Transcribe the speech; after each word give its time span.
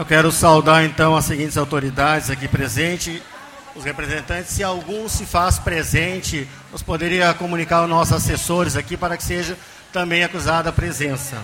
Eu 0.00 0.06
quero 0.06 0.32
saudar 0.32 0.82
então 0.82 1.14
as 1.14 1.26
seguintes 1.26 1.58
autoridades 1.58 2.30
aqui 2.30 2.48
presentes, 2.48 3.20
os 3.76 3.84
representantes. 3.84 4.50
Se 4.50 4.64
algum 4.64 5.06
se 5.10 5.26
faz 5.26 5.58
presente, 5.58 6.48
nós 6.72 6.80
poderia 6.80 7.34
comunicar 7.34 7.80
aos 7.80 7.90
nossos 7.90 8.14
assessores 8.14 8.76
aqui 8.76 8.96
para 8.96 9.14
que 9.14 9.22
seja 9.22 9.58
também 9.92 10.24
acusada 10.24 10.70
a 10.70 10.72
presença. 10.72 11.36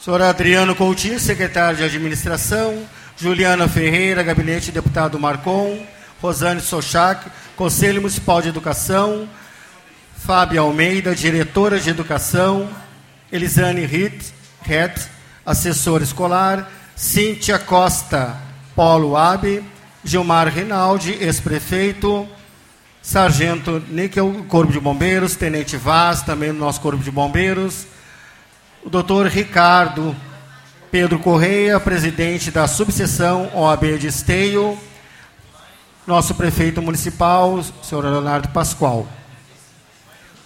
Senhor 0.00 0.20
Adriano 0.22 0.74
Coutinho, 0.74 1.20
secretário 1.20 1.76
de 1.78 1.84
Administração. 1.84 2.84
Juliana 3.16 3.68
Ferreira, 3.68 4.24
gabinete 4.24 4.72
deputado 4.72 5.16
Marcon. 5.16 5.86
Rosane 6.20 6.60
Sochak, 6.60 7.30
Conselho 7.54 8.00
Municipal 8.00 8.42
de 8.42 8.48
Educação. 8.48 9.28
Fábio 10.16 10.62
Almeida, 10.62 11.14
diretora 11.14 11.78
de 11.78 11.90
Educação. 11.90 12.68
Elisane 13.30 13.86
Ritt, 13.86 14.34
assessora 15.46 16.02
escolar. 16.02 16.68
Cíntia 16.96 17.58
Costa, 17.58 18.38
Paulo 18.74 19.18
Abe. 19.18 19.62
Gilmar 20.02 20.48
Rinaldi, 20.48 21.12
ex-prefeito. 21.20 22.26
Sargento 23.02 23.82
Níquel, 23.90 24.46
Corpo 24.48 24.72
de 24.72 24.80
Bombeiros. 24.80 25.36
Tenente 25.36 25.76
Vaz, 25.76 26.22
também 26.22 26.54
do 26.54 26.58
nosso 26.58 26.80
Corpo 26.80 27.04
de 27.04 27.10
Bombeiros. 27.10 27.86
O 28.82 28.88
doutor 28.88 29.26
Ricardo 29.26 30.16
Pedro 30.90 31.18
Correia, 31.18 31.78
presidente 31.78 32.50
da 32.50 32.66
subseção 32.66 33.50
OAB 33.52 33.98
de 33.98 34.06
Esteio. 34.06 34.78
Nosso 36.06 36.34
prefeito 36.34 36.80
municipal, 36.80 37.62
senhor 37.82 38.04
Leonardo 38.04 38.48
Pascoal. 38.48 39.06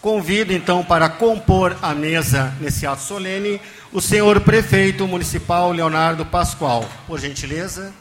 Convido 0.00 0.52
então 0.54 0.82
para 0.82 1.10
compor 1.10 1.76
a 1.82 1.94
mesa 1.94 2.56
nesse 2.58 2.86
ato 2.86 3.02
solene 3.02 3.60
o 3.92 4.00
senhor 4.00 4.40
prefeito 4.40 5.06
municipal 5.06 5.72
Leonardo 5.72 6.24
Pascoal. 6.24 6.88
Por 7.06 7.20
gentileza. 7.20 7.92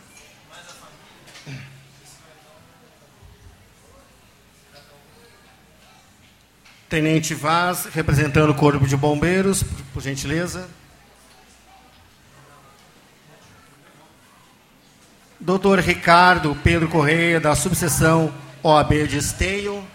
Tenente 6.87 7.35
Vaz, 7.35 7.87
representando 7.93 8.49
o 8.49 8.55
Corpo 8.55 8.87
de 8.87 8.95
Bombeiros, 8.95 9.63
por 9.93 10.01
gentileza. 10.01 10.69
Doutor 15.39 15.79
Ricardo 15.79 16.57
Pedro 16.63 16.87
Correia, 16.87 17.39
da 17.39 17.55
subseção 17.55 18.33
OAB 18.63 19.05
de 19.07 19.17
Esteio. 19.17 19.85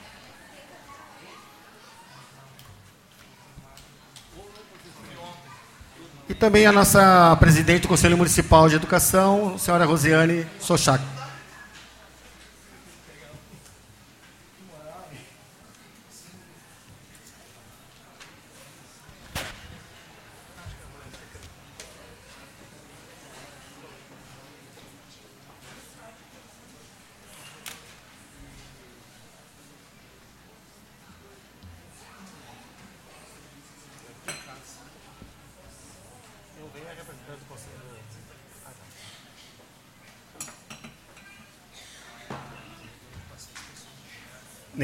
E 6.28 6.32
também 6.32 6.66
a 6.66 6.72
nossa 6.72 7.36
presidente 7.36 7.82
do 7.82 7.88
Conselho 7.88 8.16
Municipal 8.16 8.68
de 8.68 8.76
Educação, 8.76 9.58
senhora 9.58 9.84
Rosiane 9.84 10.46
Sochak. 10.58 11.13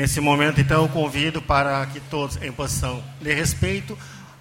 Nesse 0.01 0.19
momento, 0.19 0.59
então, 0.59 0.85
eu 0.85 0.89
convido 0.89 1.43
para 1.43 1.85
que 1.85 2.01
todos, 2.01 2.41
em 2.41 2.51
posição 2.51 3.05
de 3.21 3.35
respeito, 3.35 3.99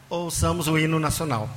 ouçamos 0.09 0.69
o 0.69 0.79
hino 0.79 0.97
nacional. 0.99 1.49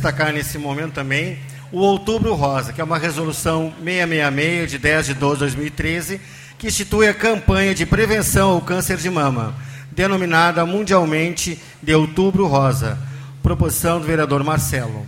Destacar 0.00 0.32
nesse 0.32 0.56
momento 0.56 0.94
também 0.94 1.38
o 1.70 1.80
Outubro 1.80 2.34
Rosa, 2.34 2.72
que 2.72 2.80
é 2.80 2.84
uma 2.84 2.96
resolução 2.96 3.72
666 3.84 4.70
de 4.70 4.78
10 4.78 5.06
de 5.06 5.14
12 5.14 5.34
de 5.34 5.40
2013, 5.40 6.20
que 6.58 6.66
institui 6.66 7.06
a 7.06 7.14
campanha 7.14 7.74
de 7.74 7.84
prevenção 7.84 8.52
ao 8.52 8.62
câncer 8.62 8.96
de 8.96 9.10
mama, 9.10 9.54
denominada 9.92 10.64
mundialmente 10.64 11.60
de 11.82 11.94
Outubro 11.94 12.46
Rosa. 12.46 12.98
Proposição 13.42 14.00
do 14.00 14.06
vereador 14.06 14.42
Marcelo. 14.42 15.06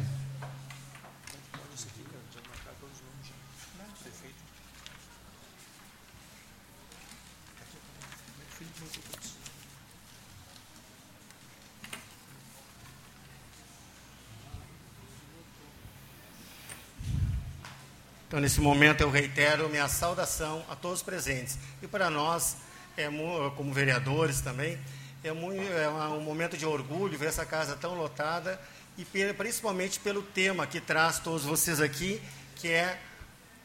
Então, 18.33 18.41
nesse 18.41 18.63
momento, 18.63 19.03
eu 19.03 19.11
reitero 19.11 19.69
minha 19.69 19.87
saudação 19.89 20.65
a 20.71 20.75
todos 20.75 21.01
os 21.01 21.03
presentes. 21.03 21.59
E 21.83 21.87
para 21.87 22.09
nós, 22.09 22.57
é, 22.97 23.07
como 23.55 23.75
vereadores 23.75 24.41
também, 24.41 24.79
é, 25.23 25.31
muito, 25.33 25.63
é 25.71 25.87
um 25.87 26.23
momento 26.23 26.57
de 26.57 26.65
orgulho 26.65 27.19
ver 27.19 27.27
essa 27.27 27.45
casa 27.45 27.77
tão 27.77 27.95
lotada 27.95 28.59
e 28.97 29.05
principalmente 29.35 30.01
pelo 30.01 30.23
tema 30.23 30.67
que 30.67 30.81
traz 30.81 31.19
todos 31.19 31.45
vocês 31.45 31.79
aqui, 31.79 32.23
que 32.57 32.69
é 32.69 32.99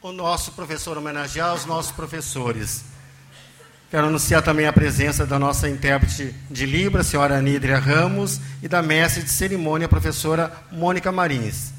o 0.02 0.12
nosso 0.12 0.52
professor 0.52 0.98
homenagear 0.98 1.54
os 1.54 1.64
nossos 1.64 1.92
professores. 1.92 2.84
Quero 3.90 4.08
anunciar 4.08 4.42
também 4.42 4.66
a 4.66 4.72
presença 4.74 5.24
da 5.24 5.38
nossa 5.38 5.66
intérprete 5.66 6.34
de 6.50 6.66
Libra, 6.66 7.02
senhora 7.02 7.38
Anídria 7.38 7.78
Ramos, 7.78 8.38
e 8.62 8.68
da 8.68 8.82
mestre 8.82 9.22
de 9.22 9.30
cerimônia, 9.30 9.88
professora 9.88 10.52
Mônica 10.70 11.10
Marins. 11.10 11.77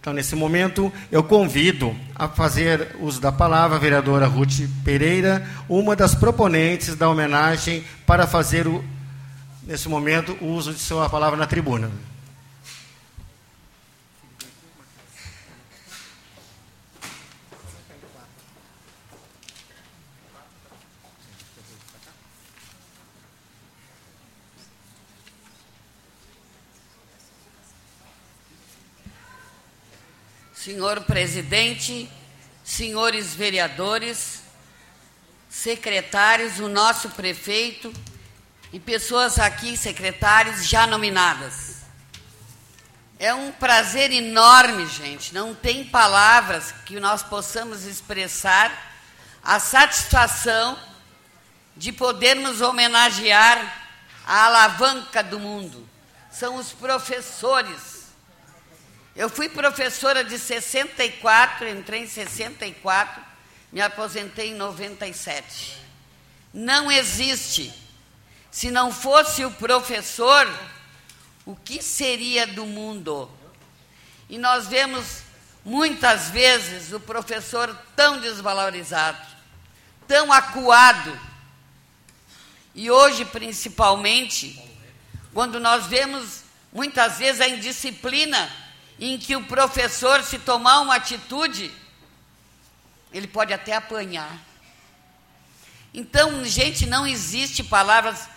Então, 0.00 0.14
nesse 0.14 0.34
momento, 0.34 0.90
eu 1.12 1.22
convido 1.22 1.94
a 2.14 2.26
fazer 2.26 2.96
uso 3.00 3.20
da 3.20 3.30
palavra 3.30 3.76
a 3.76 3.80
vereadora 3.80 4.26
Ruth 4.26 4.66
Pereira, 4.82 5.46
uma 5.68 5.94
das 5.94 6.14
proponentes 6.14 6.94
da 6.94 7.06
homenagem, 7.06 7.84
para 8.06 8.26
fazer, 8.26 8.66
o, 8.66 8.82
nesse 9.62 9.90
momento, 9.90 10.34
o 10.40 10.46
uso 10.46 10.72
de 10.72 10.78
sua 10.78 11.10
palavra 11.10 11.38
na 11.38 11.46
tribuna. 11.46 11.90
Senhor 30.62 31.04
presidente, 31.04 32.06
senhores 32.62 33.32
vereadores, 33.32 34.42
secretários, 35.48 36.58
o 36.58 36.68
nosso 36.68 37.08
prefeito 37.10 37.90
e 38.70 38.78
pessoas 38.78 39.38
aqui, 39.38 39.74
secretários 39.74 40.68
já 40.68 40.86
nominadas. 40.86 41.76
É 43.18 43.32
um 43.32 43.50
prazer 43.52 44.12
enorme, 44.12 44.86
gente, 44.86 45.32
não 45.32 45.54
tem 45.54 45.82
palavras 45.82 46.72
que 46.84 47.00
nós 47.00 47.22
possamos 47.22 47.84
expressar 47.84 48.70
a 49.42 49.58
satisfação 49.58 50.78
de 51.74 51.90
podermos 51.90 52.60
homenagear 52.60 53.88
a 54.26 54.44
alavanca 54.44 55.22
do 55.22 55.40
mundo. 55.40 55.88
São 56.30 56.56
os 56.56 56.70
professores 56.70 57.99
eu 59.14 59.28
fui 59.28 59.48
professora 59.48 60.22
de 60.22 60.38
64, 60.38 61.68
entrei 61.68 62.02
em 62.02 62.06
64, 62.06 63.22
me 63.72 63.80
aposentei 63.80 64.50
em 64.50 64.54
97. 64.54 65.76
Não 66.52 66.90
existe. 66.90 67.72
Se 68.50 68.70
não 68.70 68.92
fosse 68.92 69.44
o 69.44 69.50
professor, 69.52 70.48
o 71.44 71.54
que 71.54 71.82
seria 71.82 72.46
do 72.46 72.66
mundo? 72.66 73.30
E 74.28 74.38
nós 74.38 74.68
vemos 74.68 75.22
muitas 75.64 76.30
vezes 76.30 76.92
o 76.92 77.00
professor 77.00 77.76
tão 77.94 78.20
desvalorizado, 78.20 79.20
tão 80.06 80.32
acuado. 80.32 81.18
E 82.74 82.90
hoje, 82.90 83.24
principalmente, 83.24 84.60
quando 85.34 85.58
nós 85.60 85.86
vemos 85.86 86.42
muitas 86.72 87.18
vezes 87.18 87.40
a 87.40 87.48
indisciplina 87.48 88.50
em 89.00 89.18
que 89.18 89.34
o 89.34 89.44
professor, 89.44 90.22
se 90.22 90.38
tomar 90.38 90.80
uma 90.80 90.96
atitude, 90.96 91.72
ele 93.10 93.26
pode 93.26 93.52
até 93.52 93.74
apanhar. 93.74 94.38
Então, 95.92 96.44
gente, 96.44 96.84
não 96.86 97.06
existe 97.06 97.64
palavras. 97.64 98.28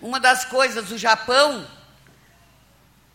Uma 0.00 0.20
das 0.20 0.44
coisas, 0.44 0.90
o 0.90 0.98
Japão, 0.98 1.66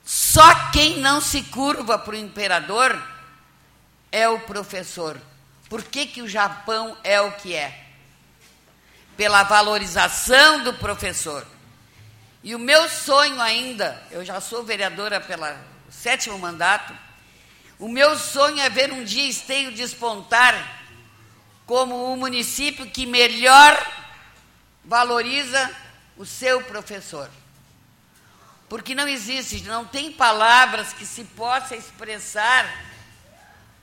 só 0.03 0.71
quem 0.71 0.97
não 0.97 1.21
se 1.21 1.43
curva 1.43 1.99
para 1.99 2.15
o 2.15 2.17
imperador 2.17 2.99
é 4.11 4.27
o 4.27 4.39
professor. 4.39 5.21
Por 5.69 5.83
que, 5.83 6.07
que 6.07 6.21
o 6.23 6.27
Japão 6.27 6.97
é 7.03 7.21
o 7.21 7.31
que 7.33 7.53
é? 7.53 7.85
Pela 9.15 9.43
valorização 9.43 10.63
do 10.63 10.73
professor. 10.73 11.45
E 12.43 12.55
o 12.55 12.59
meu 12.59 12.89
sonho 12.89 13.39
ainda, 13.39 14.01
eu 14.09 14.25
já 14.25 14.41
sou 14.41 14.63
vereadora 14.63 15.19
pela 15.21 15.76
sétimo 16.07 16.39
mandato. 16.39 16.95
O 17.77 17.89
meu 17.89 18.17
sonho 18.17 18.61
é 18.61 18.69
ver 18.69 18.93
um 18.93 19.03
dia 19.03 19.27
Esteio 19.27 19.73
despontar 19.73 20.55
como 21.65 22.13
o 22.13 22.15
município 22.15 22.89
que 22.89 23.05
melhor 23.05 23.75
valoriza 24.85 25.69
o 26.15 26.25
seu 26.25 26.63
professor. 26.63 27.29
Porque 28.69 28.95
não 28.95 29.05
existe, 29.05 29.63
não 29.63 29.83
tem 29.83 30.13
palavras 30.13 30.93
que 30.93 31.05
se 31.05 31.25
possa 31.25 31.75
expressar 31.75 32.65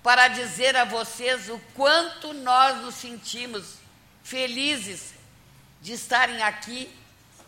para 0.02 0.28
dizer 0.28 0.74
a 0.76 0.86
vocês 0.86 1.50
o 1.50 1.58
quanto 1.74 2.32
nós 2.32 2.80
nos 2.80 2.94
sentimos 2.94 3.74
felizes 4.22 5.12
de 5.82 5.92
estarem 5.92 6.42
aqui 6.42 6.90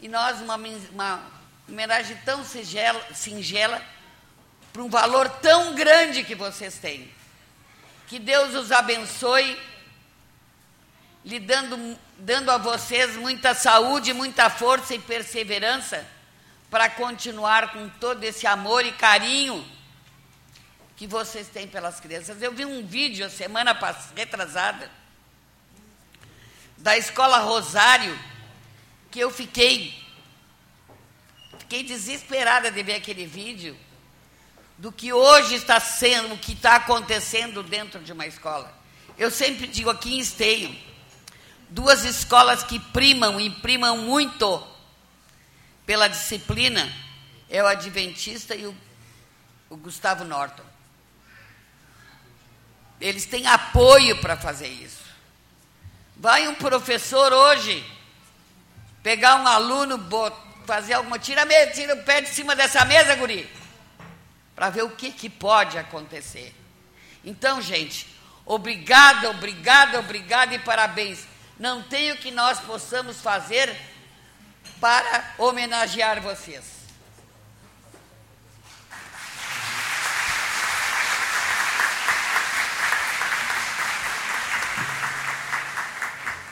e 0.02 0.06
nós 0.06 0.38
uma, 0.42 0.56
uma 0.92 1.23
homenagem 1.66 2.14
tão 2.26 2.45
singela, 2.45 3.02
singela 3.14 3.95
para 4.76 4.85
um 4.85 4.90
valor 4.90 5.26
tão 5.40 5.75
grande 5.75 6.23
que 6.23 6.35
vocês 6.35 6.76
têm. 6.76 7.11
Que 8.06 8.18
Deus 8.18 8.54
os 8.54 8.71
abençoe, 8.71 9.59
lhe 11.25 11.40
dando, 11.40 11.99
dando 12.18 12.50
a 12.50 12.59
vocês 12.59 13.16
muita 13.16 13.54
saúde, 13.54 14.12
muita 14.12 14.50
força 14.50 14.95
e 14.95 14.99
perseverança 14.99 16.06
para 16.71 16.90
continuar 16.90 17.73
com 17.73 17.88
todo 17.88 18.23
esse 18.23 18.47
amor 18.47 18.85
e 18.85 18.92
carinho 18.92 19.66
que 20.95 21.06
vocês 21.06 21.49
têm 21.49 21.66
pelas 21.66 21.99
crianças. 21.99 22.42
Eu 22.42 22.52
vi 22.52 22.66
um 22.66 22.87
vídeo 22.87 23.25
a 23.25 23.30
semana 23.30 23.75
retrasada 24.14 24.90
da 26.76 26.99
escola 26.99 27.38
Rosário 27.38 28.18
que 29.11 29.21
eu 29.21 29.30
fiquei 29.30 30.04
fiquei 31.61 31.83
desesperada 31.83 32.71
de 32.71 32.83
ver 32.83 32.97
aquele 32.97 33.25
vídeo 33.25 33.85
do 34.78 34.92
que 34.92 35.12
hoje 35.12 35.54
está 35.54 35.80
sendo, 35.80 36.35
o 36.35 36.38
que 36.38 36.52
está 36.52 36.76
acontecendo 36.76 37.62
dentro 37.62 38.00
de 38.00 38.12
uma 38.12 38.26
escola. 38.26 38.73
Eu 39.16 39.30
sempre 39.30 39.66
digo 39.66 39.88
aqui 39.88 40.14
em 40.14 40.21
Esteio, 40.21 40.76
duas 41.71 42.04
escolas 42.04 42.62
que 42.62 42.78
primam 42.78 43.40
e 43.40 43.49
primam 43.49 43.97
muito 43.99 44.66
pela 45.87 46.09
disciplina 46.09 46.92
é 47.49 47.62
o 47.62 47.66
Adventista 47.66 48.54
e 48.54 48.66
o, 48.66 48.76
o 49.71 49.76
Gustavo 49.76 50.25
Norton. 50.25 50.64
Eles 53.00 53.25
têm 53.25 53.47
apoio 53.47 54.21
para 54.21 54.37
fazer 54.37 54.68
isso. 54.68 55.04
Vai 56.16 56.49
um 56.49 56.54
professor 56.54 57.33
hoje 57.33 57.85
pegar 59.02 59.37
um 59.37 59.47
aluno, 59.47 59.99
fazer 60.66 60.95
alguma. 60.95 61.18
Tira, 61.18 61.47
tira 61.73 61.95
o 61.95 62.02
pé 62.02 62.23
de 62.23 62.30
cima 62.30 62.56
dessa 62.56 62.85
mesa, 62.85 63.14
guri 63.14 63.49
para 64.56 64.70
ver 64.70 64.82
o 64.82 64.90
que, 64.90 65.12
que 65.12 65.28
pode 65.28 65.76
acontecer. 65.76 66.54
Então, 67.22 67.60
gente, 67.60 68.08
obrigada, 68.46 69.28
obrigada, 69.28 70.00
obrigada 70.00 70.54
e 70.54 70.58
parabéns. 70.58 71.26
Não 71.58 71.82
tem 71.82 72.10
o 72.12 72.16
que 72.16 72.30
nós 72.30 72.58
possamos 72.60 73.20
fazer 73.20 73.76
para 74.80 75.34
homenagear 75.36 76.22
vocês. 76.22 76.76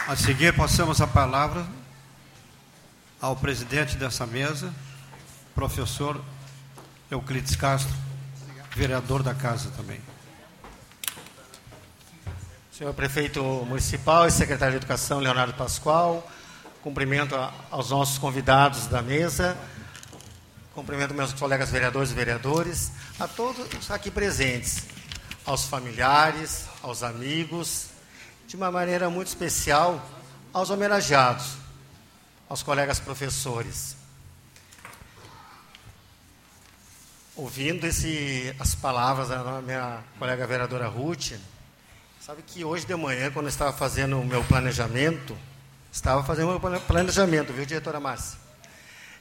A 0.07 0.15
seguir, 0.15 0.55
passamos 0.55 1.01
a 1.01 1.07
palavra 1.07 1.67
ao 3.19 3.35
presidente 3.35 3.97
dessa 3.97 4.27
mesa, 4.27 4.75
professor 5.55 6.23
Euclides 7.11 7.57
Castro. 7.57 7.95
vereador 8.75 9.23
da 9.23 9.35
casa 9.35 9.71
também. 9.77 10.01
Senhor 12.77 12.93
Prefeito 12.93 13.41
Municipal 13.41 14.27
e 14.27 14.33
Secretário 14.33 14.73
de 14.73 14.79
Educação, 14.79 15.21
Leonardo 15.21 15.55
Pascoal, 15.55 16.29
cumprimento 16.83 17.37
aos 17.71 17.91
nossos 17.91 18.19
convidados 18.19 18.89
da 18.89 19.01
mesa, 19.01 19.57
cumprimento 20.75 21.15
meus 21.15 21.33
colegas 21.33 21.71
vereadores 21.71 22.11
e 22.11 22.15
vereadores, 22.15 22.91
a 23.21 23.29
todos 23.29 23.91
aqui 23.93 24.11
presentes, 24.11 24.87
aos 25.47 25.67
familiares, 25.67 26.65
aos 26.83 27.05
amigos, 27.05 27.91
de 28.49 28.57
uma 28.57 28.73
maneira 28.73 29.09
muito 29.09 29.29
especial, 29.29 30.05
aos 30.53 30.69
homenageados, 30.69 31.53
aos 32.49 32.63
colegas 32.63 32.99
professores. 32.99 34.04
Ouvindo 37.37 37.87
esse, 37.87 38.55
as 38.59 38.75
palavras 38.75 39.29
da 39.29 39.61
minha 39.61 40.05
colega 40.19 40.47
vereadora 40.47 40.89
Ruth, 40.89 41.33
Sabe 42.25 42.41
que 42.41 42.65
hoje 42.65 42.87
de 42.87 42.97
manhã, 42.97 43.31
quando 43.31 43.45
eu 43.45 43.51
estava 43.51 43.71
fazendo 43.71 44.19
o 44.19 44.25
meu 44.25 44.43
planejamento, 44.45 45.37
estava 45.93 46.25
fazendo 46.25 46.57
o 46.57 46.59
meu 46.59 46.81
planejamento, 46.81 47.53
viu, 47.53 47.67
diretora 47.67 48.01
Márcia? 48.01 48.39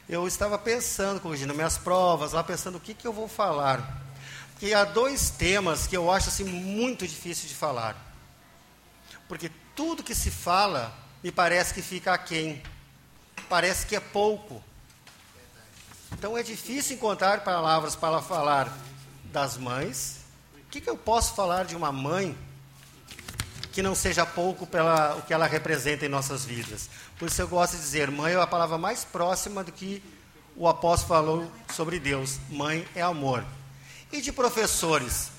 Eu 0.08 0.26
estava 0.26 0.58
pensando, 0.58 1.20
corrigindo 1.20 1.54
minhas 1.54 1.78
provas, 1.78 2.32
lá 2.32 2.42
pensando 2.42 2.78
o 2.78 2.80
que, 2.80 2.94
que 2.94 3.06
eu 3.06 3.12
vou 3.12 3.28
falar. 3.28 4.02
Porque 4.54 4.74
há 4.74 4.86
dois 4.86 5.30
temas 5.30 5.86
que 5.86 5.98
eu 5.98 6.10
acho 6.10 6.30
assim 6.30 6.46
muito 6.46 7.06
difícil 7.06 7.50
de 7.50 7.56
falar. 7.56 7.98
Porque 9.28 9.52
tudo 9.76 10.02
que 10.02 10.16
se 10.16 10.32
fala 10.32 10.98
me 11.22 11.30
parece 11.30 11.74
que 11.74 11.82
fica 11.82 12.14
aquém. 12.14 12.64
Parece 13.50 13.86
que 13.86 13.98
é 13.98 14.00
pouco. 14.00 14.64
Então 16.14 16.38
é 16.38 16.44
difícil 16.44 16.96
encontrar 16.96 17.44
palavras 17.44 17.96
para 17.96 18.22
falar 18.22 18.76
das 19.26 19.58
mães. 19.58 20.22
O 20.56 20.70
que, 20.70 20.80
que 20.80 20.90
eu 20.90 20.98
posso 20.98 21.36
falar 21.36 21.66
de 21.66 21.76
uma 21.76 21.92
mãe 21.92 22.36
que 23.74 23.82
não 23.82 23.96
seja 23.96 24.24
pouco 24.26 24.68
pela 24.68 25.16
o 25.16 25.24
que 25.24 25.34
ela 25.34 25.48
representa 25.48 26.06
em 26.06 26.10
nossas 26.10 26.46
vidas. 26.46 26.90
Por 27.18 27.28
isso 27.28 27.42
eu 27.42 27.48
gosto 27.48 27.74
de 27.74 27.80
dizer, 27.80 28.10
mãe 28.12 28.34
é 28.34 28.40
a 28.40 28.46
palavra 28.46 28.78
mais 28.78 29.04
próxima 29.04 29.64
do 29.64 29.72
que 29.72 30.02
o 30.56 30.68
apóstolo 30.68 31.08
falou 31.08 31.52
sobre 31.74 32.00
Deus. 32.00 32.38
Mãe 32.50 32.88
é 32.96 33.02
amor. 33.02 33.44
E 34.12 34.22
de 34.22 34.32
professores? 34.32 35.33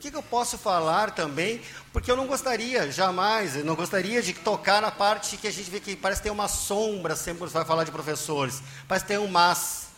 Que, 0.00 0.10
que 0.10 0.16
eu 0.16 0.22
posso 0.22 0.56
falar 0.56 1.10
também? 1.10 1.60
Porque 1.92 2.10
eu 2.10 2.16
não 2.16 2.26
gostaria, 2.26 2.90
jamais, 2.90 3.56
eu 3.56 3.64
não 3.64 3.74
gostaria 3.74 4.22
de 4.22 4.32
tocar 4.32 4.80
na 4.80 4.90
parte 4.90 5.36
que 5.36 5.46
a 5.46 5.52
gente 5.52 5.70
vê 5.70 5.78
que 5.78 5.94
parece 5.94 6.22
ter 6.22 6.30
uma 6.30 6.48
sombra 6.48 7.14
sempre 7.14 7.40
quando 7.40 7.50
vai 7.50 7.64
falar 7.64 7.84
de 7.84 7.92
professores. 7.92 8.62
Parece 8.88 9.06
ter 9.06 9.18
um 9.18 9.28
mas. 9.28 9.88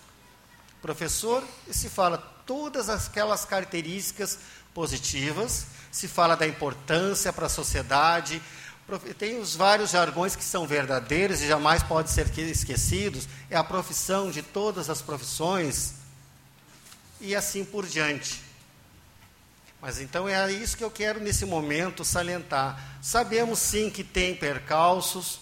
Professor, 0.80 1.44
se 1.70 1.88
fala 1.88 2.18
todas 2.44 2.90
aquelas 2.90 3.44
características 3.44 4.38
positivas 4.74 5.66
se 5.92 6.08
fala 6.08 6.34
da 6.34 6.46
importância 6.46 7.32
para 7.32 7.46
a 7.46 7.50
sociedade. 7.50 8.42
Tem 9.18 9.38
os 9.38 9.54
vários 9.54 9.90
jargões 9.90 10.34
que 10.34 10.42
são 10.42 10.66
verdadeiros 10.66 11.42
e 11.42 11.46
jamais 11.46 11.82
podem 11.82 12.10
ser 12.10 12.26
esquecidos. 12.38 13.28
É 13.50 13.56
a 13.56 13.62
profissão 13.62 14.30
de 14.30 14.42
todas 14.42 14.88
as 14.88 15.02
profissões 15.02 15.94
e 17.20 17.36
assim 17.36 17.64
por 17.64 17.86
diante. 17.86 18.42
Mas 19.82 20.00
então 20.00 20.28
é 20.28 20.52
isso 20.52 20.76
que 20.76 20.84
eu 20.84 20.90
quero 20.92 21.18
nesse 21.18 21.44
momento 21.44 22.04
salientar. 22.04 22.80
Sabemos 23.02 23.58
sim 23.58 23.90
que 23.90 24.04
tem 24.04 24.32
percalços, 24.32 25.40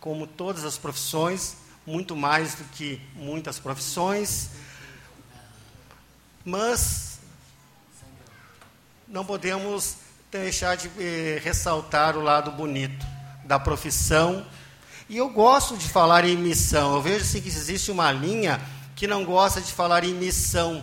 como 0.00 0.26
todas 0.26 0.64
as 0.64 0.78
profissões, 0.78 1.56
muito 1.86 2.16
mais 2.16 2.54
do 2.54 2.64
que 2.64 2.98
muitas 3.14 3.58
profissões, 3.58 4.48
mas 6.42 7.18
não 9.06 9.22
podemos 9.22 9.96
deixar 10.30 10.74
de 10.74 10.90
eh, 10.98 11.38
ressaltar 11.44 12.16
o 12.16 12.22
lado 12.22 12.52
bonito 12.52 13.04
da 13.44 13.60
profissão. 13.60 14.46
E 15.10 15.18
eu 15.18 15.28
gosto 15.28 15.76
de 15.76 15.90
falar 15.90 16.24
em 16.24 16.38
missão. 16.38 16.94
Eu 16.94 17.02
vejo 17.02 17.22
assim, 17.22 17.42
que 17.42 17.48
existe 17.48 17.90
uma 17.90 18.10
linha 18.10 18.58
que 18.96 19.06
não 19.06 19.26
gosta 19.26 19.60
de 19.60 19.70
falar 19.70 20.04
em 20.04 20.14
missão. 20.14 20.82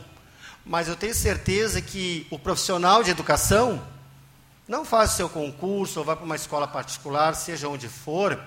Mas 0.65 0.87
eu 0.87 0.95
tenho 0.95 1.13
certeza 1.13 1.81
que 1.81 2.27
o 2.29 2.37
profissional 2.37 3.03
de 3.03 3.11
educação 3.11 3.81
não 4.67 4.85
faz 4.85 5.13
o 5.13 5.15
seu 5.15 5.29
concurso 5.29 5.99
ou 5.99 6.05
vai 6.05 6.15
para 6.15 6.25
uma 6.25 6.35
escola 6.35 6.67
particular, 6.67 7.35
seja 7.35 7.67
onde 7.67 7.89
for, 7.89 8.39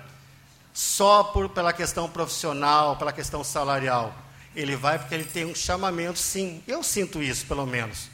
só 0.73 1.25
por, 1.25 1.49
pela 1.49 1.73
questão 1.73 2.09
profissional, 2.09 2.97
pela 2.97 3.13
questão 3.13 3.43
salarial. 3.43 4.15
Ele 4.55 4.77
vai 4.77 4.99
porque 4.99 5.15
ele 5.15 5.25
tem 5.25 5.45
um 5.45 5.55
chamamento, 5.55 6.19
sim. 6.19 6.63
Eu 6.67 6.83
sinto 6.83 7.23
isso, 7.23 7.47
pelo 7.47 7.67
menos. 7.67 8.09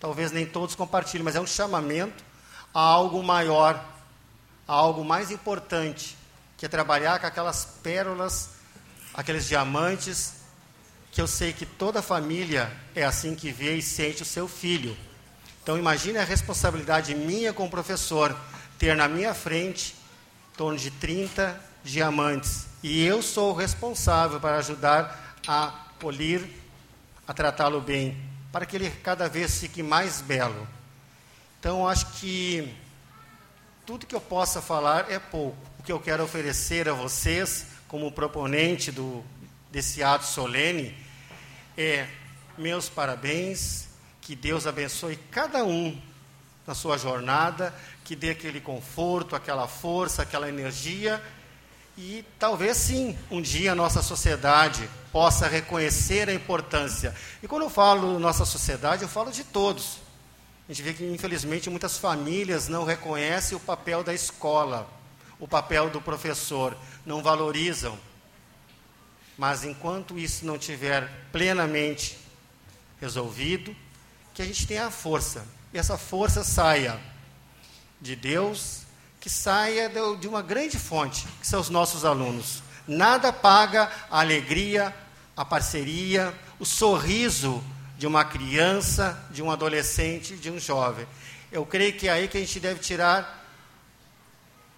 Talvez 0.00 0.32
nem 0.32 0.44
todos 0.44 0.74
compartilhem, 0.74 1.24
mas 1.24 1.36
é 1.36 1.40
um 1.40 1.46
chamamento 1.46 2.24
a 2.74 2.80
algo 2.80 3.22
maior, 3.22 3.82
a 4.66 4.72
algo 4.72 5.04
mais 5.04 5.30
importante, 5.30 6.16
que 6.56 6.66
é 6.66 6.68
trabalhar 6.68 7.20
com 7.20 7.26
aquelas 7.26 7.64
pérolas, 7.82 8.50
aqueles 9.14 9.46
diamantes, 9.46 10.41
que 11.12 11.20
eu 11.20 11.28
sei 11.28 11.52
que 11.52 11.64
toda 11.64 12.02
família 12.02 12.72
é 12.94 13.04
assim 13.04 13.36
que 13.36 13.52
vê 13.52 13.76
e 13.76 13.82
sente 13.82 14.22
o 14.22 14.26
seu 14.26 14.48
filho. 14.48 14.96
Então 15.62 15.78
imagine 15.78 16.18
a 16.18 16.24
responsabilidade 16.24 17.14
minha 17.14 17.52
como 17.52 17.70
professor, 17.70 18.36
ter 18.76 18.96
na 18.96 19.06
minha 19.06 19.32
frente 19.32 19.94
em 20.52 20.56
torno 20.56 20.76
de 20.76 20.90
30 20.90 21.60
diamantes. 21.84 22.66
E 22.82 23.04
eu 23.04 23.22
sou 23.22 23.52
o 23.52 23.56
responsável 23.56 24.40
para 24.40 24.56
ajudar 24.56 25.36
a 25.46 25.68
polir, 26.00 26.44
a 27.28 27.32
tratá-lo 27.32 27.80
bem 27.80 28.32
para 28.52 28.66
que 28.66 28.76
ele 28.76 28.90
cada 28.90 29.28
vez 29.28 29.58
fique 29.58 29.82
mais 29.82 30.20
belo. 30.20 30.68
Então, 31.58 31.88
acho 31.88 32.06
que 32.20 32.76
tudo 33.86 34.06
que 34.06 34.14
eu 34.14 34.20
possa 34.20 34.60
falar 34.60 35.10
é 35.10 35.18
pouco. 35.18 35.56
O 35.78 35.82
que 35.82 35.90
eu 35.90 35.98
quero 35.98 36.22
oferecer 36.22 36.88
a 36.88 36.92
vocês, 36.92 37.66
como 37.88 38.12
proponente 38.12 38.92
do, 38.92 39.24
desse 39.70 40.02
ato 40.02 40.26
solene, 40.26 40.94
é 41.76 42.06
meus 42.56 42.88
parabéns, 42.88 43.88
que 44.20 44.36
Deus 44.36 44.66
abençoe 44.66 45.16
cada 45.30 45.64
um 45.64 46.00
na 46.66 46.74
sua 46.74 46.96
jornada, 46.96 47.74
que 48.04 48.14
dê 48.14 48.30
aquele 48.30 48.60
conforto, 48.60 49.34
aquela 49.34 49.66
força, 49.66 50.22
aquela 50.22 50.48
energia 50.48 51.22
e 51.96 52.24
talvez 52.38 52.76
sim, 52.78 53.18
um 53.30 53.42
dia 53.42 53.72
a 53.72 53.74
nossa 53.74 54.02
sociedade 54.02 54.88
possa 55.10 55.46
reconhecer 55.46 56.28
a 56.28 56.32
importância. 56.32 57.14
E 57.42 57.48
quando 57.48 57.62
eu 57.62 57.70
falo 57.70 58.18
nossa 58.18 58.44
sociedade, 58.44 59.02
eu 59.02 59.08
falo 59.08 59.30
de 59.30 59.44
todos. 59.44 59.98
A 60.66 60.72
gente 60.72 60.82
vê 60.82 60.94
que, 60.94 61.04
infelizmente, 61.04 61.68
muitas 61.68 61.98
famílias 61.98 62.66
não 62.66 62.84
reconhecem 62.84 63.56
o 63.56 63.60
papel 63.60 64.02
da 64.02 64.14
escola, 64.14 64.88
o 65.38 65.46
papel 65.46 65.90
do 65.90 66.00
professor, 66.00 66.74
não 67.04 67.22
valorizam. 67.22 67.98
Mas 69.36 69.64
enquanto 69.64 70.18
isso 70.18 70.44
não 70.44 70.58
tiver 70.58 71.08
plenamente 71.32 72.18
resolvido, 73.00 73.74
que 74.34 74.42
a 74.42 74.44
gente 74.44 74.66
tenha 74.66 74.86
a 74.86 74.90
força. 74.90 75.44
E 75.72 75.78
essa 75.78 75.98
força 75.98 76.44
saia 76.44 76.98
de 78.00 78.14
Deus, 78.14 78.82
que 79.20 79.30
saia 79.30 79.90
de 80.18 80.28
uma 80.28 80.42
grande 80.42 80.78
fonte, 80.78 81.26
que 81.40 81.46
são 81.46 81.60
os 81.60 81.70
nossos 81.70 82.04
alunos. 82.04 82.62
Nada 82.86 83.32
paga 83.32 83.90
a 84.10 84.20
alegria, 84.20 84.94
a 85.36 85.44
parceria, 85.44 86.34
o 86.58 86.64
sorriso 86.64 87.62
de 87.96 88.06
uma 88.06 88.24
criança, 88.24 89.18
de 89.30 89.42
um 89.42 89.50
adolescente, 89.50 90.36
de 90.36 90.50
um 90.50 90.58
jovem. 90.58 91.06
Eu 91.50 91.64
creio 91.64 91.92
que 91.92 92.08
é 92.08 92.12
aí 92.12 92.28
que 92.28 92.36
a 92.36 92.40
gente 92.40 92.58
deve 92.58 92.80
tirar 92.80 93.41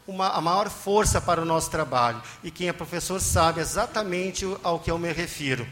uma, 0.07 0.29
a 0.29 0.41
maior 0.41 0.71
força 0.71 1.21
para 1.21 1.41
o 1.41 1.45
nosso 1.45 1.71
trabalho. 1.71 2.23
E 2.43 2.51
quem 2.51 2.69
é 2.69 2.73
professor 2.73 3.21
sabe 3.21 3.61
exatamente 3.61 4.45
ao 4.63 4.79
que 4.79 4.91
eu 4.91 4.99
me 4.99 5.13
refiro 5.13 5.67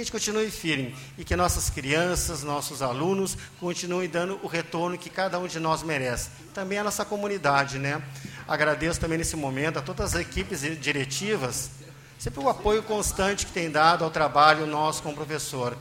que 0.00 0.02
a 0.02 0.04
gente 0.04 0.12
continue 0.12 0.50
firme 0.50 0.94
e 1.18 1.24
que 1.24 1.36
nossas 1.36 1.68
crianças, 1.68 2.42
nossos 2.42 2.80
alunos 2.80 3.36
continuem 3.58 4.08
dando 4.08 4.40
o 4.42 4.46
retorno 4.46 4.96
que 4.96 5.10
cada 5.10 5.38
um 5.38 5.46
de 5.46 5.60
nós 5.60 5.82
merece. 5.82 6.30
Também 6.54 6.78
a 6.78 6.84
nossa 6.84 7.04
comunidade, 7.04 7.78
né? 7.78 8.00
Agradeço 8.48 8.98
também 8.98 9.18
nesse 9.18 9.36
momento 9.36 9.78
a 9.78 9.82
todas 9.82 10.14
as 10.14 10.20
equipes 10.20 10.62
diretivas, 10.80 11.70
sempre 12.18 12.40
o 12.40 12.48
apoio 12.48 12.82
constante 12.82 13.44
que 13.44 13.52
tem 13.52 13.70
dado 13.70 14.02
ao 14.02 14.10
trabalho 14.10 14.66
nosso 14.66 15.02
como 15.02 15.14
professor. 15.14 15.76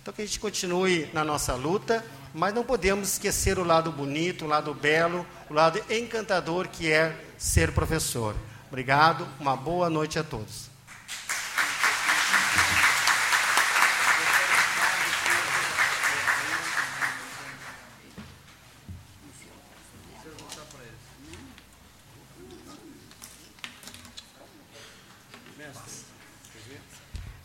Então 0.00 0.14
que 0.14 0.22
a 0.22 0.26
gente 0.26 0.40
continue 0.40 1.10
na 1.12 1.22
nossa 1.22 1.54
luta, 1.54 2.02
mas 2.34 2.54
não 2.54 2.64
podemos 2.64 3.12
esquecer 3.12 3.58
o 3.58 3.64
lado 3.64 3.90
bonito, 3.90 4.44
o 4.44 4.48
lado 4.48 4.74
belo, 4.74 5.26
o 5.48 5.54
lado 5.54 5.80
encantador 5.90 6.68
que 6.68 6.90
é 6.90 7.16
ser 7.36 7.72
professor. 7.72 8.34
Obrigado, 8.68 9.26
uma 9.40 9.56
boa 9.56 9.88
noite 9.88 10.18
a 10.18 10.24
todos. 10.24 10.68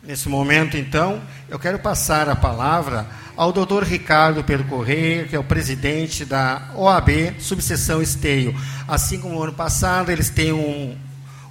Nesse 0.03 0.27
momento, 0.27 0.75
então, 0.75 1.21
eu 1.47 1.57
quero 1.57 1.79
passar 1.79 2.27
a 2.27 2.35
palavra 2.35 3.07
ao 3.35 3.51
doutor 3.51 3.83
Ricardo 3.83 4.43
Pedro 4.43 4.67
Correia, 4.67 5.25
que 5.25 5.35
é 5.35 5.39
o 5.39 5.43
presidente 5.43 6.23
da 6.23 6.69
OAB, 6.75 7.35
subseção 7.39 8.01
Esteio. 8.01 8.55
Assim 8.87 9.19
como 9.19 9.35
no 9.35 9.43
ano 9.43 9.53
passado, 9.53 10.11
eles 10.11 10.29
têm 10.29 10.51
um, 10.51 10.95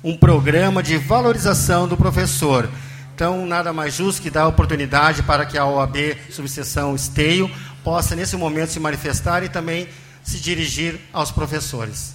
um 0.02 0.16
programa 0.16 0.82
de 0.82 0.96
valorização 0.96 1.88
do 1.88 1.96
professor. 1.96 2.68
Então, 3.14 3.44
nada 3.46 3.72
mais 3.72 3.94
justo 3.94 4.22
que 4.22 4.30
dar 4.30 4.46
oportunidade 4.46 5.22
para 5.22 5.44
que 5.44 5.58
a 5.58 5.66
OAB, 5.66 6.16
subseção 6.30 6.94
Esteio, 6.94 7.50
possa, 7.82 8.14
nesse 8.14 8.36
momento, 8.36 8.70
se 8.70 8.80
manifestar 8.80 9.42
e 9.42 9.48
também 9.48 9.88
se 10.22 10.38
dirigir 10.38 11.00
aos 11.12 11.30
professores. 11.30 12.14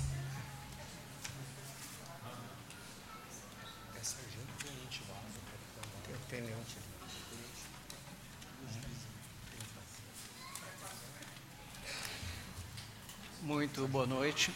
Muito 13.48 13.88
boa 13.88 14.06
noite. 14.06 14.52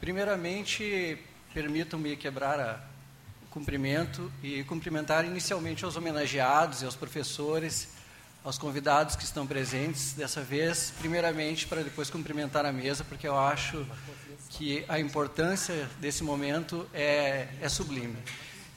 Primeiramente, 0.00 1.16
permitam-me 1.54 2.16
quebrar 2.16 2.58
a, 2.58 2.80
o 3.44 3.46
cumprimento 3.46 4.32
e 4.42 4.64
cumprimentar 4.64 5.24
inicialmente 5.24 5.84
aos 5.84 5.94
homenageados 5.94 6.82
e 6.82 6.84
aos 6.84 6.96
professores, 6.96 7.90
aos 8.42 8.58
convidados 8.58 9.14
que 9.14 9.22
estão 9.22 9.46
presentes 9.46 10.14
dessa 10.14 10.42
vez, 10.42 10.92
primeiramente 10.98 11.64
para 11.64 11.84
depois 11.84 12.10
cumprimentar 12.10 12.66
a 12.66 12.72
mesa, 12.72 13.04
porque 13.04 13.28
eu 13.28 13.38
acho 13.38 13.86
que 14.50 14.84
a 14.88 14.98
importância 14.98 15.88
desse 16.00 16.24
momento 16.24 16.88
é, 16.92 17.46
é 17.62 17.68
sublime. 17.68 18.16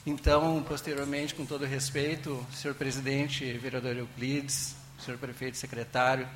Então, 0.06 0.64
posteriormente, 0.68 1.34
com 1.34 1.44
todo 1.44 1.64
respeito, 1.64 2.46
senhor 2.54 2.76
presidente, 2.76 3.44
vereador 3.54 3.96
Euclides, 3.96 4.76
senhor 5.04 5.18
prefeito, 5.18 5.56
secretário, 5.56 6.28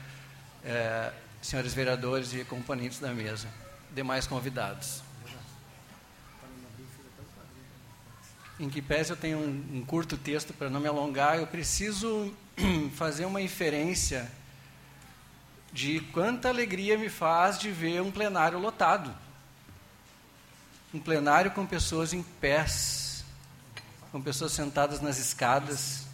é, 0.65 1.13
senhores 1.43 1.75
vereadores 1.75 2.33
e 2.33 2.43
componentes 2.45 2.99
da 2.99 3.13
mesa, 3.13 3.49
demais 3.95 4.27
convidados. 4.27 5.03
Em 8.59 8.71
que 8.71 8.81
pese 8.81 9.11
eu 9.11 9.17
tenho 9.17 9.39
um, 9.39 9.79
um 9.79 9.85
curto 9.85 10.17
texto 10.17 10.55
para 10.55 10.71
não 10.71 10.81
me 10.81 10.89
alongar, 10.89 11.39
eu 11.39 11.47
preciso 11.47 12.33
fazer 12.97 13.27
uma 13.27 13.43
inferência 13.43 14.31
de 15.73 16.01
quanta 16.01 16.49
alegria 16.49 16.97
me 16.97 17.09
faz 17.09 17.59
de 17.59 17.71
ver 17.71 18.01
um 18.01 18.11
plenário 18.11 18.59
lotado. 18.59 19.15
Um 20.95 21.01
plenário 21.01 21.51
com 21.51 21.67
pessoas 21.67 22.13
em 22.13 22.23
pés, 22.23 23.25
com 24.13 24.23
pessoas 24.23 24.53
sentadas 24.53 25.01
nas 25.01 25.19
escadas, 25.19 26.07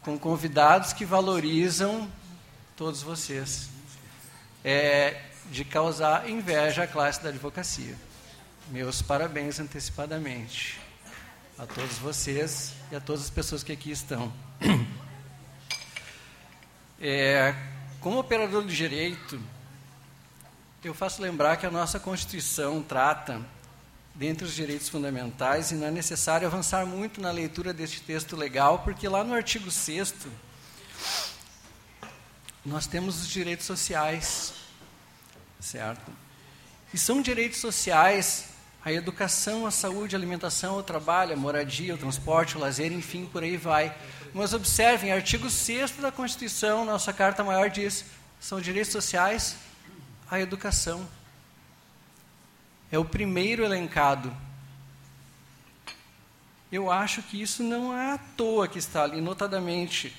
com 0.00 0.16
convidados 0.16 0.92
que 0.92 1.04
valorizam 1.04 2.08
todos 2.76 3.02
vocês 3.02 3.73
é, 4.64 5.20
de 5.50 5.64
causar 5.64 6.28
inveja 6.28 6.84
à 6.84 6.86
classe 6.86 7.22
da 7.22 7.28
advocacia. 7.28 7.94
Meus 8.70 9.02
parabéns 9.02 9.60
antecipadamente 9.60 10.80
a 11.58 11.66
todos 11.66 11.98
vocês 11.98 12.72
e 12.90 12.96
a 12.96 13.00
todas 13.00 13.22
as 13.22 13.30
pessoas 13.30 13.62
que 13.62 13.72
aqui 13.72 13.90
estão. 13.90 14.32
É, 17.06 17.54
como 18.00 18.18
operador 18.18 18.64
de 18.64 18.74
direito, 18.74 19.38
eu 20.82 20.94
faço 20.94 21.20
lembrar 21.20 21.58
que 21.58 21.66
a 21.66 21.70
nossa 21.70 22.00
Constituição 22.00 22.82
trata, 22.82 23.42
dentre 24.14 24.46
os 24.46 24.54
direitos 24.54 24.88
fundamentais, 24.88 25.70
e 25.70 25.74
não 25.74 25.88
é 25.88 25.90
necessário 25.90 26.46
avançar 26.46 26.86
muito 26.86 27.20
na 27.20 27.30
leitura 27.30 27.74
deste 27.74 28.00
texto 28.00 28.36
legal, 28.36 28.78
porque 28.78 29.06
lá 29.06 29.22
no 29.22 29.34
artigo 29.34 29.70
6 29.70 30.14
nós 32.64 32.86
temos 32.86 33.20
os 33.20 33.28
direitos 33.28 33.66
sociais, 33.66 34.54
certo? 35.60 36.10
E 36.92 36.98
são 36.98 37.20
direitos 37.20 37.58
sociais 37.58 38.54
a 38.84 38.92
educação, 38.92 39.66
a 39.66 39.70
saúde, 39.70 40.14
a 40.14 40.18
alimentação, 40.18 40.76
o 40.76 40.82
trabalho, 40.82 41.32
a 41.32 41.36
moradia, 41.36 41.94
o 41.94 41.98
transporte, 41.98 42.56
o 42.56 42.60
lazer, 42.60 42.92
enfim, 42.92 43.24
por 43.24 43.42
aí 43.42 43.56
vai. 43.56 43.96
Mas 44.34 44.52
observem, 44.52 45.10
artigo 45.10 45.48
6 45.48 45.92
da 45.92 46.12
Constituição, 46.12 46.84
nossa 46.84 47.10
Carta 47.10 47.42
Maior 47.42 47.70
diz, 47.70 48.04
são 48.38 48.60
direitos 48.60 48.92
sociais 48.92 49.56
a 50.30 50.38
educação. 50.38 51.08
É 52.92 52.98
o 52.98 53.04
primeiro 53.06 53.64
elencado. 53.64 54.36
Eu 56.70 56.90
acho 56.90 57.22
que 57.22 57.40
isso 57.40 57.62
não 57.62 57.96
é 57.96 58.12
à 58.12 58.18
toa 58.18 58.68
que 58.68 58.78
está 58.78 59.04
ali, 59.04 59.20
notadamente, 59.20 60.14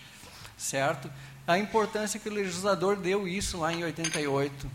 certo? 0.57 1.11
A 1.47 1.57
importância 1.57 2.19
que 2.19 2.27
o 2.27 2.33
legislador 2.33 2.95
deu 2.95 3.27
isso 3.27 3.59
lá 3.59 3.71
em 3.71 3.83
88, 3.83 4.69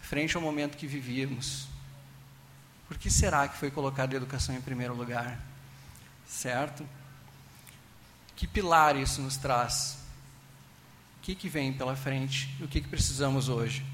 frente 0.00 0.36
ao 0.36 0.42
momento 0.42 0.76
que 0.76 0.86
vivíamos. 0.86 1.66
Por 2.88 2.96
que 2.96 3.10
será 3.10 3.46
que 3.48 3.56
foi 3.56 3.70
colocada 3.70 4.14
a 4.14 4.18
educação 4.18 4.54
em 4.54 4.60
primeiro 4.60 4.94
lugar? 4.94 5.38
Certo? 6.26 6.86
Que 8.34 8.46
pilar 8.46 8.96
isso 8.96 9.20
nos 9.20 9.36
traz? 9.36 9.98
O 11.18 11.22
que, 11.22 11.34
que 11.34 11.48
vem 11.48 11.72
pela 11.72 11.94
frente? 11.94 12.54
O 12.60 12.66
que, 12.66 12.80
que 12.80 12.88
precisamos 12.88 13.48
hoje? 13.48 13.84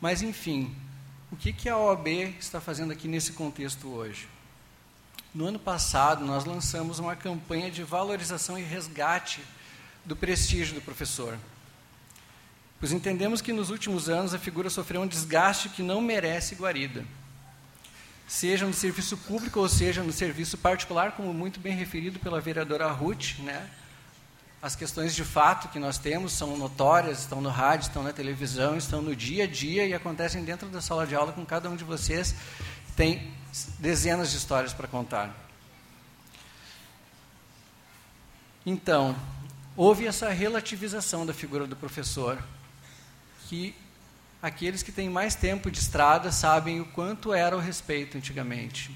Mas, 0.00 0.22
enfim, 0.22 0.74
o 1.30 1.36
que, 1.36 1.52
que 1.52 1.68
a 1.68 1.76
OAB 1.76 2.08
está 2.38 2.60
fazendo 2.60 2.92
aqui 2.92 3.06
nesse 3.06 3.32
contexto 3.32 3.88
hoje? 3.88 4.28
No 5.34 5.46
ano 5.46 5.58
passado, 5.58 6.24
nós 6.24 6.44
lançamos 6.44 6.98
uma 6.98 7.14
campanha 7.14 7.70
de 7.70 7.82
valorização 7.82 8.58
e 8.58 8.62
resgate 8.62 9.40
do 10.06 10.16
prestígio 10.16 10.74
do 10.74 10.80
professor. 10.80 11.36
Pois 12.78 12.92
entendemos 12.92 13.40
que 13.40 13.52
nos 13.52 13.70
últimos 13.70 14.08
anos 14.08 14.32
a 14.32 14.38
figura 14.38 14.70
sofreu 14.70 15.02
um 15.02 15.06
desgaste 15.06 15.68
que 15.68 15.82
não 15.82 16.00
merece 16.00 16.54
guarida. 16.54 17.04
Seja 18.28 18.66
no 18.66 18.74
serviço 18.74 19.16
público 19.16 19.60
ou 19.60 19.68
seja 19.68 20.02
no 20.02 20.12
serviço 20.12 20.58
particular, 20.58 21.12
como 21.12 21.32
muito 21.32 21.58
bem 21.58 21.74
referido 21.74 22.18
pela 22.18 22.40
vereadora 22.40 22.90
Ruth, 22.90 23.38
né? 23.38 23.68
As 24.60 24.74
questões 24.74 25.14
de 25.14 25.24
fato 25.24 25.68
que 25.68 25.78
nós 25.78 25.96
temos 25.96 26.32
são 26.32 26.56
notórias, 26.56 27.20
estão 27.20 27.40
no 27.40 27.50
rádio, 27.50 27.86
estão 27.86 28.02
na 28.02 28.12
televisão, 28.12 28.76
estão 28.76 29.00
no 29.00 29.14
dia 29.14 29.44
a 29.44 29.46
dia 29.46 29.86
e 29.86 29.94
acontecem 29.94 30.44
dentro 30.44 30.68
da 30.68 30.80
sala 30.80 31.06
de 31.06 31.14
aula 31.14 31.32
com 31.32 31.44
cada 31.44 31.70
um 31.70 31.76
de 31.76 31.84
vocês. 31.84 32.34
Tem 32.96 33.32
dezenas 33.78 34.30
de 34.30 34.38
histórias 34.38 34.72
para 34.72 34.88
contar. 34.88 35.34
Então, 38.64 39.14
houve 39.76 40.06
essa 40.06 40.30
relativização 40.30 41.26
da 41.26 41.34
figura 41.34 41.66
do 41.66 41.76
professor, 41.76 42.38
que 43.48 43.74
aqueles 44.40 44.82
que 44.82 44.90
têm 44.90 45.10
mais 45.10 45.34
tempo 45.34 45.70
de 45.70 45.78
estrada 45.78 46.32
sabem 46.32 46.80
o 46.80 46.86
quanto 46.86 47.34
era 47.34 47.56
o 47.56 47.60
respeito 47.60 48.16
antigamente. 48.16 48.90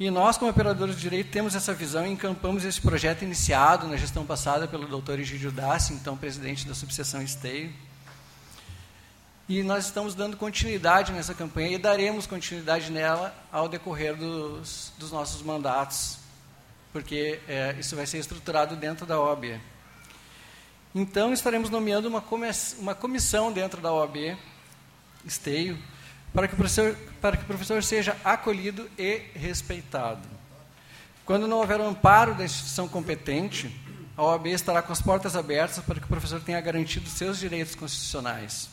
E 0.00 0.10
nós, 0.10 0.38
como 0.38 0.50
operadores 0.50 0.94
de 0.94 1.00
direito, 1.02 1.30
temos 1.30 1.56
essa 1.56 1.74
visão 1.74 2.06
e 2.06 2.10
encampamos 2.10 2.64
esse 2.64 2.80
projeto 2.80 3.22
iniciado 3.22 3.88
na 3.88 3.96
gestão 3.96 4.24
passada 4.24 4.68
pelo 4.68 4.86
Dr. 4.86 5.18
Egídio 5.18 5.50
Dassi, 5.50 5.92
então 5.92 6.16
presidente 6.16 6.66
da 6.68 6.74
subseção 6.74 7.20
Esteio. 7.20 7.72
E 9.48 9.62
nós 9.62 9.86
estamos 9.86 10.14
dando 10.14 10.36
continuidade 10.36 11.10
nessa 11.10 11.34
campanha 11.34 11.74
e 11.74 11.78
daremos 11.78 12.26
continuidade 12.26 12.92
nela 12.92 13.34
ao 13.50 13.68
decorrer 13.68 14.14
dos, 14.14 14.92
dos 14.98 15.10
nossos 15.10 15.42
mandatos 15.42 16.18
porque 16.92 17.40
é, 17.48 17.76
isso 17.78 17.94
vai 17.94 18.06
ser 18.06 18.18
estruturado 18.18 18.76
dentro 18.76 19.04
da 19.04 19.20
OAB. 19.20 19.60
Então, 20.94 21.32
estaremos 21.32 21.70
nomeando 21.70 22.08
uma, 22.08 22.24
uma 22.78 22.94
comissão 22.94 23.52
dentro 23.52 23.80
da 23.80 23.92
OAB, 23.92 24.36
esteio, 25.24 25.78
para 26.32 26.48
que, 26.48 26.54
o 26.54 26.56
professor, 26.56 26.96
para 27.20 27.36
que 27.36 27.42
o 27.42 27.46
professor 27.46 27.82
seja 27.82 28.16
acolhido 28.24 28.90
e 28.98 29.22
respeitado. 29.34 30.26
Quando 31.24 31.46
não 31.46 31.58
houver 31.58 31.80
um 31.80 31.88
amparo 31.88 32.34
da 32.34 32.44
instituição 32.44 32.88
competente, 32.88 33.70
a 34.16 34.22
OAB 34.22 34.46
estará 34.46 34.82
com 34.82 34.92
as 34.92 35.02
portas 35.02 35.36
abertas 35.36 35.84
para 35.84 36.00
que 36.00 36.06
o 36.06 36.08
professor 36.08 36.40
tenha 36.40 36.60
garantido 36.60 37.08
seus 37.08 37.38
direitos 37.38 37.74
constitucionais. 37.74 38.70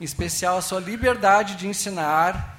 Em 0.00 0.04
especial, 0.04 0.58
a 0.58 0.62
sua 0.62 0.80
liberdade 0.80 1.54
de 1.54 1.66
ensinar 1.66 2.55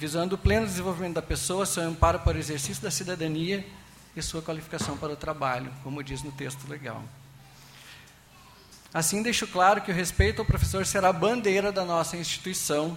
visando 0.00 0.34
o 0.34 0.38
pleno 0.38 0.64
desenvolvimento 0.64 1.16
da 1.16 1.22
pessoa, 1.22 1.66
seu 1.66 1.82
amparo 1.82 2.20
para 2.20 2.38
o 2.38 2.40
exercício 2.40 2.82
da 2.82 2.90
cidadania 2.90 3.68
e 4.16 4.22
sua 4.22 4.40
qualificação 4.40 4.96
para 4.96 5.12
o 5.12 5.16
trabalho, 5.16 5.70
como 5.84 6.02
diz 6.02 6.22
no 6.22 6.32
texto 6.32 6.66
legal. 6.70 7.04
Assim, 8.94 9.22
deixo 9.22 9.46
claro 9.46 9.82
que 9.82 9.90
o 9.92 9.94
respeito 9.94 10.40
ao 10.40 10.46
professor 10.46 10.86
será 10.86 11.10
a 11.10 11.12
bandeira 11.12 11.70
da 11.70 11.84
nossa 11.84 12.16
instituição, 12.16 12.96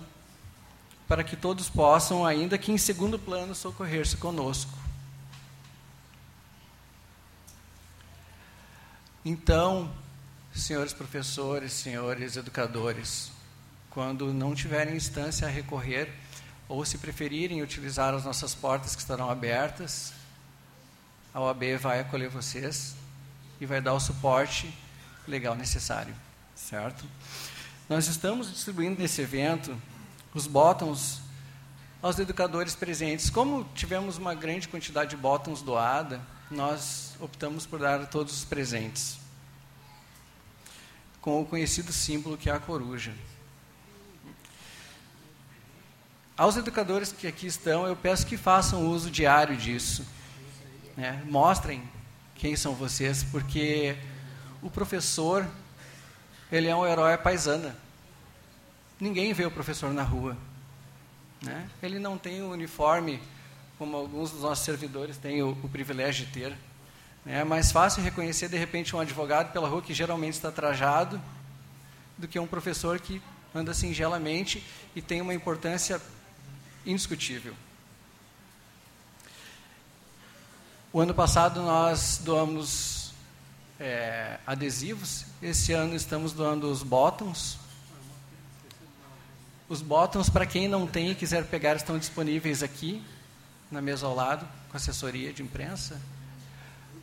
para 1.06 1.26
que 1.26 1.36
todos 1.36 1.70
possam, 1.70 2.26
ainda 2.26 2.58
que 2.58 2.72
em 2.72 2.78
segundo 2.78 3.20
plano, 3.20 3.54
socorrer-se 3.54 4.16
conosco. 4.16 4.72
Então, 9.26 9.92
senhores 10.56 10.94
professores, 10.94 11.74
senhores 11.74 12.38
educadores, 12.38 13.30
quando 13.90 14.34
não 14.34 14.56
tiverem 14.56 14.96
instância 14.96 15.46
a 15.46 15.52
recorrer, 15.52 16.23
ou 16.74 16.84
se 16.84 16.98
preferirem 16.98 17.62
utilizar 17.62 18.16
as 18.16 18.26
nossas 18.26 18.56
portas 18.56 18.96
que 18.96 19.02
estarão 19.02 19.30
abertas, 19.30 20.12
a 21.32 21.40
OAB 21.40 21.78
vai 21.80 22.00
acolher 22.00 22.30
vocês 22.30 22.96
e 23.62 23.66
vai 23.68 23.80
dar 23.80 23.94
o 23.94 24.00
suporte 24.00 24.76
legal 25.28 25.54
necessário, 25.54 26.16
certo? 26.56 27.06
Nós 27.88 28.08
estamos 28.08 28.52
distribuindo 28.52 29.00
nesse 29.00 29.22
evento 29.22 29.80
os 30.34 30.48
botões 30.48 31.22
aos 32.02 32.18
educadores 32.18 32.74
presentes. 32.74 33.30
Como 33.30 33.70
tivemos 33.76 34.18
uma 34.18 34.34
grande 34.34 34.68
quantidade 34.68 35.12
de 35.12 35.18
botões 35.18 35.62
doada, 35.62 36.20
nós 36.50 37.14
optamos 37.20 37.68
por 37.68 37.78
dar 37.78 38.02
a 38.02 38.08
todos 38.08 38.34
os 38.34 38.46
presentes, 38.46 39.20
com 41.22 41.40
o 41.40 41.46
conhecido 41.46 41.94
símbolo 41.94 42.36
que 42.36 42.50
é 42.50 42.54
a 42.54 42.60
coruja. 42.60 43.14
Aos 46.36 46.58
educadores 46.58 47.12
que 47.12 47.28
aqui 47.28 47.46
estão, 47.46 47.86
eu 47.86 47.96
peço 47.96 48.26
que 48.26 48.38
façam 48.38 48.88
uso 48.88 49.12
diário 49.12 49.56
disso. 49.56 50.04
Né? 50.98 51.22
Mostrem 51.26 51.84
quem 52.34 52.56
são 52.56 52.74
vocês, 52.74 53.24
porque 53.24 53.96
o 54.60 54.70
professor, 54.70 55.48
ele 56.52 56.68
é 56.68 56.76
um 56.76 56.88
herói 56.88 57.16
paisana. 57.18 57.76
Ninguém 59.00 59.32
vê 59.32 59.46
o 59.46 59.52
professor 59.52 59.94
na 59.94 60.02
rua. 60.02 60.36
Né? 61.40 61.70
Ele 61.84 62.00
não 62.00 62.18
tem 62.18 62.42
o 62.42 62.50
uniforme 62.50 63.22
como 63.78 63.96
alguns 63.96 64.32
dos 64.32 64.42
nossos 64.42 64.66
servidores 64.66 65.18
têm 65.18 65.44
o, 65.44 65.52
o 65.52 65.70
privilégio 65.70 66.26
de 66.26 66.32
ter. 66.32 66.58
É 67.28 67.44
mais 67.44 67.72
fácil 67.72 68.02
reconhecer, 68.02 68.50
de 68.50 68.58
repente, 68.58 68.96
um 68.96 69.00
advogado 69.00 69.54
pela 69.54 69.68
rua 69.68 69.84
que 69.84 69.94
geralmente 69.94 70.34
está 70.34 70.52
trajado 70.52 71.22
do 72.18 72.28
que 72.28 72.40
um 72.40 72.48
professor 72.48 73.00
que 73.00 73.22
anda 73.54 73.72
singelamente 73.72 74.66
e 74.96 75.02
tem 75.02 75.22
uma 75.22 75.34
importância 75.34 76.02
indiscutível. 76.86 77.54
O 80.92 81.00
ano 81.00 81.14
passado 81.14 81.62
nós 81.62 82.22
doamos 82.24 83.14
é, 83.80 84.38
adesivos, 84.46 85.26
esse 85.42 85.74
ano 85.74 85.96
estamos 85.96 86.34
doando 86.34 86.70
os 86.70 86.84
bottoms. 86.84 87.58
Os 89.68 89.82
bottoms, 89.82 90.30
para 90.30 90.46
quem 90.46 90.68
não 90.68 90.86
tem 90.86 91.12
e 91.12 91.16
quiser 91.16 91.46
pegar, 91.46 91.76
estão 91.76 91.98
disponíveis 91.98 92.62
aqui, 92.62 93.02
na 93.72 93.82
mesa 93.82 94.06
ao 94.06 94.14
lado, 94.14 94.48
com 94.70 94.78
assessoria 94.78 95.34
de 95.34 95.42
imprensa. 95.42 96.00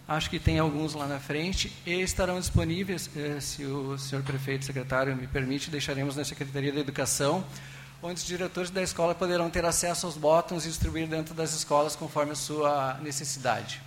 Acho 0.06 0.30
que 0.30 0.38
tem 0.38 0.58
alguns 0.58 0.94
lá 0.94 1.06
na 1.06 1.18
frente 1.18 1.72
e 1.84 2.00
estarão 2.00 2.38
disponíveis, 2.38 3.10
eh, 3.16 3.40
se 3.40 3.64
o 3.64 3.98
senhor 3.98 4.22
prefeito, 4.24 4.64
secretário 4.64 5.16
me 5.16 5.26
permite, 5.26 5.70
deixaremos 5.70 6.16
na 6.16 6.24
Secretaria 6.24 6.72
da 6.72 6.80
Educação 6.80 7.44
onde 8.02 8.20
os 8.20 8.26
diretores 8.26 8.70
da 8.70 8.82
escola 8.82 9.14
poderão 9.14 9.50
ter 9.50 9.64
acesso 9.64 10.06
aos 10.06 10.16
botões 10.16 10.64
e 10.64 10.68
distribuir 10.68 11.06
dentro 11.06 11.34
das 11.34 11.52
escolas 11.52 11.94
conforme 11.94 12.32
a 12.32 12.36
sua 12.36 12.94
necessidade. 13.02 13.80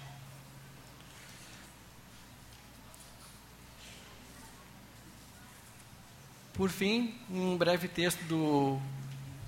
Por 6.53 6.69
fim, 6.69 7.15
um 7.31 7.57
breve 7.57 7.87
texto 7.87 8.23
do 8.25 8.79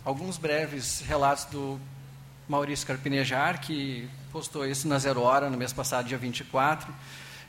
alguns 0.04 0.38
breves 0.38 1.02
relatos 1.02 1.46
do 1.46 1.80
Maurício 2.48 2.86
Carpinejar, 2.86 3.62
que 3.62 4.10
postou 4.32 4.66
isso 4.66 4.88
na 4.88 4.98
Zero 4.98 5.22
Hora 5.22 5.50
no 5.50 5.58
mês 5.58 5.72
passado, 5.72 6.08
dia 6.08 6.18
24, 6.18 6.94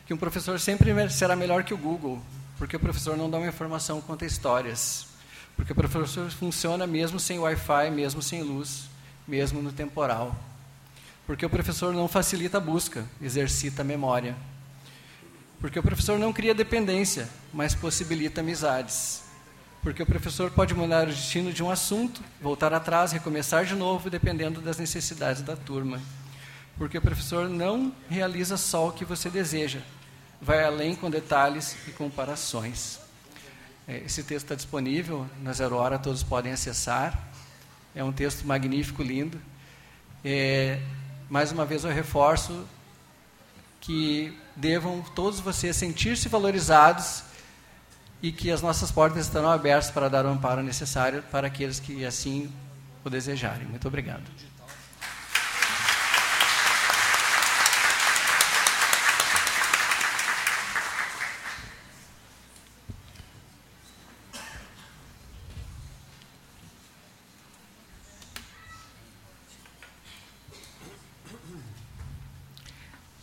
que 0.07 0.12
um 0.12 0.16
professor 0.16 0.61
sempre 0.61 1.09
será 1.11 1.35
melhor 1.35 1.64
que 1.64 1.72
o 1.72 1.79
Google, 1.79 2.20
porque 2.59 2.76
o 2.76 2.81
professor 2.81 3.16
não 3.16 3.31
dá 3.31 3.38
uma 3.38 3.48
informação, 3.48 4.00
conta 4.00 4.24
histórias. 4.24 5.15
Porque 5.57 5.73
o 5.73 5.75
professor 5.75 6.31
funciona 6.31 6.87
mesmo 6.87 7.19
sem 7.19 7.38
Wi-Fi, 7.38 7.90
mesmo 7.90 8.21
sem 8.21 8.42
luz, 8.42 8.85
mesmo 9.27 9.62
no 9.62 9.73
temporal. 9.73 10.37
Porque 11.27 11.45
o 11.45 11.51
professor 11.51 11.92
não 11.92 12.07
facilita 12.07 12.59
a 12.59 12.61
busca, 12.61 13.05
exercita 13.21 13.83
a 13.83 13.85
memória. 13.85 14.37
Porque 15.61 15.79
o 15.79 15.83
professor 15.83 16.19
não 16.19 16.33
cria 16.33 16.55
dependência, 16.55 17.29
mas 17.53 17.75
possibilita 17.75 18.42
amizades. 18.42 19.23
Porque 19.83 20.03
o 20.03 20.07
professor 20.07 20.51
pode 20.51 20.75
mudar 20.75 21.05
o 21.05 21.11
destino 21.11 21.53
de 21.53 21.62
um 21.62 21.71
assunto, 21.71 22.21
voltar 22.40 22.75
atrás, 22.75 23.12
recomeçar 23.12 23.64
de 23.64 23.75
novo, 23.75 24.11
dependendo 24.11 24.61
das 24.61 24.79
necessidades 24.79 25.42
da 25.42 25.57
turma. 25.57 26.01
Porque 26.77 26.99
o 26.99 27.03
professor 27.03 27.49
não 27.49 27.92
realiza 28.09 28.57
só 28.57 28.88
o 28.88 28.92
que 28.92 29.05
você 29.05 29.31
deseja, 29.31 29.81
vai 30.40 30.62
além 30.62 30.95
com 30.95 31.09
detalhes 31.09 31.77
e 31.88 31.90
comparações. 31.92 33.06
É, 33.88 33.99
esse 33.99 34.22
texto 34.22 34.46
está 34.46 34.55
disponível 34.55 35.27
na 35.42 35.53
Zero 35.53 35.77
Hora, 35.77 35.99
todos 35.99 36.22
podem 36.22 36.53
acessar. 36.53 37.31
É 37.94 38.03
um 38.03 38.12
texto 38.12 38.46
magnífico, 38.46 39.03
lindo. 39.03 39.40
É, 40.25 40.81
mais 41.31 41.53
uma 41.53 41.64
vez 41.64 41.85
eu 41.85 41.90
reforço 41.90 42.66
que 43.81 44.37
devam 44.57 45.03
todos 45.14 45.38
vocês 45.38 45.77
sentir-se 45.77 46.29
valorizados 46.29 47.22
e 48.20 48.33
que 48.33 48.51
as 48.51 48.61
nossas 48.61 48.90
portas 48.90 49.27
estarão 49.27 49.51
abertas 49.51 49.90
para 49.90 50.09
dar 50.09 50.27
o 50.27 50.29
amparo 50.29 50.62
necessário 50.62 51.22
para 51.31 51.46
aqueles 51.46 51.79
que 51.79 52.05
assim 52.05 52.51
o 53.05 53.11
desejarem. 53.11 53.68
Muito 53.68 53.87
obrigado. 53.87 54.25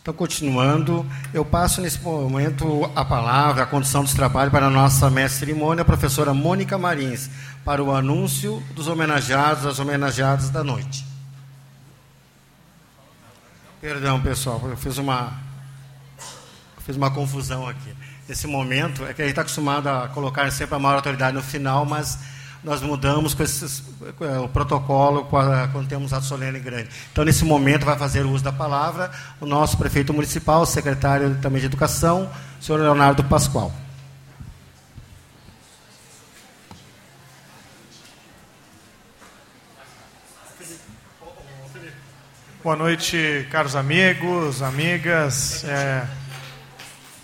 Então, 0.04 0.12
continuando, 0.12 1.06
eu 1.32 1.46
passo 1.46 1.80
nesse 1.80 1.98
momento 1.98 2.92
a 2.94 3.02
palavra, 3.02 3.62
a 3.62 3.66
condição 3.66 4.04
dos 4.04 4.12
trabalhos 4.12 4.52
para 4.52 4.66
a 4.66 4.70
nossa 4.70 5.08
mestre 5.08 5.46
cerimônia, 5.46 5.80
a 5.80 5.84
professora 5.84 6.34
Mônica 6.34 6.76
Marins, 6.76 7.30
para 7.64 7.82
o 7.82 7.90
anúncio 7.90 8.62
dos 8.74 8.86
homenageados, 8.86 9.64
das 9.64 9.78
homenageadas 9.78 10.50
da 10.50 10.62
noite. 10.62 11.06
Perdão, 13.80 14.20
pessoal, 14.20 14.60
eu 14.64 14.76
fiz 14.76 14.98
uma, 14.98 15.40
eu 16.76 16.82
fiz 16.82 16.96
uma 16.96 17.10
confusão 17.10 17.66
aqui. 17.66 17.96
Nesse 18.28 18.46
momento, 18.46 19.06
é 19.06 19.14
que 19.14 19.22
a 19.22 19.24
gente 19.24 19.32
está 19.32 19.40
acostumado 19.40 19.86
a 19.88 20.08
colocar 20.08 20.52
sempre 20.52 20.74
a 20.74 20.78
maior 20.78 20.96
autoridade 20.96 21.34
no 21.34 21.42
final, 21.42 21.86
mas 21.86 22.18
nós 22.64 22.80
mudamos 22.80 23.34
com 23.34 23.42
esses, 23.42 23.82
é, 24.22 24.38
o 24.38 24.48
protocolo 24.48 25.26
quando 25.26 25.86
temos 25.86 26.14
ato 26.14 26.24
solene 26.24 26.58
grande. 26.58 26.88
Então, 27.12 27.22
nesse 27.22 27.44
momento, 27.44 27.84
vai 27.84 27.96
fazer 27.98 28.24
o 28.24 28.30
uso 28.30 28.42
da 28.42 28.52
palavra 28.52 29.10
o 29.38 29.44
nosso 29.44 29.76
prefeito 29.76 30.14
municipal, 30.14 30.64
secretário 30.64 31.36
também 31.42 31.60
de 31.60 31.66
Educação, 31.66 32.30
senhor 32.58 32.80
Leonardo 32.80 33.22
Pascoal. 33.24 33.70
Boa 42.62 42.76
noite, 42.76 43.46
caros 43.50 43.76
amigos, 43.76 44.62
amigas. 44.62 45.64
É 45.64 46.06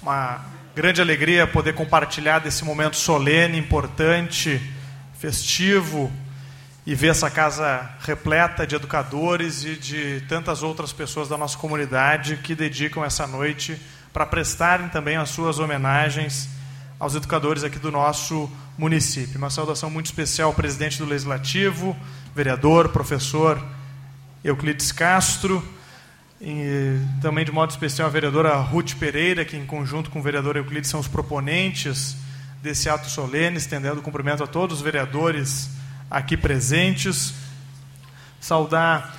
uma 0.02 0.44
grande 0.74 1.00
alegria 1.00 1.46
poder 1.46 1.72
compartilhar 1.72 2.40
desse 2.40 2.62
momento 2.62 2.94
solene, 2.94 3.56
importante 3.56 4.60
festivo 5.20 6.10
e 6.86 6.94
ver 6.94 7.08
essa 7.08 7.30
casa 7.30 7.90
repleta 8.00 8.66
de 8.66 8.74
educadores 8.74 9.64
e 9.64 9.76
de 9.76 10.22
tantas 10.26 10.62
outras 10.62 10.94
pessoas 10.94 11.28
da 11.28 11.36
nossa 11.36 11.58
comunidade 11.58 12.38
que 12.38 12.54
dedicam 12.54 13.04
essa 13.04 13.26
noite 13.26 13.78
para 14.14 14.24
prestarem 14.24 14.88
também 14.88 15.18
as 15.18 15.28
suas 15.28 15.58
homenagens 15.58 16.48
aos 16.98 17.14
educadores 17.14 17.62
aqui 17.62 17.78
do 17.78 17.92
nosso 17.92 18.50
município. 18.78 19.36
Uma 19.36 19.50
saudação 19.50 19.90
muito 19.90 20.06
especial 20.06 20.48
ao 20.48 20.54
presidente 20.54 20.96
do 20.96 21.04
Legislativo, 21.04 21.94
vereador, 22.34 22.88
professor 22.88 23.62
Euclides 24.42 24.90
Castro, 24.90 25.62
e 26.40 26.98
também 27.20 27.44
de 27.44 27.52
modo 27.52 27.68
especial 27.68 28.08
a 28.08 28.10
vereadora 28.10 28.56
Ruth 28.56 28.94
Pereira, 28.94 29.44
que 29.44 29.54
em 29.54 29.66
conjunto 29.66 30.08
com 30.08 30.18
o 30.18 30.22
vereador 30.22 30.56
Euclides 30.56 30.88
são 30.88 30.98
os 30.98 31.06
proponentes 31.06 32.16
desse 32.62 32.88
ato 32.88 33.08
solene, 33.08 33.56
estendendo 33.56 34.00
o 34.00 34.02
cumprimento 34.02 34.44
a 34.44 34.46
todos 34.46 34.78
os 34.78 34.82
vereadores 34.82 35.70
aqui 36.10 36.36
presentes. 36.36 37.34
Saudar 38.40 39.16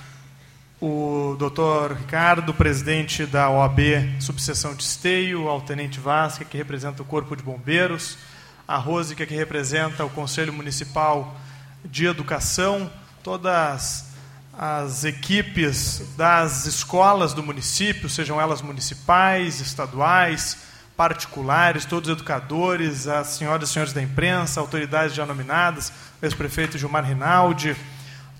o 0.80 1.36
doutor 1.38 1.94
Ricardo, 1.94 2.54
presidente 2.54 3.26
da 3.26 3.50
OAB 3.50 3.80
Subseção 4.20 4.74
de 4.74 4.84
Esteio, 4.84 5.48
ao 5.48 5.62
tenente 5.62 6.00
Vasca, 6.00 6.44
que 6.44 6.58
representa 6.58 7.02
o 7.02 7.06
Corpo 7.06 7.36
de 7.36 7.44
Bombeiros, 7.44 8.18
a 8.68 8.78
Rose, 8.78 9.16
que 9.16 9.24
representa 9.24 10.04
o 10.04 10.10
Conselho 10.10 10.52
Municipal 10.52 11.36
de 11.86 12.06
Educação, 12.06 12.92
todas 13.24 14.12
as 14.58 15.04
equipes 15.04 16.04
das 16.18 16.66
escolas 16.66 17.34
do 17.34 17.44
município, 17.44 18.10
sejam 18.10 18.40
elas 18.40 18.62
municipais, 18.62 19.60
estaduais, 19.60 20.58
particulares, 21.02 21.84
todos 21.84 22.10
os 22.12 22.16
educadores, 22.16 23.08
as 23.08 23.30
senhoras 23.30 23.68
e 23.68 23.74
senhores 23.74 23.92
da 23.92 24.04
imprensa, 24.04 24.60
autoridades 24.60 25.16
já 25.16 25.26
nominadas, 25.26 25.92
ex-prefeito 26.22 26.78
Gilmar 26.78 27.04
Rinaldi, 27.04 27.76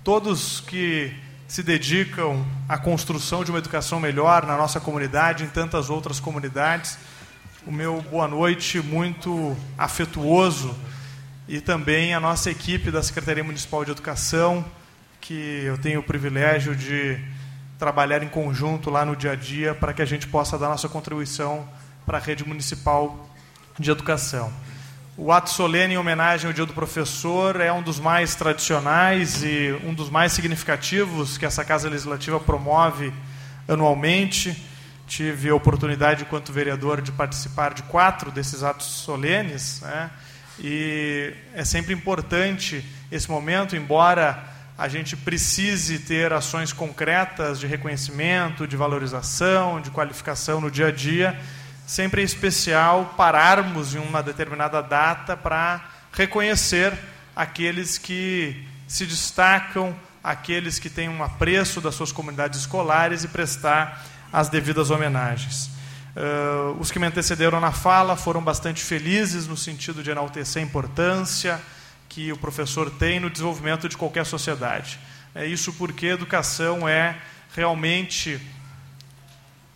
todos 0.04 0.60
que 0.60 1.12
se 1.48 1.60
dedicam 1.60 2.46
à 2.68 2.78
construção 2.78 3.42
de 3.42 3.50
uma 3.50 3.58
educação 3.58 3.98
melhor 3.98 4.46
na 4.46 4.56
nossa 4.56 4.78
comunidade, 4.78 5.42
em 5.42 5.48
tantas 5.48 5.90
outras 5.90 6.20
comunidades. 6.20 6.96
O 7.66 7.72
meu 7.72 8.00
boa 8.00 8.28
noite 8.28 8.78
muito 8.80 9.56
afetuoso 9.76 10.72
e 11.48 11.60
também 11.60 12.14
a 12.14 12.20
nossa 12.20 12.48
equipe 12.48 12.92
da 12.92 13.02
Secretaria 13.02 13.42
Municipal 13.42 13.84
de 13.84 13.90
Educação, 13.90 14.64
que 15.20 15.64
eu 15.64 15.76
tenho 15.78 15.98
o 15.98 16.04
privilégio 16.04 16.76
de 16.76 17.18
trabalhar 17.76 18.22
em 18.22 18.28
conjunto 18.28 18.88
lá 18.88 19.04
no 19.04 19.16
dia 19.16 19.32
a 19.32 19.34
dia 19.34 19.74
para 19.74 19.92
que 19.92 20.00
a 20.00 20.06
gente 20.06 20.28
possa 20.28 20.56
dar 20.56 20.68
nossa 20.68 20.88
contribuição 20.88 21.66
para 22.04 22.18
a 22.18 22.20
rede 22.20 22.46
municipal 22.46 23.28
de 23.78 23.90
educação. 23.90 24.52
O 25.16 25.30
ato 25.30 25.50
solene 25.50 25.94
em 25.94 25.98
homenagem 25.98 26.46
ao 26.46 26.52
Dia 26.52 26.64
do 26.64 26.72
Professor 26.72 27.60
é 27.60 27.72
um 27.72 27.82
dos 27.82 28.00
mais 28.00 28.34
tradicionais 28.34 29.42
e 29.42 29.78
um 29.84 29.92
dos 29.92 30.08
mais 30.08 30.32
significativos 30.32 31.36
que 31.36 31.44
essa 31.44 31.64
Casa 31.64 31.88
Legislativa 31.88 32.40
promove 32.40 33.12
anualmente. 33.68 34.56
Tive 35.06 35.50
a 35.50 35.54
oportunidade, 35.54 36.22
enquanto 36.22 36.50
vereador, 36.50 37.02
de 37.02 37.12
participar 37.12 37.74
de 37.74 37.82
quatro 37.82 38.30
desses 38.30 38.62
atos 38.62 38.86
solenes. 38.86 39.82
Né? 39.82 40.10
E 40.58 41.34
é 41.54 41.64
sempre 41.64 41.92
importante 41.92 42.82
esse 43.10 43.30
momento, 43.30 43.76
embora 43.76 44.42
a 44.78 44.88
gente 44.88 45.14
precise 45.14 45.98
ter 45.98 46.32
ações 46.32 46.72
concretas 46.72 47.60
de 47.60 47.66
reconhecimento, 47.66 48.66
de 48.66 48.76
valorização, 48.76 49.78
de 49.80 49.90
qualificação 49.90 50.58
no 50.58 50.70
dia 50.70 50.86
a 50.86 50.90
dia 50.90 51.38
sempre 51.92 52.22
é 52.22 52.24
especial 52.24 53.12
pararmos 53.18 53.94
em 53.94 53.98
uma 53.98 54.22
determinada 54.22 54.82
data 54.82 55.36
para 55.36 55.84
reconhecer 56.10 56.98
aqueles 57.36 57.98
que 57.98 58.66
se 58.88 59.04
destacam, 59.04 59.94
aqueles 60.24 60.78
que 60.78 60.88
têm 60.88 61.10
um 61.10 61.22
apreço 61.22 61.82
das 61.82 61.94
suas 61.94 62.10
comunidades 62.10 62.60
escolares 62.60 63.24
e 63.24 63.28
prestar 63.28 64.06
as 64.32 64.48
devidas 64.48 64.88
homenagens. 64.88 65.66
Uh, 66.16 66.80
os 66.80 66.90
que 66.90 66.98
me 66.98 67.06
antecederam 67.06 67.60
na 67.60 67.72
fala 67.72 68.16
foram 68.16 68.42
bastante 68.42 68.82
felizes 68.82 69.46
no 69.46 69.56
sentido 69.56 70.02
de 70.02 70.10
enaltecer 70.10 70.62
a 70.62 70.64
importância 70.64 71.60
que 72.08 72.32
o 72.32 72.38
professor 72.38 72.88
tem 72.88 73.20
no 73.20 73.28
desenvolvimento 73.28 73.86
de 73.86 73.98
qualquer 73.98 74.24
sociedade. 74.24 74.98
É 75.34 75.44
isso 75.44 75.74
porque 75.74 76.06
educação 76.06 76.88
é 76.88 77.18
realmente 77.54 78.40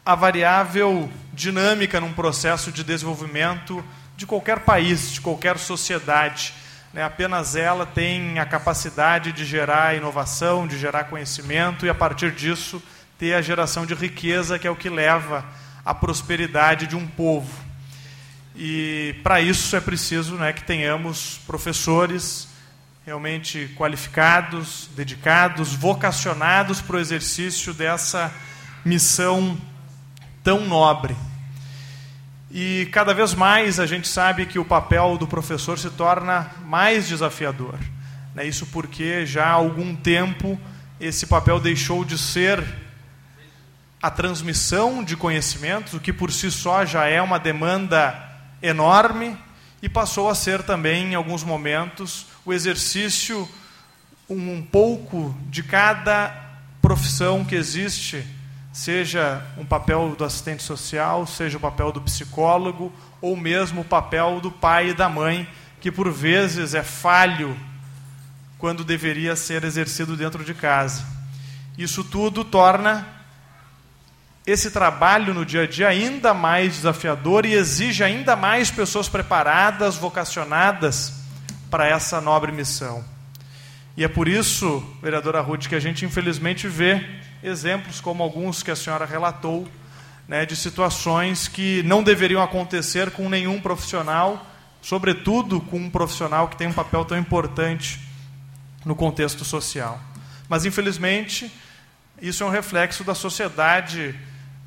a 0.07 0.15
variável 0.15 1.11
dinâmica 1.37 2.01
num 2.01 2.13
processo 2.13 2.73
de 2.73 2.83
desenvolvimento 2.83 3.85
de 4.17 4.27
qualquer 4.27 4.61
país, 4.61 5.13
de 5.13 5.21
qualquer 5.21 5.59
sociedade. 5.59 6.55
Né? 6.93 7.05
Apenas 7.05 7.55
ela 7.55 7.85
tem 7.85 8.39
a 8.39 8.47
capacidade 8.47 9.31
de 9.31 9.45
gerar 9.45 9.95
inovação, 9.95 10.67
de 10.67 10.79
gerar 10.79 11.05
conhecimento 11.05 11.85
e, 11.85 11.91
a 11.91 11.95
partir 11.95 12.33
disso, 12.33 12.83
ter 13.19 13.35
a 13.35 13.43
geração 13.43 13.85
de 13.85 13.95
riqueza, 13.95 14.59
que 14.59 14.67
é 14.67 14.71
o 14.71 14.75
que 14.75 14.89
leva 14.89 15.45
à 15.85 15.95
prosperidade 15.95 16.87
de 16.87 16.97
um 16.97 17.07
povo. 17.07 17.53
E, 18.57 19.15
para 19.23 19.39
isso, 19.39 19.77
é 19.77 19.81
preciso 19.81 20.37
né, 20.37 20.55
que 20.55 20.65
tenhamos 20.65 21.39
professores 21.47 22.49
realmente 23.05 23.73
qualificados, 23.77 24.89
dedicados, 24.97 25.75
vocacionados 25.75 26.81
para 26.81 26.97
o 26.97 26.99
exercício 26.99 27.73
dessa 27.75 28.33
missão 28.85 29.57
tão 30.47 30.65
nobre. 30.65 31.17
E 32.53 32.89
cada 32.93 33.13
vez 33.13 33.35
mais 33.35 33.81
a 33.81 33.85
gente 33.85 34.07
sabe 34.07 34.47
que 34.47 34.61
o 34.61 34.65
papel 34.65 35.19
do 35.19 35.27
professor 35.27 35.77
se 35.77 35.91
torna 35.91 36.53
mais 36.65 37.09
desafiador. 37.09 37.77
Né? 38.33 38.47
Isso 38.47 38.65
porque 38.67 39.27
já 39.27 39.47
há 39.47 39.51
algum 39.51 39.97
tempo 39.97 40.57
esse 41.01 41.27
papel 41.27 41.59
deixou 41.59 42.05
de 42.05 42.17
ser 42.17 42.65
a 44.01 44.09
transmissão 44.09 45.03
de 45.03 45.17
conhecimentos, 45.17 45.95
o 45.95 46.01
que 46.01 46.13
por 46.13 46.31
si 46.31 46.49
só 46.49 46.87
já 46.87 47.07
é 47.07 47.21
uma 47.21 47.41
demanda 47.41 48.17
enorme, 48.63 49.37
e 49.83 49.89
passou 49.89 50.31
a 50.31 50.35
ser 50.37 50.63
também, 50.63 51.11
em 51.11 51.15
alguns 51.17 51.43
momentos, 51.43 52.25
o 52.45 52.53
exercício 52.53 53.49
um 54.31 54.63
pouco 54.63 55.37
de 55.51 55.65
cada 55.65 56.33
profissão 56.81 57.45
que 57.45 57.57
existe 57.57 58.25
seja 58.77 59.43
um 59.57 59.65
papel 59.65 60.15
do 60.19 60.23
assistente 60.23 60.63
social, 60.63 61.27
seja 61.27 61.57
o 61.57 61.61
papel 61.61 61.91
do 61.91 62.03
psicólogo, 62.03 62.93
ou 63.23 63.35
mesmo 63.35 63.81
o 63.81 63.85
papel 63.85 64.39
do 64.39 64.51
pai 64.51 64.91
e 64.91 64.95
da 64.95 65.09
mãe, 65.09 65.49
que 65.81 65.91
por 65.91 66.13
vezes 66.13 66.75
é 66.75 66.83
falho 66.83 67.59
quando 68.59 68.85
deveria 68.85 69.35
ser 69.35 69.65
exercido 69.65 70.15
dentro 70.15 70.45
de 70.45 70.53
casa. 70.53 71.07
Isso 71.79 72.05
tudo 72.05 72.45
torna 72.45 73.07
esse 74.47 74.71
trabalho 74.71 75.33
no 75.33 75.47
dia 75.47 75.63
a 75.63 75.67
dia 75.67 75.89
ainda 75.89 76.35
mais 76.35 76.75
desafiador 76.75 77.47
e 77.47 77.55
exige 77.55 78.05
ainda 78.05 78.37
mais 78.37 78.71
pessoas 78.71 79.09
preparadas, 79.09 79.97
vocacionadas 79.97 81.15
para 81.71 81.89
essa 81.89 82.21
nobre 82.21 82.53
missão. 82.53 83.03
E 83.97 84.05
é 84.05 84.09
por 84.09 84.29
isso, 84.29 84.85
vereadora 85.03 85.41
Ruth, 85.41 85.67
que 85.67 85.75
a 85.75 85.81
gente 85.81 86.05
infelizmente 86.05 86.69
vê 86.69 87.25
exemplos 87.43 88.01
como 88.01 88.23
alguns 88.23 88.63
que 88.63 88.71
a 88.71 88.77
senhora 88.77 89.05
relatou, 89.05 89.69
né, 90.29 90.45
de 90.45 90.57
situações 90.57 91.49
que 91.49 91.83
não 91.85 92.03
deveriam 92.03 92.43
acontecer 92.43 93.11
com 93.11 93.29
nenhum 93.29 93.61
profissional, 93.61 94.45
sobretudo 94.83 95.61
com 95.61 95.79
um 95.79 95.91
profissional 95.91 96.49
que 96.49 96.57
tem 96.57 96.67
um 96.67 96.73
papel 96.73 97.05
tão 97.05 97.19
importante 97.19 98.01
no 98.85 98.95
contexto 98.95 99.45
social. 99.45 100.01
Mas, 100.49 100.65
infelizmente, 100.65 101.53
isso 102.21 102.43
é 102.43 102.47
um 102.47 102.51
reflexo 102.51 103.05
da 103.05 103.15
sociedade 103.15 104.15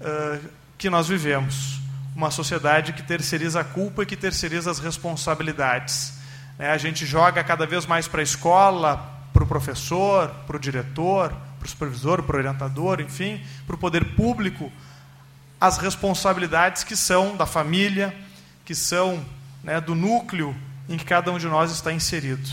uh, 0.01 0.49
que 0.77 0.89
nós 0.89 1.08
vivemos. 1.08 1.79
Uma 2.15 2.32
sociedade 2.32 2.93
que 2.93 3.01
terceiriza 3.01 3.62
a 3.62 3.63
culpa 3.63 4.03
e 4.03 4.05
que 4.05 4.17
terceiriza 4.17 4.69
as 4.69 4.79
responsabilidades. 4.79 6.13
Né? 6.58 6.69
A 6.69 6.77
gente 6.77 7.05
joga 7.05 7.43
cada 7.43 7.65
vez 7.65 7.86
mais 7.86 8.08
para 8.08 8.19
a 8.19 8.23
escola, 8.23 8.97
para 9.32 9.43
o 9.43 9.47
professor, 9.47 10.29
para 10.45 10.58
o 10.58 10.60
diretor, 10.60 11.34
para 11.60 11.65
o 11.65 11.69
supervisor, 11.69 12.24
para 12.24 12.36
o 12.36 12.39
orientador, 12.39 13.02
enfim, 13.02 13.41
para 13.67 13.76
o 13.76 13.80
poder 13.80 14.15
público, 14.15 14.72
as 15.60 15.78
responsabilidades 15.78 16.84
que 16.84 16.95
são 16.95 17.36
da 17.36 17.45
família, 17.45 18.15
que 18.63 18.74
são 18.74 19.24
né, 19.63 19.80
do 19.82 19.93
núcleo 19.93 20.56
em 20.88 20.98
que 20.98 21.06
cada 21.06 21.32
um 21.32 21.38
de 21.38 21.48
nós 21.48 21.72
está 21.72 21.91
inserido. 21.91 22.50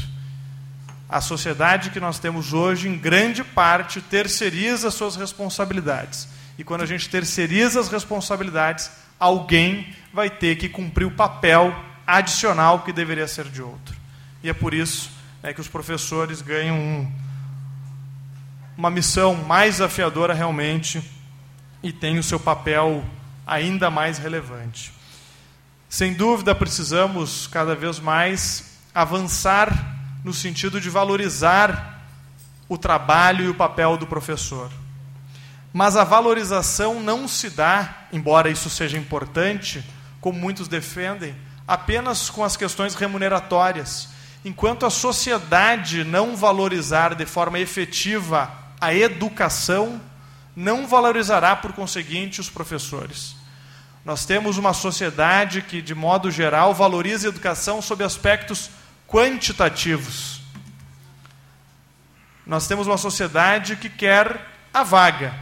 A 1.09 1.21
sociedade 1.21 1.91
que 1.91 2.01
nós 2.01 2.19
temos 2.19 2.53
hoje, 2.53 2.89
em 2.89 2.99
grande 2.99 3.45
parte, 3.45 4.01
terceiriza 4.01 4.91
suas 4.91 5.15
responsabilidades. 5.15 6.29
E 6.59 6.65
quando 6.65 6.83
a 6.83 6.87
gente 6.87 7.09
terceiriza 7.09 7.79
as 7.79 7.89
responsabilidades, 7.89 8.91
alguém 9.21 9.95
vai 10.13 10.29
ter 10.29 10.57
que 10.57 10.69
cumprir 10.69 11.05
o 11.05 11.13
papel 11.13 11.75
adicional 12.05 12.81
que 12.81 12.93
deveria 12.93 13.29
ser 13.29 13.45
de 13.45 13.63
outro. 13.63 13.97
E 14.43 14.49
é 14.49 14.53
por 14.53 14.75
isso 14.75 15.11
né, 15.43 15.53
que 15.53 15.61
os 15.61 15.69
professores 15.69 16.43
ganham 16.43 16.77
um 16.77 17.13
uma 18.77 18.91
missão 18.91 19.35
mais 19.35 19.77
desafiadora 19.77 20.35
realmente 20.35 21.03
e 21.83 21.93
tem 21.93 22.19
o 22.19 22.23
seu 22.23 22.39
papel 22.39 23.03
ainda 23.47 23.91
mais 23.91 24.19
relevante. 24.19 24.93
Sem 25.89 26.13
dúvida, 26.13 26.55
precisamos 26.55 27.47
cada 27.47 27.75
vez 27.75 27.99
mais 27.99 28.77
avançar 28.95 29.97
no 30.23 30.35
sentido 30.35 30.81
de 30.81 30.91
valorizar 30.91 32.03
o 32.69 32.77
trabalho 32.77 33.45
e 33.45 33.49
o 33.49 33.55
papel 33.55 33.97
do 33.97 34.07
professor. 34.07 34.71
Mas 35.73 35.97
a 35.97 36.05
valorização 36.05 37.01
não 37.01 37.29
se 37.29 37.49
dá, 37.49 38.09
embora 38.13 38.51
isso 38.51 38.69
seja 38.69 38.99
importante, 38.99 39.85
como 40.21 40.39
muitos 40.39 40.69
defendem, 40.69 41.35
apenas 41.67 42.29
com 42.29 42.43
as 42.43 42.57
questões 42.57 42.95
remuneratórias. 42.95 44.09
Enquanto 44.45 44.85
a 44.85 44.91
sociedade 44.91 46.05
não 46.05 46.37
valorizar 46.37 47.15
de 47.15 47.25
forma 47.25 47.59
efetiva 47.59 48.66
a 48.81 48.95
educação 48.95 50.01
não 50.55 50.87
valorizará, 50.87 51.55
por 51.55 51.73
conseguinte, 51.73 52.41
os 52.41 52.49
professores. 52.49 53.37
Nós 54.05 54.25
temos 54.25 54.57
uma 54.57 54.73
sociedade 54.73 55.63
que, 55.63 55.83
de 55.83 55.95
modo 55.95 56.31
geral, 56.31 56.73
valoriza 56.73 57.27
a 57.27 57.31
educação 57.31 57.83
sob 57.83 58.05
aspectos 58.05 58.71
quantitativos. 59.07 60.41
Nós 62.47 62.67
temos 62.69 62.87
uma 62.87 62.97
sociedade 62.97 63.77
que 63.77 63.89
quer 63.89 64.41
a 64.73 64.83
vaga, 64.83 65.35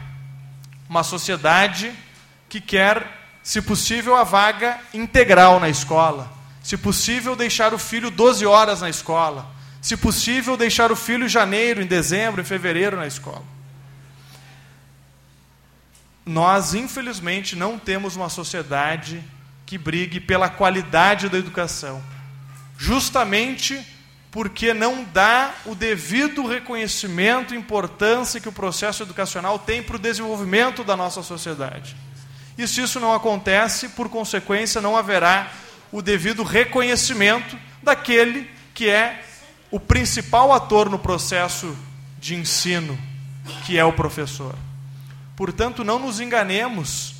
uma 0.89 1.03
sociedade 1.03 1.93
que 2.49 2.59
quer, 2.59 3.05
se 3.43 3.61
possível, 3.61 4.15
a 4.15 4.23
vaga 4.23 4.79
integral 4.93 5.59
na 5.59 5.69
escola, 5.69 6.31
se 6.63 6.75
possível, 6.75 7.35
deixar 7.35 7.73
o 7.73 7.77
filho 7.77 8.09
12 8.09 8.45
horas 8.45 8.81
na 8.81 8.89
escola, 8.89 9.54
se 9.85 9.95
possível, 9.95 10.57
deixar 10.57 10.91
o 10.91 10.95
filho 10.95 11.25
em 11.25 11.29
janeiro, 11.29 11.79
em 11.79 11.85
dezembro, 11.85 12.41
em 12.41 12.43
fevereiro 12.43 12.97
na 12.97 13.05
escola. 13.05 13.43
Nós, 16.25 16.73
infelizmente, 16.73 17.55
não 17.55 17.77
temos 17.77 18.15
uma 18.15 18.27
sociedade 18.27 19.23
que 19.63 19.77
brigue 19.77 20.19
pela 20.19 20.49
qualidade 20.49 21.29
da 21.29 21.37
educação, 21.37 22.01
justamente 22.75 23.79
porque 24.31 24.73
não 24.73 25.03
dá 25.03 25.53
o 25.67 25.75
devido 25.75 26.47
reconhecimento 26.47 27.53
e 27.53 27.57
importância 27.57 28.41
que 28.41 28.49
o 28.49 28.51
processo 28.51 29.03
educacional 29.03 29.59
tem 29.59 29.83
para 29.83 29.97
o 29.97 29.99
desenvolvimento 29.99 30.83
da 30.83 30.97
nossa 30.97 31.21
sociedade. 31.21 31.95
E 32.57 32.67
se 32.67 32.81
isso 32.81 32.99
não 32.99 33.13
acontece, 33.13 33.89
por 33.89 34.09
consequência, 34.09 34.81
não 34.81 34.97
haverá 34.97 35.51
o 35.91 36.01
devido 36.01 36.41
reconhecimento 36.41 37.55
daquele 37.83 38.49
que 38.73 38.89
é 38.89 39.23
o 39.71 39.79
principal 39.79 40.53
ator 40.53 40.89
no 40.89 40.99
processo 40.99 41.75
de 42.19 42.35
ensino, 42.35 42.97
que 43.65 43.77
é 43.77 43.85
o 43.85 43.93
professor. 43.93 44.55
Portanto, 45.35 45.83
não 45.83 45.99
nos 45.99 46.19
enganemos 46.19 47.15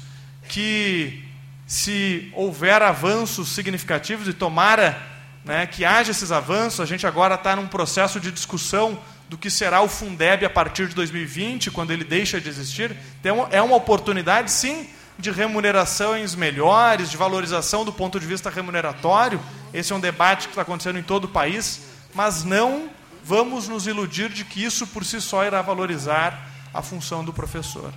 que 0.48 1.24
se 1.68 2.32
houver 2.34 2.82
avanços 2.82 3.50
significativos 3.50 4.28
e 4.28 4.34
tomara 4.34 5.02
né, 5.44 5.66
que 5.66 5.84
haja 5.84 6.12
esses 6.12 6.32
avanços. 6.32 6.80
A 6.80 6.86
gente 6.86 7.06
agora 7.06 7.36
está 7.36 7.56
num 7.56 7.68
processo 7.68 8.20
de 8.20 8.32
discussão 8.32 8.98
do 9.28 9.38
que 9.38 9.50
será 9.50 9.82
o 9.82 9.88
Fundeb 9.88 10.46
a 10.46 10.50
partir 10.50 10.88
de 10.88 10.96
2020, 10.96 11.72
quando 11.72 11.92
ele 11.92 12.04
deixa 12.04 12.40
de 12.40 12.48
existir. 12.48 12.96
Então, 13.20 13.48
é 13.52 13.62
uma 13.62 13.76
oportunidade, 13.76 14.52
sim, 14.52 14.88
de 15.18 15.32
remunerações 15.32 16.36
melhores, 16.36 17.10
de 17.10 17.18
valorização 17.18 17.84
do 17.84 17.92
ponto 17.92 18.20
de 18.20 18.26
vista 18.26 18.50
remuneratório. 18.50 19.40
Esse 19.74 19.94
é 19.94 19.96
um 19.96 20.00
debate 20.00 20.48
que 20.48 20.52
está 20.52 20.62
acontecendo 20.62 21.00
em 21.00 21.04
todo 21.04 21.26
o 21.26 21.30
país, 21.30 21.82
mas 22.16 22.44
não 22.44 22.90
vamos 23.24 23.68
nos 23.68 23.86
iludir 23.86 24.30
de 24.30 24.46
que 24.46 24.64
isso 24.64 24.88
por 24.88 25.04
si 25.04 25.20
só 25.20 25.44
irá 25.44 25.62
valorizar 25.62 26.50
a 26.74 26.82
função 26.82 27.24
do 27.24 27.34
professor. 27.34 27.94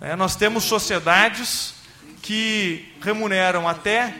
É, 0.00 0.14
nós 0.14 0.36
temos 0.36 0.64
sociedades 0.64 1.74
que 2.22 2.94
remuneram 3.00 3.66
até 3.66 4.14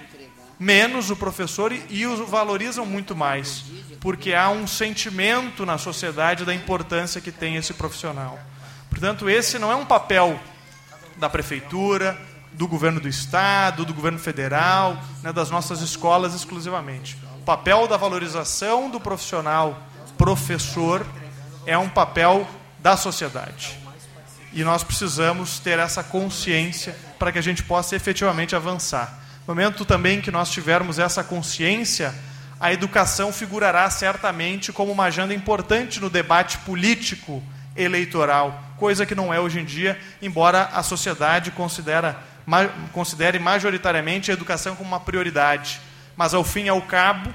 menos 0.59 1.11
o 1.11 1.17
professor 1.17 1.73
e, 1.73 1.85
e 1.89 2.07
o 2.07 2.27
valorizam 2.27 2.85
muito 2.85 3.15
mais, 3.15 3.65
porque 4.01 4.35
há 4.35 4.49
um 4.49 4.67
sentimento 4.67 5.65
na 5.65 5.79
sociedade 5.79 6.45
da 6.45 6.55
importância 6.55 7.21
que 7.21 7.31
tem 7.31 7.57
esse 7.57 7.75
profissional. 7.75 8.39
Portanto, 8.89 9.29
esse 9.29 9.59
não 9.59 9.71
é 9.71 9.77
um 9.77 9.87
papel 9.87 10.41
da 11.17 11.29
prefeitura, 11.29 12.19
do 12.53 12.67
governo 12.67 13.01
do 13.01 13.09
estado, 13.09 13.85
do 13.85 13.95
governo 13.95 14.19
federal, 14.19 14.97
né, 15.23 15.33
das 15.33 15.51
nossas 15.51 15.81
escolas 15.81 16.35
exclusivamente. 16.35 17.17
Papel 17.49 17.89
da 17.89 17.97
valorização 17.97 18.91
do 18.91 19.01
profissional 19.01 19.83
professor 20.19 21.07
é 21.65 21.79
um 21.79 21.89
papel 21.89 22.47
da 22.79 22.95
sociedade. 22.95 23.79
E 24.53 24.63
nós 24.63 24.85
precisamos 24.85 25.59
ter 25.59 25.79
essa 25.79 26.05
consciência 26.05 26.95
para 27.19 27.33
que 27.33 27.39
a 27.39 27.43
gente 27.43 27.63
possa 27.63 27.97
efetivamente 27.97 28.55
avançar. 28.55 29.19
No 29.47 29.55
momento 29.55 29.87
também 29.87 30.21
que 30.21 30.31
nós 30.31 30.51
tivermos 30.51 30.99
essa 30.99 31.25
consciência, 31.25 32.15
a 32.61 32.71
educação 32.71 33.33
figurará 33.33 33.89
certamente 33.89 34.71
como 34.71 34.93
uma 34.93 35.05
agenda 35.05 35.33
importante 35.33 36.01
no 36.01 36.11
debate 36.11 36.59
político 36.59 37.43
eleitoral, 37.75 38.63
coisa 38.77 39.07
que 39.07 39.15
não 39.15 39.33
é 39.33 39.41
hoje 39.41 39.59
em 39.59 39.65
dia, 39.65 39.99
embora 40.21 40.65
a 40.65 40.83
sociedade 40.83 41.51
considere 42.93 43.39
majoritariamente 43.39 44.31
a 44.31 44.35
educação 44.35 44.77
como 44.77 44.91
uma 44.91 45.01
prioridade. 45.01 45.81
Mas, 46.19 46.35
ao 46.35 46.43
fim 46.43 46.65
e 46.65 46.69
ao 46.69 46.83
cabo, 46.83 47.33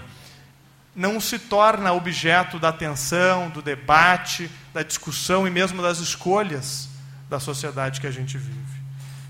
não 0.94 1.18
se 1.22 1.40
torna 1.40 1.94
objeto 1.94 2.60
da 2.60 2.68
atenção, 2.68 3.50
do 3.50 3.62
debate, 3.62 4.52
da 4.74 4.84
discussão 4.84 5.48
e 5.48 5.50
mesmo 5.50 5.82
das 5.82 6.00
escolhas 6.00 6.90
da 7.30 7.40
sociedade 7.40 8.02
que 8.02 8.08
a 8.08 8.12
gente 8.12 8.38
vive. 8.38 8.82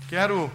Quero 0.08 0.50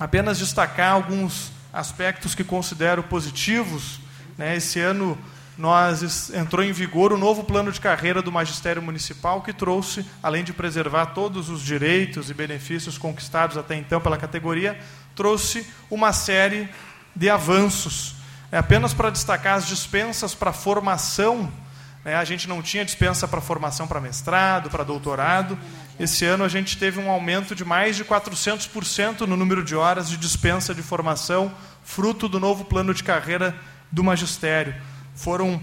apenas 0.00 0.38
destacar 0.38 0.94
alguns 0.94 1.52
aspectos 1.70 2.34
que 2.34 2.42
considero 2.42 3.02
positivos. 3.02 4.00
Né? 4.38 4.56
Esse 4.56 4.80
ano 4.80 5.18
nós 5.58 6.30
entrou 6.30 6.64
em 6.64 6.72
vigor 6.72 7.12
o 7.12 7.18
novo 7.18 7.44
plano 7.44 7.70
de 7.70 7.82
carreira 7.82 8.22
do 8.22 8.32
magistério 8.32 8.80
municipal 8.80 9.42
que 9.42 9.52
trouxe, 9.52 10.06
além 10.22 10.42
de 10.42 10.54
preservar 10.54 11.04
todos 11.08 11.50
os 11.50 11.60
direitos 11.60 12.30
e 12.30 12.34
benefícios 12.34 12.96
conquistados 12.96 13.58
até 13.58 13.76
então 13.76 14.00
pela 14.00 14.16
categoria, 14.16 14.80
trouxe 15.14 15.66
uma 15.90 16.14
série 16.14 16.70
de 17.14 17.28
avanços. 17.28 18.21
É 18.52 18.58
apenas 18.58 18.94
para 18.94 19.10
destacar 19.10 19.56
as 19.56 19.66
dispensas 19.66 20.34
para 20.34 20.52
formação 20.52 21.50
né? 22.04 22.16
A 22.16 22.24
gente 22.24 22.48
não 22.48 22.60
tinha 22.62 22.84
dispensa 22.84 23.28
para 23.28 23.40
formação 23.40 23.86
para 23.86 24.00
mestrado, 24.00 24.70
para 24.70 24.84
doutorado. 24.84 25.58
Esse 25.98 26.24
ano 26.24 26.44
a 26.44 26.48
gente 26.48 26.76
teve 26.76 27.00
um 27.00 27.10
aumento 27.10 27.54
de 27.54 27.64
mais 27.64 27.96
de 27.96 28.04
400% 28.04 29.20
no 29.20 29.36
número 29.36 29.64
de 29.64 29.76
horas 29.76 30.08
de 30.08 30.16
dispensa 30.16 30.74
de 30.74 30.82
formação, 30.82 31.52
fruto 31.84 32.28
do 32.28 32.40
novo 32.40 32.64
plano 32.64 32.92
de 32.92 33.04
carreira 33.04 33.54
do 33.90 34.02
magistério. 34.02 34.74
Foram, 35.14 35.62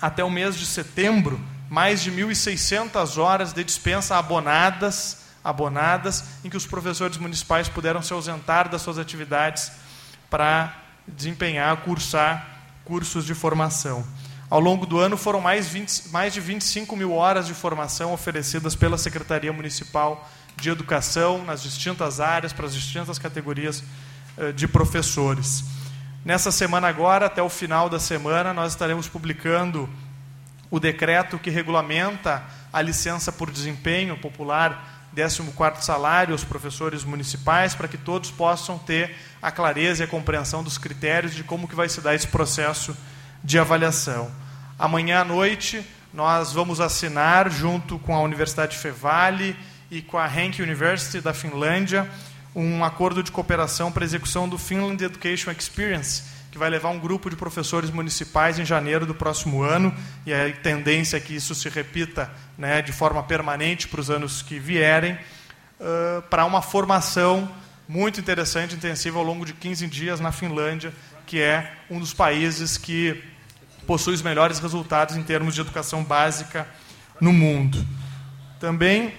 até 0.00 0.24
o 0.24 0.30
mês 0.30 0.56
de 0.56 0.64
setembro, 0.64 1.38
mais 1.68 2.02
de 2.02 2.10
1.600 2.10 3.18
horas 3.18 3.52
de 3.52 3.62
dispensa 3.62 4.16
abonadas, 4.16 5.24
abonadas, 5.44 6.24
em 6.44 6.48
que 6.48 6.56
os 6.56 6.66
professores 6.66 7.18
municipais 7.18 7.68
puderam 7.68 8.00
se 8.00 8.12
ausentar 8.12 8.68
das 8.68 8.82
suas 8.82 8.98
atividades 8.98 9.72
para 10.30 10.85
desempenhar, 11.08 11.76
cursar 11.78 12.60
cursos 12.84 13.24
de 13.24 13.34
formação. 13.34 14.04
Ao 14.48 14.60
longo 14.60 14.86
do 14.86 14.98
ano, 14.98 15.16
foram 15.16 15.40
mais, 15.40 15.68
20, 15.68 16.08
mais 16.10 16.32
de 16.32 16.40
25 16.40 16.96
mil 16.96 17.12
horas 17.12 17.46
de 17.46 17.54
formação 17.54 18.12
oferecidas 18.12 18.76
pela 18.76 18.96
Secretaria 18.96 19.52
Municipal 19.52 20.28
de 20.56 20.70
Educação 20.70 21.44
nas 21.44 21.62
distintas 21.62 22.20
áreas, 22.20 22.52
para 22.52 22.66
as 22.66 22.74
distintas 22.74 23.18
categorias 23.18 23.82
eh, 24.38 24.52
de 24.52 24.68
professores. 24.68 25.64
Nessa 26.24 26.50
semana 26.50 26.88
agora, 26.88 27.26
até 27.26 27.42
o 27.42 27.48
final 27.48 27.88
da 27.88 27.98
semana, 27.98 28.54
nós 28.54 28.72
estaremos 28.72 29.08
publicando 29.08 29.88
o 30.70 30.80
decreto 30.80 31.38
que 31.38 31.50
regulamenta 31.50 32.42
a 32.72 32.82
licença 32.82 33.32
por 33.32 33.50
desempenho 33.50 34.16
popular 34.18 34.95
14º 35.16 35.80
salário 35.80 36.32
aos 36.32 36.44
professores 36.44 37.02
municipais, 37.02 37.74
para 37.74 37.88
que 37.88 37.96
todos 37.96 38.30
possam 38.30 38.78
ter 38.78 39.16
a 39.40 39.50
clareza 39.50 40.02
e 40.02 40.04
a 40.04 40.08
compreensão 40.08 40.62
dos 40.62 40.76
critérios 40.76 41.34
de 41.34 41.42
como 41.42 41.66
que 41.66 41.74
vai 41.74 41.88
se 41.88 42.02
dar 42.02 42.14
esse 42.14 42.26
processo 42.26 42.94
de 43.42 43.58
avaliação. 43.58 44.30
Amanhã 44.78 45.20
à 45.20 45.24
noite 45.24 45.84
nós 46.12 46.52
vamos 46.52 46.80
assinar, 46.80 47.50
junto 47.50 47.98
com 47.98 48.14
a 48.14 48.20
Universidade 48.20 48.76
Fevale 48.76 49.56
e 49.90 50.02
com 50.02 50.18
a 50.18 50.26
Henk 50.26 50.60
University 50.60 51.20
da 51.20 51.32
Finlândia, 51.32 52.08
um 52.54 52.84
acordo 52.84 53.22
de 53.22 53.30
cooperação 53.30 53.92
para 53.92 54.02
a 54.02 54.06
execução 54.06 54.48
do 54.48 54.58
Finland 54.58 55.02
Education 55.02 55.50
Experience, 55.50 56.22
que 56.56 56.58
vai 56.58 56.70
levar 56.70 56.88
um 56.88 56.98
grupo 56.98 57.28
de 57.28 57.36
professores 57.36 57.90
municipais 57.90 58.58
em 58.58 58.64
janeiro 58.64 59.04
do 59.04 59.14
próximo 59.14 59.62
ano, 59.62 59.94
e 60.24 60.32
a 60.32 60.50
tendência 60.50 61.18
é 61.18 61.20
que 61.20 61.36
isso 61.36 61.54
se 61.54 61.68
repita 61.68 62.32
né, 62.56 62.80
de 62.80 62.92
forma 62.92 63.22
permanente 63.22 63.86
para 63.86 64.00
os 64.00 64.08
anos 64.08 64.40
que 64.40 64.58
vierem, 64.58 65.18
uh, 65.78 66.22
para 66.30 66.46
uma 66.46 66.62
formação 66.62 67.46
muito 67.86 68.18
interessante, 68.18 68.74
intensiva, 68.74 69.18
ao 69.18 69.24
longo 69.24 69.44
de 69.44 69.52
15 69.52 69.86
dias 69.86 70.18
na 70.18 70.32
Finlândia, 70.32 70.94
que 71.26 71.42
é 71.42 71.72
um 71.90 72.00
dos 72.00 72.14
países 72.14 72.78
que 72.78 73.22
possui 73.86 74.14
os 74.14 74.22
melhores 74.22 74.58
resultados 74.58 75.14
em 75.14 75.22
termos 75.22 75.54
de 75.54 75.60
educação 75.60 76.02
básica 76.02 76.66
no 77.20 77.34
mundo. 77.34 77.86
Também, 78.58 79.12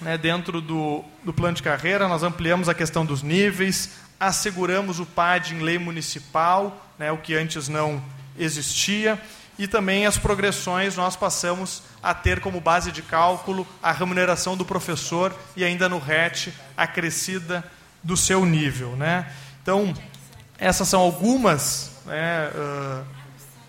né, 0.00 0.18
dentro 0.18 0.60
do, 0.60 1.04
do 1.22 1.32
plano 1.32 1.54
de 1.54 1.62
carreira, 1.62 2.08
nós 2.08 2.24
ampliamos 2.24 2.68
a 2.68 2.74
questão 2.74 3.06
dos 3.06 3.22
níveis, 3.22 3.90
asseguramos 4.18 5.00
o 5.00 5.06
PAD 5.06 5.54
em 5.54 5.60
lei 5.60 5.78
municipal, 5.78 6.86
né, 6.98 7.10
o 7.12 7.18
que 7.18 7.34
antes 7.34 7.68
não 7.68 8.02
existia, 8.38 9.20
e 9.58 9.68
também 9.68 10.06
as 10.06 10.18
progressões 10.18 10.96
nós 10.96 11.14
passamos 11.14 11.82
a 12.02 12.12
ter 12.12 12.40
como 12.40 12.60
base 12.60 12.90
de 12.90 13.02
cálculo 13.02 13.66
a 13.82 13.92
remuneração 13.92 14.56
do 14.56 14.64
professor 14.64 15.34
e 15.56 15.64
ainda 15.64 15.88
no 15.88 15.98
RET 15.98 16.52
a 16.76 16.86
crescida 16.86 17.64
do 18.02 18.16
seu 18.16 18.44
nível. 18.44 18.96
Né? 18.96 19.30
Então, 19.62 19.94
essas 20.58 20.88
são 20.88 21.00
algumas 21.00 21.92
né, 22.04 22.50
uh, 22.54 23.04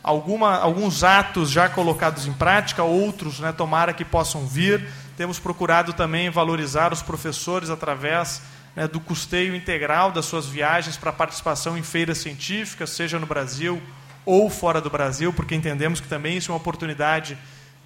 alguma, 0.05 0.57
alguns 0.57 1.03
atos 1.03 1.49
já 1.49 1.67
colocados 1.67 2.27
em 2.27 2.33
prática, 2.33 2.83
outros, 2.83 3.39
né, 3.39 3.51
tomara 3.51 3.91
que 3.91 4.05
possam 4.05 4.45
vir. 4.45 4.87
Temos 5.17 5.39
procurado 5.39 5.93
também 5.93 6.29
valorizar 6.29 6.93
os 6.93 7.01
professores 7.01 7.71
através 7.71 8.41
né, 8.75 8.87
do 8.87 8.99
custeio 8.99 9.55
integral 9.55 10.11
das 10.11 10.25
suas 10.25 10.45
viagens 10.45 10.97
para 10.97 11.13
participação 11.13 11.77
em 11.77 11.83
feiras 11.83 12.17
científicas, 12.17 12.89
seja 12.89 13.17
no 13.17 13.25
Brasil 13.25 13.81
ou 14.25 14.49
fora 14.49 14.81
do 14.81 14.89
Brasil, 14.89 15.31
porque 15.31 15.55
entendemos 15.55 15.99
que 15.99 16.07
também 16.07 16.37
isso 16.37 16.51
é 16.51 16.53
uma 16.53 16.59
oportunidade 16.59 17.37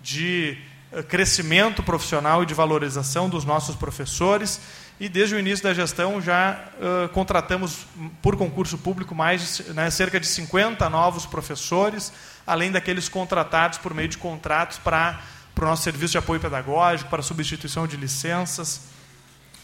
de 0.01 0.57
eh, 0.91 1.03
crescimento 1.03 1.83
profissional 1.83 2.43
e 2.43 2.45
de 2.45 2.53
valorização 2.53 3.29
dos 3.29 3.43
nossos 3.43 3.75
professores. 3.75 4.59
E 4.99 5.07
desde 5.07 5.35
o 5.35 5.39
início 5.39 5.63
da 5.63 5.73
gestão 5.73 6.21
já 6.21 6.61
uh, 6.75 7.07
contratamos 7.09 7.85
por 8.21 8.35
concurso 8.35 8.77
público 8.77 9.15
mais 9.15 9.59
né, 9.69 9.89
cerca 9.89 10.19
de 10.19 10.27
50 10.27 10.89
novos 10.89 11.25
professores, 11.25 12.11
além 12.45 12.69
daqueles 12.69 13.07
contratados 13.07 13.77
por 13.77 13.93
meio 13.93 14.09
de 14.09 14.17
contratos 14.17 14.77
para 14.77 15.21
o 15.57 15.61
nosso 15.61 15.83
serviço 15.83 16.11
de 16.11 16.17
apoio 16.17 16.41
pedagógico, 16.41 17.09
para 17.09 17.21
substituição 17.21 17.87
de 17.87 17.95
licenças 17.95 18.89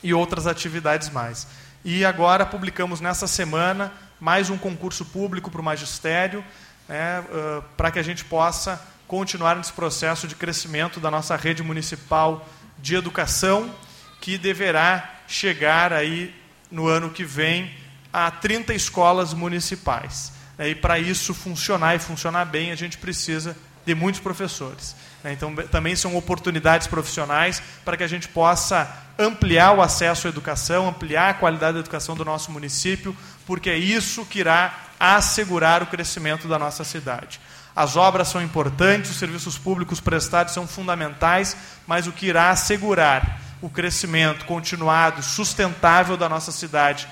e 0.05 0.13
outras 0.13 0.45
atividades 0.45 1.09
mais. 1.09 1.47
E 1.83 2.05
agora 2.05 2.45
publicamos 2.45 3.01
nessa 3.01 3.25
semana 3.25 3.91
mais 4.19 4.51
um 4.51 4.57
concurso 4.57 5.03
público 5.03 5.49
para 5.49 5.59
o 5.59 5.63
magistério, 5.63 6.45
né, 6.87 7.21
uh, 7.21 7.63
para 7.75 7.89
que 7.89 7.97
a 7.97 8.03
gente 8.03 8.23
possa 8.23 8.79
continuar 9.07 9.55
nesse 9.55 9.73
processo 9.73 10.27
de 10.27 10.35
crescimento 10.35 10.99
da 10.99 11.09
nossa 11.09 11.35
rede 11.35 11.63
municipal 11.63 12.47
de 12.77 12.93
educação, 12.93 13.73
que 14.21 14.37
deverá 14.37 15.21
chegar 15.27 15.91
aí 15.91 16.31
no 16.69 16.87
ano 16.87 17.09
que 17.09 17.23
vem 17.23 17.73
a 18.13 18.29
30 18.29 18.75
escolas 18.75 19.33
municipais. 19.33 20.31
E 20.59 20.75
para 20.75 20.99
isso 20.99 21.33
funcionar 21.33 21.95
e 21.95 21.99
funcionar 21.99 22.45
bem, 22.45 22.71
a 22.71 22.75
gente 22.75 22.99
precisa 22.99 23.57
de 23.85 23.95
muitos 23.95 24.19
professores. 24.19 24.95
Né? 25.23 25.33
Então, 25.33 25.55
também 25.71 25.95
são 25.95 26.15
oportunidades 26.15 26.87
profissionais 26.87 27.61
para 27.83 27.95
que 27.97 28.03
a 28.03 28.07
gente 28.07 28.27
possa 28.27 28.89
ampliar 29.17 29.71
o 29.73 29.81
acesso 29.81 30.27
à 30.27 30.29
educação, 30.29 30.87
ampliar 30.87 31.29
a 31.29 31.33
qualidade 31.33 31.73
da 31.73 31.79
educação 31.79 32.15
do 32.15 32.25
nosso 32.25 32.51
município, 32.51 33.15
porque 33.45 33.69
é 33.69 33.77
isso 33.77 34.25
que 34.25 34.39
irá 34.39 34.73
assegurar 34.99 35.83
o 35.83 35.87
crescimento 35.87 36.47
da 36.47 36.57
nossa 36.57 36.83
cidade. 36.83 37.39
As 37.75 37.97
obras 37.97 38.29
são 38.29 38.41
importantes, 38.41 39.11
os 39.11 39.17
serviços 39.17 39.57
públicos 39.57 39.99
prestados 39.99 40.53
são 40.53 40.65
fundamentais, 40.65 41.57
mas 41.85 42.07
o 42.07 42.11
que 42.11 42.27
irá 42.27 42.49
assegurar 42.49 43.41
o 43.61 43.69
crescimento 43.69 44.45
continuado, 44.45 45.21
sustentável 45.21 46.15
da 46.15 46.29
nossa 46.29 46.51
cidade 46.51 47.07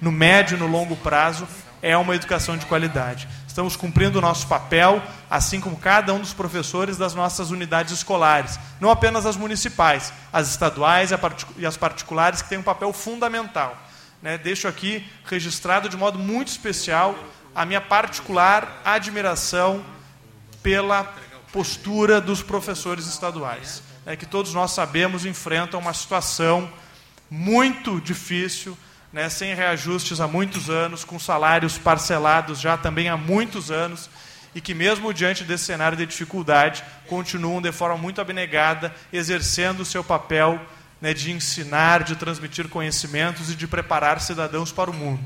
no 0.00 0.12
médio 0.12 0.56
e 0.56 0.60
no 0.60 0.66
longo 0.66 0.96
prazo 0.96 1.46
é 1.82 1.96
uma 1.96 2.14
educação 2.14 2.56
de 2.56 2.66
qualidade. 2.66 3.28
Estamos 3.56 3.74
cumprindo 3.74 4.18
o 4.18 4.20
nosso 4.20 4.46
papel, 4.48 5.02
assim 5.30 5.62
como 5.62 5.78
cada 5.78 6.12
um 6.12 6.20
dos 6.20 6.34
professores 6.34 6.98
das 6.98 7.14
nossas 7.14 7.50
unidades 7.50 7.90
escolares, 7.90 8.60
não 8.78 8.90
apenas 8.90 9.24
as 9.24 9.34
municipais, 9.34 10.12
as 10.30 10.50
estaduais 10.50 11.10
e 11.56 11.64
as 11.64 11.74
particulares, 11.74 12.42
que 12.42 12.50
têm 12.50 12.58
um 12.58 12.62
papel 12.62 12.92
fundamental. 12.92 13.74
Né? 14.20 14.36
Deixo 14.36 14.68
aqui 14.68 15.10
registrado 15.24 15.88
de 15.88 15.96
modo 15.96 16.18
muito 16.18 16.48
especial 16.48 17.14
a 17.54 17.64
minha 17.64 17.80
particular 17.80 18.82
admiração 18.84 19.82
pela 20.62 21.10
postura 21.50 22.20
dos 22.20 22.42
professores 22.42 23.06
estaduais, 23.06 23.82
né? 24.04 24.16
que 24.16 24.26
todos 24.26 24.52
nós 24.52 24.72
sabemos 24.72 25.24
enfrentam 25.24 25.80
uma 25.80 25.94
situação 25.94 26.70
muito 27.30 28.02
difícil 28.02 28.76
né, 29.16 29.30
sem 29.30 29.54
reajustes 29.54 30.20
há 30.20 30.28
muitos 30.28 30.68
anos, 30.68 31.02
com 31.02 31.18
salários 31.18 31.78
parcelados 31.78 32.60
já 32.60 32.76
também 32.76 33.08
há 33.08 33.16
muitos 33.16 33.70
anos, 33.70 34.10
e 34.54 34.60
que, 34.60 34.74
mesmo 34.74 35.10
diante 35.14 35.42
desse 35.42 35.64
cenário 35.64 35.96
de 35.96 36.04
dificuldade, 36.04 36.84
continuam 37.08 37.62
de 37.62 37.72
forma 37.72 37.96
muito 37.96 38.20
abnegada, 38.20 38.94
exercendo 39.10 39.80
o 39.80 39.86
seu 39.86 40.04
papel 40.04 40.60
né, 41.00 41.14
de 41.14 41.32
ensinar, 41.32 42.02
de 42.02 42.14
transmitir 42.14 42.68
conhecimentos 42.68 43.50
e 43.50 43.54
de 43.54 43.66
preparar 43.66 44.20
cidadãos 44.20 44.70
para 44.70 44.90
o 44.90 44.94
mundo. 44.94 45.24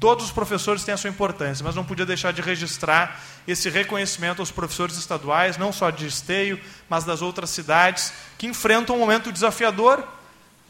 Todos 0.00 0.24
os 0.24 0.32
professores 0.32 0.82
têm 0.82 0.94
a 0.94 0.96
sua 0.96 1.10
importância, 1.10 1.62
mas 1.62 1.74
não 1.74 1.84
podia 1.84 2.06
deixar 2.06 2.32
de 2.32 2.40
registrar 2.40 3.20
esse 3.46 3.68
reconhecimento 3.68 4.40
aos 4.40 4.50
professores 4.50 4.96
estaduais, 4.96 5.58
não 5.58 5.74
só 5.74 5.90
de 5.90 6.06
Esteio, 6.06 6.58
mas 6.88 7.04
das 7.04 7.20
outras 7.20 7.50
cidades, 7.50 8.14
que 8.38 8.46
enfrentam 8.46 8.96
um 8.96 9.00
momento 9.00 9.30
desafiador 9.30 10.02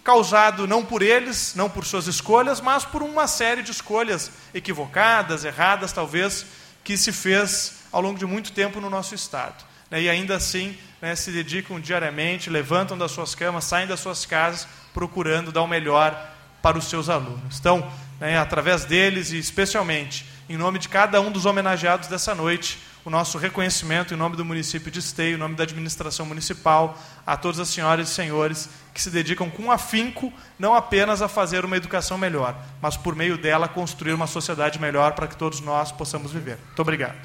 causado 0.06 0.68
não 0.68 0.84
por 0.84 1.02
eles, 1.02 1.52
não 1.56 1.68
por 1.68 1.84
suas 1.84 2.06
escolhas, 2.06 2.60
mas 2.60 2.84
por 2.84 3.02
uma 3.02 3.26
série 3.26 3.60
de 3.60 3.72
escolhas 3.72 4.30
equivocadas, 4.54 5.44
erradas, 5.44 5.92
talvez, 5.92 6.46
que 6.84 6.96
se 6.96 7.10
fez 7.10 7.80
ao 7.90 8.00
longo 8.00 8.16
de 8.16 8.24
muito 8.24 8.52
tempo 8.52 8.80
no 8.80 8.88
nosso 8.88 9.16
Estado. 9.16 9.64
Né, 9.90 10.02
e 10.02 10.08
ainda 10.08 10.36
assim 10.36 10.78
né, 11.02 11.16
se 11.16 11.32
dedicam 11.32 11.80
diariamente, 11.80 12.48
levantam 12.48 12.96
das 12.96 13.10
suas 13.10 13.34
camas, 13.34 13.64
saem 13.64 13.88
das 13.88 13.98
suas 13.98 14.24
casas, 14.24 14.68
procurando 14.94 15.50
dar 15.50 15.62
o 15.62 15.66
melhor 15.66 16.16
para 16.62 16.78
os 16.78 16.84
seus 16.84 17.08
alunos. 17.08 17.58
Então, 17.58 17.90
né, 18.20 18.38
através 18.38 18.84
deles 18.84 19.32
e 19.32 19.38
especialmente 19.38 20.24
em 20.48 20.56
nome 20.56 20.78
de 20.78 20.88
cada 20.88 21.20
um 21.20 21.32
dos 21.32 21.46
homenageados 21.46 22.08
dessa 22.08 22.32
noite, 22.32 22.78
o 23.06 23.10
nosso 23.10 23.38
reconhecimento 23.38 24.12
em 24.12 24.16
nome 24.16 24.34
do 24.34 24.44
município 24.44 24.90
de 24.90 24.98
Esteio, 24.98 25.36
em 25.36 25.38
nome 25.38 25.54
da 25.54 25.62
administração 25.62 26.26
municipal, 26.26 26.98
a 27.24 27.36
todas 27.36 27.60
as 27.60 27.68
senhoras 27.68 28.10
e 28.10 28.12
senhores 28.12 28.68
que 28.92 29.00
se 29.00 29.10
dedicam 29.10 29.48
com 29.48 29.70
afinco 29.70 30.32
não 30.58 30.74
apenas 30.74 31.22
a 31.22 31.28
fazer 31.28 31.64
uma 31.64 31.76
educação 31.76 32.18
melhor, 32.18 32.60
mas 32.82 32.96
por 32.96 33.14
meio 33.14 33.38
dela 33.38 33.68
construir 33.68 34.12
uma 34.12 34.26
sociedade 34.26 34.80
melhor 34.80 35.12
para 35.12 35.28
que 35.28 35.36
todos 35.36 35.60
nós 35.60 35.92
possamos 35.92 36.32
viver. 36.32 36.58
Muito 36.66 36.82
obrigado. 36.82 37.16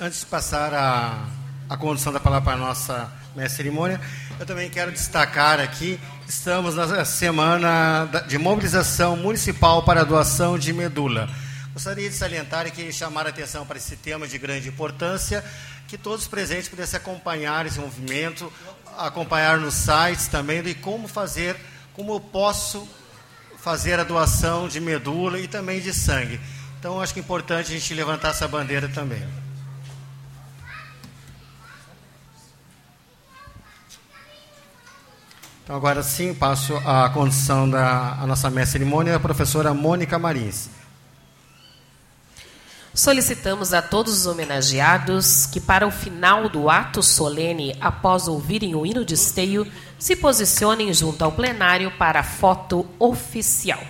Antes 0.00 0.20
de 0.20 0.26
passar 0.26 0.72
a 0.72 1.45
a 1.68 1.76
condução 1.76 2.12
da 2.12 2.20
palavra 2.20 2.44
para 2.44 2.54
a 2.54 2.66
nossa 2.66 3.12
mestre 3.34 3.56
cerimônia, 3.56 4.00
eu 4.38 4.46
também 4.46 4.70
quero 4.70 4.92
destacar 4.92 5.58
aqui, 5.58 5.98
estamos 6.28 6.74
na 6.74 7.04
semana 7.04 8.08
de 8.28 8.38
mobilização 8.38 9.16
municipal 9.16 9.82
para 9.82 10.02
a 10.02 10.04
doação 10.04 10.58
de 10.58 10.72
medula. 10.72 11.28
Gostaria 11.72 12.08
de 12.08 12.14
salientar 12.14 12.66
e 12.66 12.92
chamar 12.92 13.26
a 13.26 13.30
atenção 13.30 13.66
para 13.66 13.78
esse 13.78 13.96
tema 13.96 14.26
de 14.26 14.38
grande 14.38 14.68
importância, 14.68 15.44
que 15.88 15.98
todos 15.98 16.22
os 16.22 16.28
presentes 16.28 16.68
pudessem 16.68 16.96
acompanhar 16.96 17.66
esse 17.66 17.78
movimento, 17.78 18.50
acompanhar 18.96 19.58
nos 19.58 19.74
sites 19.74 20.28
também 20.28 20.62
de 20.62 20.74
como 20.74 21.06
fazer, 21.06 21.56
como 21.92 22.14
eu 22.14 22.20
posso 22.20 22.88
fazer 23.58 23.98
a 23.98 24.04
doação 24.04 24.68
de 24.68 24.80
medula 24.80 25.38
e 25.38 25.48
também 25.48 25.80
de 25.80 25.92
sangue. 25.92 26.40
Então, 26.78 27.00
acho 27.00 27.12
que 27.12 27.20
é 27.20 27.22
importante 27.22 27.72
a 27.72 27.78
gente 27.78 27.92
levantar 27.92 28.30
essa 28.30 28.46
bandeira 28.46 28.88
também. 28.88 29.22
Então, 35.66 35.74
agora 35.74 36.00
sim, 36.00 36.32
passo 36.32 36.76
a 36.86 37.10
condição 37.10 37.68
da 37.68 38.22
nossa 38.24 38.48
mestre 38.48 38.78
cerimônia, 38.78 39.16
a 39.16 39.18
professora 39.18 39.74
Mônica 39.74 40.16
Marins. 40.16 40.70
Solicitamos 42.94 43.74
a 43.74 43.82
todos 43.82 44.16
os 44.16 44.26
homenageados 44.26 45.44
que, 45.46 45.60
para 45.60 45.84
o 45.84 45.90
final 45.90 46.48
do 46.48 46.70
ato 46.70 47.02
solene, 47.02 47.76
após 47.80 48.28
ouvirem 48.28 48.76
o 48.76 48.86
hino 48.86 49.04
de 49.04 49.14
esteio, 49.14 49.66
se 49.98 50.14
posicionem 50.14 50.94
junto 50.94 51.24
ao 51.24 51.32
plenário 51.32 51.90
para 51.98 52.20
a 52.20 52.22
foto 52.22 52.86
oficial. 52.96 53.82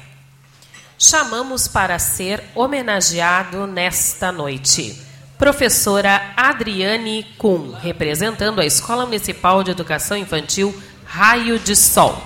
Chamamos 0.99 1.69
para 1.69 1.99
ser 1.99 2.43
homenageado 2.55 3.67
nesta 3.67 4.33
noite. 4.33 4.99
Professora 5.37 6.33
Adriane 6.39 7.23
Kuhn, 7.37 7.73
representando 7.73 8.63
a 8.63 8.65
Escola 8.65 9.05
Municipal 9.05 9.63
de 9.63 9.73
Educação 9.73 10.17
Infantil 10.17 10.75
Raio 11.07 11.59
de 11.59 11.75
Sol. 11.75 12.23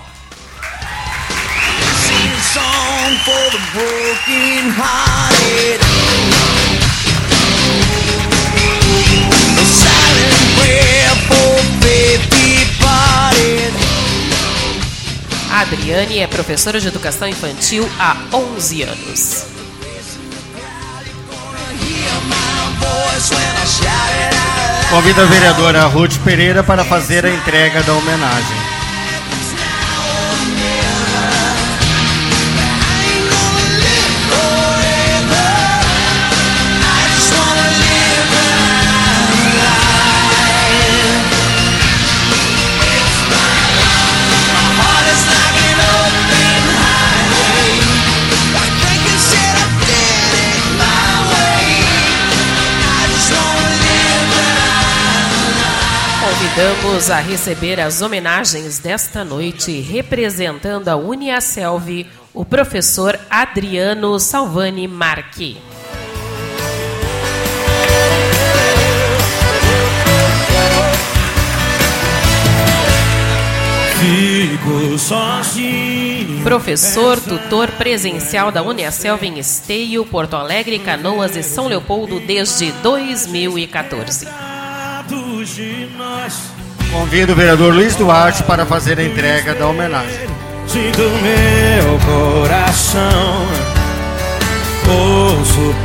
A 15.49 15.59
Adriane 15.61 16.19
é 16.19 16.27
professora 16.27 16.79
de 16.79 16.87
educação 16.87 17.27
infantil 17.27 17.89
há 17.99 18.15
11 18.33 18.83
anos. 18.83 19.45
Convido 24.89 25.21
a 25.21 25.25
vereadora 25.25 25.85
Ruth 25.85 26.17
Pereira 26.23 26.63
para 26.63 26.83
fazer 26.83 27.25
a 27.25 27.29
entrega 27.29 27.81
da 27.83 27.93
homenagem. 27.93 28.60
Convidamos 56.51 57.09
a 57.09 57.19
receber 57.19 57.79
as 57.79 58.01
homenagens 58.01 58.77
desta 58.77 59.23
noite, 59.23 59.79
representando 59.79 60.89
a 60.89 60.97
Uniaselv, 60.97 62.05
o 62.33 62.43
professor 62.43 63.17
Adriano 63.29 64.19
Salvani 64.19 64.85
Marchi. 64.87 65.57
Fico 73.99 74.97
sozinho. 74.97 76.43
Professor, 76.43 77.19
tutor 77.21 77.69
presencial 77.71 78.51
da 78.51 78.61
Uniaselv 78.61 79.23
em 79.23 79.39
Esteio, 79.39 80.05
Porto 80.05 80.35
Alegre, 80.35 80.79
Canoas 80.79 81.35
e 81.35 81.43
São 81.43 81.67
Leopoldo 81.67 82.19
desde 82.19 82.71
2014 82.83 84.50
de 85.45 85.87
nós. 85.97 86.51
Convido 86.91 87.33
o 87.33 87.35
vereador 87.35 87.73
Luiz 87.73 87.95
Duarte 87.95 88.43
para 88.43 88.65
fazer 88.65 88.99
a 88.99 89.03
entrega 89.03 89.53
da 89.53 89.67
homenagem. 89.67 90.27
do 90.67 91.09
meu 91.21 91.99
coração 92.05 93.47
Ouço 94.87 95.75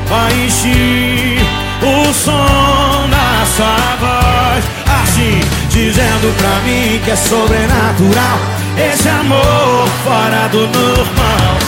encher 0.45 1.41
o 1.83 2.13
som 2.13 3.09
da 3.11 3.47
sua 3.57 3.97
voz. 4.01 4.65
Assim, 5.03 5.41
dizendo 5.71 6.37
pra 6.39 6.61
mim 6.61 7.01
que 7.05 7.11
é 7.11 7.17
sobrenatural 7.17 8.39
Esse 8.79 9.09
amor 9.09 9.89
fora 10.05 10.49
do 10.49 10.67
normal. 10.67 11.59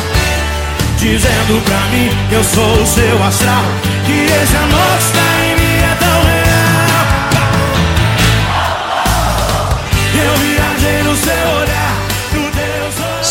Dizendo 0.99 1.63
pra 1.65 1.81
mim 1.93 2.11
que 2.29 2.35
eu 2.35 2.45
sou 2.45 2.83
o 2.83 2.87
seu 2.87 3.23
astral 3.23 3.63
Que 4.05 4.25
esse 4.25 4.57
amor 4.57 4.99
está 4.99 5.47
em 5.47 5.55
mim 5.55 5.79
é 5.81 5.97
tão 6.01 6.38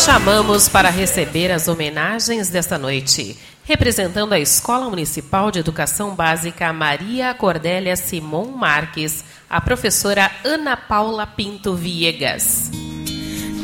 Chamamos 0.08 0.70
para 0.70 0.88
receber 0.88 1.52
as 1.52 1.68
homenagens 1.68 2.48
desta 2.48 2.78
noite. 2.78 3.36
Representando 3.62 4.32
a 4.32 4.40
Escola 4.40 4.88
Municipal 4.88 5.50
de 5.50 5.58
Educação 5.58 6.14
Básica 6.14 6.72
Maria 6.72 7.34
Cordélia 7.34 7.94
Simon 7.94 8.46
Marques, 8.46 9.22
a 9.50 9.60
professora 9.60 10.30
Ana 10.42 10.78
Paula 10.78 11.26
Pinto 11.26 11.74
Viegas. 11.74 12.70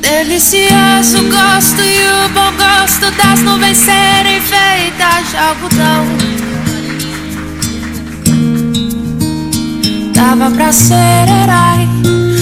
Delicioso 0.02 1.22
gosto 1.30 1.80
e 1.80 2.26
o 2.26 2.28
bom 2.34 2.52
gosto 2.58 3.10
das 3.12 3.40
nuvens 3.40 3.78
serem 3.78 4.38
feitas 4.42 5.30
de 5.30 5.36
algodão. 5.38 6.06
Dava 10.12 10.50
pra 10.50 10.70
ser 10.70 10.94
herói 10.94 12.33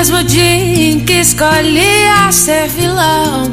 mesmo 0.00 0.24
dia 0.24 0.56
em 0.56 1.00
que 1.00 1.12
escolhia 1.12 2.32
ser 2.32 2.68
vilão. 2.68 3.52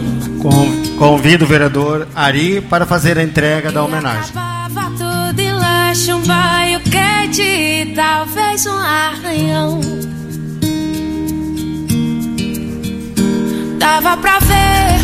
Convido 0.98 1.44
o 1.44 1.48
vereador 1.48 2.08
Ari 2.16 2.62
para 2.62 2.86
fazer 2.86 3.18
a 3.18 3.24
entrega 3.24 3.70
da 3.70 3.84
homenagem. 3.84 4.30
Acabava 4.30 4.92
tudo 4.92 5.40
em 5.42 5.52
lanche, 5.52 6.14
um 6.14 6.22
banho 6.22 6.80
quente 6.80 7.42
e 7.42 7.94
talvez 7.94 8.66
um 8.66 8.78
arranhão. 8.78 9.82
Dava 13.78 14.16
pra 14.16 14.40
ver 14.40 15.02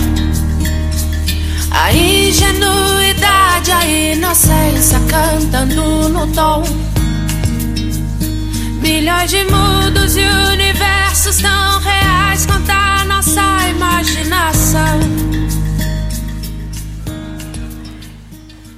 a 1.72 1.94
ingenuidade, 1.94 3.70
a 3.70 3.86
inocência 3.86 4.98
cantando 5.10 6.08
no 6.08 6.26
tom. 6.28 6.64
Milhões 8.82 9.30
de 9.30 9.44
mundos 9.44 10.16
e 10.16 10.22
universos 10.22 11.13
tão 11.32 11.80
reais 11.80 12.46
quanto 12.46 12.70
a 12.70 13.06
nossa 13.06 13.42
imaginação. 13.70 15.00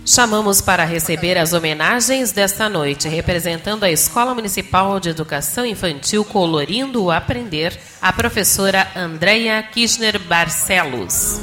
Chamamos 0.05 0.61
para 0.61 0.85
receber 0.85 1.39
as 1.39 1.53
homenagens 1.53 2.31
desta 2.31 2.69
noite, 2.69 3.09
representando 3.09 3.83
a 3.83 3.89
Escola 3.89 4.35
Municipal 4.35 4.99
de 4.99 5.09
Educação 5.09 5.65
Infantil 5.65 6.23
Colorindo 6.23 7.03
o 7.05 7.11
Aprender, 7.11 7.77
a 7.99 8.13
professora 8.13 8.87
Andreia 8.95 9.61
Kirchner 9.63 10.19
Barcelos. 10.19 11.41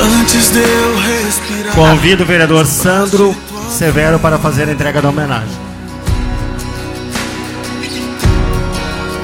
Antes 0.00 0.52
de 0.52 0.60
eu 0.60 0.96
respirar 0.96 1.74
Convido 1.74 2.22
o 2.22 2.26
vereador 2.26 2.64
Sandro 2.64 3.36
Severo 3.68 4.18
para 4.18 4.38
fazer 4.38 4.68
a 4.68 4.72
entrega 4.72 5.00
da 5.00 5.08
homenagem. 5.10 5.56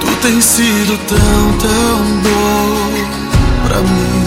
Tu 0.00 0.16
tens 0.22 0.44
sido 0.44 0.98
tão, 1.08 1.58
tão 1.58 2.20
bom 2.22 3.24
pra 3.66 3.78
mim 3.80 4.24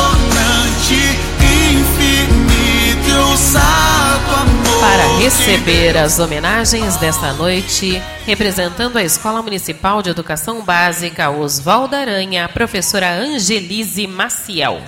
infinito 1.70 3.11
Eu 3.11 3.36
saco 3.36 4.34
amor 4.40 4.80
Para 4.80 5.18
receber 5.18 5.96
as 5.96 6.18
homenagens 6.18 6.96
desta 6.96 7.32
noite, 7.34 8.03
representando 8.26 8.96
a 8.96 9.03
Escola 9.03 9.42
Municipal 9.42 10.03
de 10.03 10.11
Educação 10.11 10.62
Básica 10.62 11.30
Oswaldo 11.30 11.94
Aranha, 11.94 12.46
a 12.46 12.48
professora 12.48 13.12
Angelise 13.12 14.07
Maciel. 14.07 14.80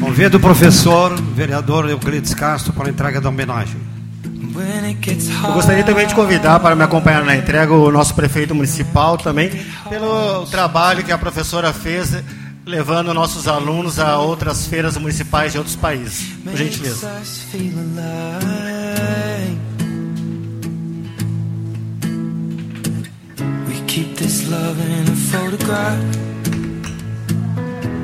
Convido 0.00 0.36
o 0.38 0.40
professor, 0.40 1.14
vereador 1.34 1.88
Euclides 1.88 2.34
Castro, 2.34 2.72
para 2.72 2.88
a 2.88 2.90
entrega 2.90 3.20
da 3.20 3.28
homenagem. 3.28 3.76
Eu 5.48 5.52
gostaria 5.54 5.84
também 5.84 6.06
de 6.06 6.14
convidar 6.14 6.58
para 6.60 6.74
me 6.74 6.82
acompanhar 6.82 7.24
na 7.24 7.36
entrega 7.36 7.72
o 7.72 7.90
nosso 7.90 8.14
prefeito 8.14 8.54
municipal 8.54 9.16
também, 9.16 9.50
pelo 9.88 10.46
trabalho 10.46 11.04
que 11.04 11.12
a 11.12 11.18
professora 11.18 11.72
fez 11.72 12.14
levando 12.66 13.14
nossos 13.14 13.48
alunos 13.48 13.98
a 13.98 14.18
outras 14.18 14.66
feiras 14.66 14.96
municipais 14.96 15.52
de 15.52 15.58
outros 15.58 15.76
países. 15.76 16.32
Por 16.44 16.56
gentileza. 16.56 17.08
Keep 23.90 24.16
this 24.16 24.48
love 24.48 24.78
in 24.78 25.08
a 25.08 25.18
photograph. 25.32 26.00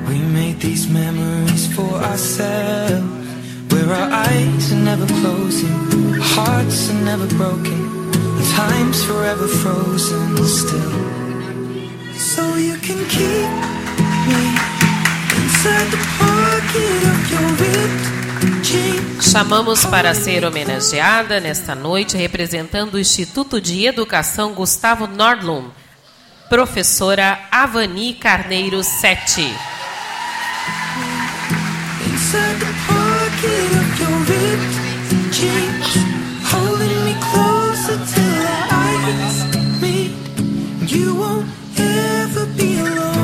We 0.08 0.18
made 0.18 0.58
these 0.58 0.88
memories 0.88 1.72
for 1.76 1.94
ourselves. 2.10 3.06
Where 3.70 3.90
our 3.94 4.10
eyes 4.10 4.72
are 4.72 4.82
never 4.90 5.06
closing, 5.20 5.78
hearts 6.34 6.90
are 6.90 7.02
never 7.10 7.28
broken, 7.36 8.10
time's 8.56 9.04
forever 9.04 9.46
frozen 9.46 10.36
still. 10.58 10.96
So 12.18 12.42
you 12.56 12.76
can 12.86 13.00
keep 13.16 13.50
me 14.30 14.42
inside 15.38 15.88
the 15.94 16.02
pocket 16.18 17.00
of 17.12 17.18
your 17.30 17.48
ripped. 17.62 18.16
Chamamos 19.20 19.84
para 19.84 20.14
ser 20.14 20.44
homenageada 20.44 21.40
nesta 21.40 21.74
noite, 21.74 22.16
representando 22.16 22.94
o 22.94 22.98
Instituto 22.98 23.60
de 23.60 23.86
Educação 23.86 24.52
Gustavo 24.52 25.06
Nordlund, 25.06 25.70
professora 26.48 27.40
Avani 27.50 28.14
Carneiro 28.14 28.82
Sete. 28.82 29.52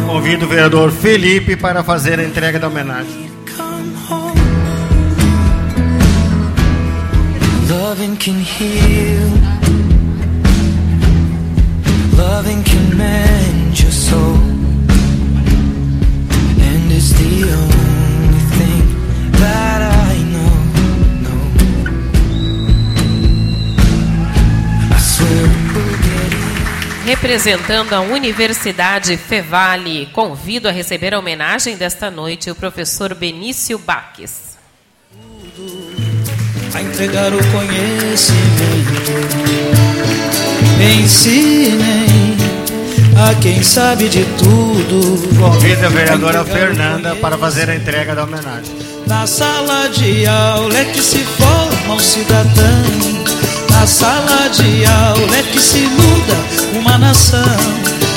Convido 0.07 0.45
o 0.45 0.49
vereador 0.49 0.93
Felipe 0.93 1.57
para 1.57 1.83
fazer 1.83 2.19
a 2.19 2.25
entrega 2.25 2.59
da 2.59 2.69
homenagem. 2.69 3.31
Loving 7.69 8.17
can 8.17 8.41
heal. 8.41 9.42
Loving 12.23 12.63
can 12.63 12.97
mend 12.97 13.81
your 13.81 13.91
soul. 13.91 14.37
And 16.61 16.93
it's 16.93 17.11
the 17.15 17.51
only 17.51 18.43
thing 18.57 18.85
that 19.41 19.83
I 19.83 20.15
know. 20.31 20.55
know. 21.25 21.43
I 24.95 24.99
swear 25.01 25.49
we'll 25.75 25.99
get 25.99 26.33
it. 26.33 27.07
Representando 27.07 27.97
a 27.97 28.01
Universidade 28.01 29.17
Fevale, 29.17 30.07
convido 30.13 30.69
a 30.69 30.73
receber 30.73 31.15
a 31.15 31.19
homenagem 31.19 31.77
desta 31.77 32.09
noite 32.09 32.53
o 32.53 32.55
professor 32.55 33.17
Benício 33.17 33.79
Baques. 33.81 34.57
a 36.73 36.81
entregar 36.81 37.33
o 37.35 37.39
conhecimento. 37.51 39.03
Ensinem 40.83 42.37
a 43.17 43.35
quem 43.37 43.63
sabe 43.63 44.09
de 44.09 44.25
tudo. 44.37 45.39
Convido 45.39 45.87
a 45.87 45.89
vereadora 45.89 46.45
Fernanda 46.45 47.15
para 47.15 47.39
fazer 47.39 47.71
a 47.71 47.77
entrega 47.77 48.17
da 48.17 48.25
homenagem. 48.25 48.75
Na 49.07 49.25
sala 49.25 49.89
de 49.89 50.27
aula 50.27 50.77
é 50.77 50.85
que 50.87 51.01
se 51.01 51.19
forma 51.19 51.95
um 51.95 52.01
cidadão. 52.01 52.83
Na 53.71 53.87
sala 53.87 54.49
de 54.49 54.85
aula 54.85 55.37
é 55.37 55.43
que 55.45 55.61
se 55.61 55.79
muda 55.79 56.37
uma 56.81 56.99
nação. 56.99 57.39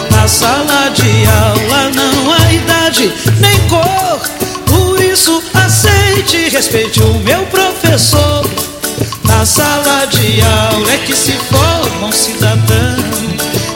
Na 0.09 0.27
sala 0.27 0.89
de 0.89 1.27
aula 1.27 1.91
não 1.93 2.33
há 2.33 2.51
idade 2.51 3.13
nem 3.39 3.59
cor. 3.67 4.21
Por 4.65 4.99
isso 5.03 5.43
aceite 5.53 6.37
e 6.37 6.49
respeite 6.49 6.99
o 7.03 7.13
meu 7.19 7.45
professor. 7.45 8.43
Na 9.23 9.45
sala 9.45 10.05
de 10.05 10.41
aula 10.41 10.93
é 10.93 10.97
que 10.99 11.15
se 11.15 11.31
forma 11.33 12.07
um 12.07 12.11
cidadão. 12.11 12.95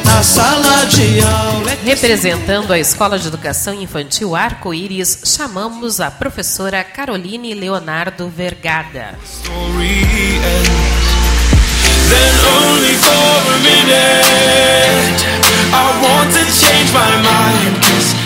Na 0.05 0.23
sala 0.23 0.85
de 0.85 1.21
aula 1.21 1.71
é 1.71 1.75
que 1.75 1.85
Representando 1.85 2.71
a 2.71 2.79
Escola 2.79 3.19
de 3.19 3.27
Educação 3.27 3.73
Infantil 3.73 4.35
Arco-Íris, 4.35 5.21
chamamos 5.25 5.99
a 5.99 6.09
professora 6.09 6.83
Caroline 6.83 7.53
Leonardo 7.53 8.29
Vergada. 8.29 9.17
story 9.23 10.03
ends. 10.39 11.09
Then 12.09 12.35
only 12.57 12.95
for 13.05 13.53
a 13.53 13.59
minute 13.61 15.19
I 15.71 15.85
want 16.01 16.33
to 16.33 16.43
change 16.59 16.91
my 16.91 17.21
mind 17.21 18.18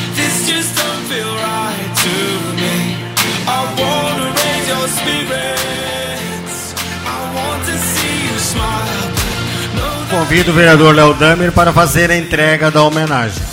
Convido 10.23 10.51
o 10.51 10.55
vereador 10.55 10.95
Léo 10.95 11.13
Damer 11.15 11.51
para 11.51 11.73
fazer 11.73 12.09
a 12.09 12.15
entrega 12.15 12.71
da 12.71 12.81
homenagem. 12.81 13.43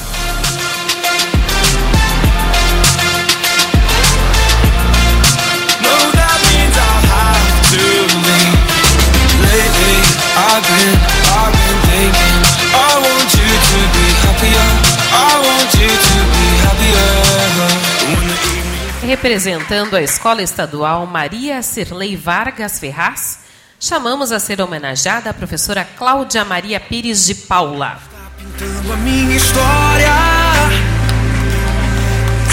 Representando 19.05 19.97
a 19.97 20.03
Escola 20.03 20.41
Estadual 20.41 21.05
Maria 21.05 21.63
Cirlei 21.63 22.17
Vargas 22.17 22.79
Ferraz, 22.79 23.50
chamamos 23.81 24.31
a 24.31 24.39
ser 24.39 24.61
homenageada 24.61 25.31
a 25.31 25.35
professora 25.35 25.83
Cláudia 25.85 26.45
Maria 26.45 26.79
Pires 26.79 27.25
de 27.25 27.35
Paula. 27.35 27.99
pintando 28.37 28.93
a 28.93 28.97
minha 28.99 29.37
história. 29.37 30.13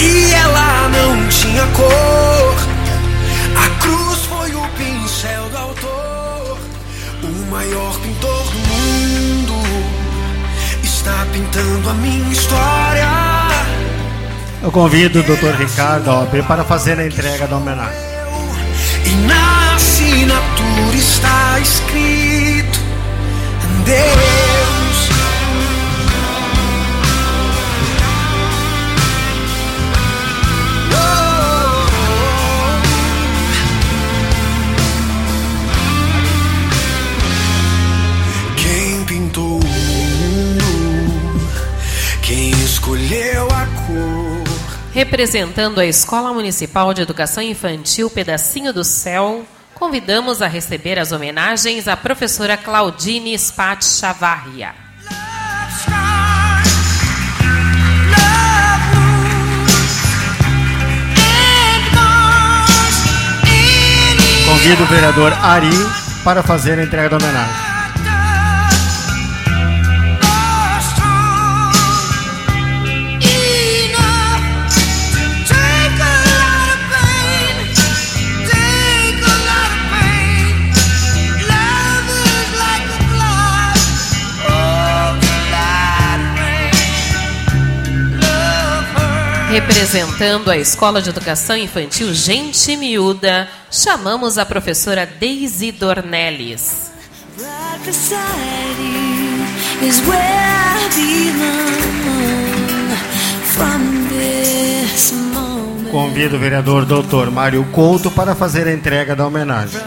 E 0.00 0.32
ela 0.32 0.88
não 0.88 1.28
tinha 1.28 1.66
cor. 1.76 2.56
A 3.56 3.80
cruz 3.80 4.24
foi 4.24 4.54
o 4.54 4.68
pincel 4.70 5.48
do 5.50 5.58
autor. 5.58 6.58
O 7.22 7.50
maior 7.50 8.00
pintor 8.00 8.44
do 8.44 8.58
mundo 8.58 9.54
está 10.82 11.26
pintando 11.32 11.90
a 11.90 11.94
minha 11.94 12.32
história. 12.32 13.08
Eu 14.62 14.72
convido 14.72 15.20
o 15.20 15.22
Dr. 15.22 15.56
Ricardo 15.58 16.10
OB 16.10 16.42
para 16.44 16.64
fazer 16.64 16.98
a 16.98 17.06
entrega 17.06 17.46
da 17.46 17.56
homenagem. 17.56 18.17
E 19.08 19.14
na 19.26 19.74
assinatura 19.74 20.94
está 20.94 21.58
escrito 21.60 22.78
Deus. 23.86 24.67
Representando 44.98 45.78
a 45.78 45.86
Escola 45.86 46.32
Municipal 46.32 46.92
de 46.92 47.02
Educação 47.02 47.40
Infantil 47.40 48.10
Pedacinho 48.10 48.72
do 48.72 48.82
Céu, 48.82 49.46
convidamos 49.72 50.42
a 50.42 50.48
receber 50.48 50.98
as 50.98 51.12
homenagens 51.12 51.86
à 51.86 51.96
professora 51.96 52.56
Claudine 52.56 53.32
Spat 53.38 53.84
Chavarria. 53.84 54.74
Convido 64.48 64.82
o 64.82 64.86
vereador 64.88 65.32
Ari 65.32 65.70
para 66.24 66.42
fazer 66.42 66.76
a 66.76 66.82
entrega 66.82 67.08
da 67.08 67.18
homenagem. 67.18 67.67
Representando 89.58 90.52
a 90.52 90.56
Escola 90.56 91.02
de 91.02 91.10
Educação 91.10 91.56
Infantil 91.56 92.14
Gente 92.14 92.76
Miúda, 92.76 93.48
chamamos 93.72 94.38
a 94.38 94.46
professora 94.46 95.04
Daisy 95.04 95.72
Dornelles. 95.72 96.92
Convido 105.90 106.36
o 106.36 106.38
vereador 106.38 106.84
Dr. 106.86 107.28
Mário 107.32 107.64
Couto 107.72 108.12
para 108.12 108.36
fazer 108.36 108.68
a 108.68 108.72
entrega 108.72 109.16
da 109.16 109.26
homenagem. 109.26 109.80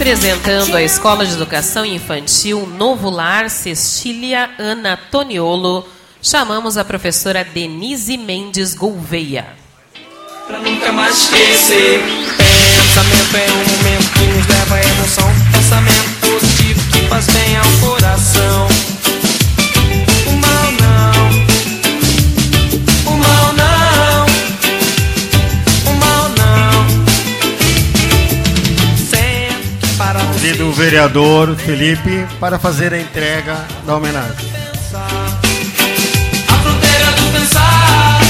Representando 0.00 0.76
a 0.76 0.82
Escola 0.82 1.26
de 1.26 1.34
Educação 1.34 1.84
Infantil 1.84 2.66
Novo 2.66 3.10
Lar 3.10 3.50
Cecília 3.50 4.48
Ana 4.58 4.96
Toniolo, 4.96 5.86
chamamos 6.22 6.78
a 6.78 6.84
professora 6.86 7.44
Denise 7.44 8.16
Mendes 8.16 8.72
Gouveia. 8.72 9.44
pra 10.46 10.58
nunca 10.58 10.90
mais 10.90 11.18
esquecer. 11.18 12.00
Pensamento 12.78 13.36
é 13.36 13.52
um 13.52 13.76
momento 13.76 14.12
que 14.14 14.24
nos 14.24 14.46
leva 14.46 14.74
à 14.74 14.82
emoção. 14.82 15.30
Pensamento 15.52 16.20
positivo 16.22 16.80
que 16.92 17.06
faz 17.06 17.26
bem 17.26 17.58
ao 17.58 17.90
coração. 17.90 18.68
Convido 30.40 30.68
o 30.68 30.72
vereador 30.72 31.54
Felipe 31.54 32.26
para 32.40 32.58
fazer 32.58 32.94
a 32.94 32.98
entrega 32.98 33.58
da 33.84 33.94
homenagem. 33.94 34.48
a 36.48 36.54
fronteira 36.62 37.12
do 37.12 37.30
pensar. 37.30 38.20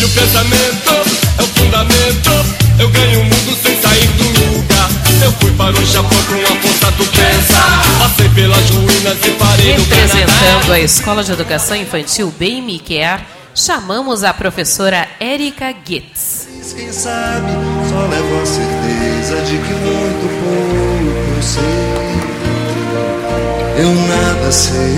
E 0.00 0.04
o 0.04 0.08
pensamento 0.08 0.92
é 1.38 1.42
o 1.42 1.46
fundamento. 1.46 2.30
Eu 2.78 2.88
ganho 2.88 3.20
o 3.20 3.24
mundo 3.24 3.54
sem 3.62 3.78
sair 3.82 4.06
do 4.06 4.56
lugar. 4.56 4.88
Eu 5.22 5.32
fui 5.32 5.50
para 5.50 5.78
o 5.78 5.84
Japão 5.84 6.18
com 6.24 6.40
a 6.40 6.56
força 6.62 6.90
do 6.92 7.04
pensar. 7.08 7.84
Passei 7.98 8.30
pelas 8.30 8.70
ruínas 8.70 9.18
e 9.26 9.30
parei 9.32 9.72
Representando 9.72 10.72
a 10.72 10.80
Escola 10.80 11.22
de 11.22 11.32
Educação 11.32 11.76
Infantil 11.76 12.32
Bem 12.38 12.62
Me 12.62 12.78
Quer, 12.78 13.26
chamamos 13.54 14.24
a 14.24 14.32
professora 14.32 15.06
Érica 15.20 15.74
Gitz. 15.86 16.48
Quem 16.74 16.90
sabe 16.90 17.48
só 17.90 18.06
levo 18.06 18.40
a 18.40 18.46
certeza 18.46 19.42
de 19.42 19.58
que 19.58 19.74
Eu 23.82 23.92
nada 23.92 24.52
sei. 24.52 24.96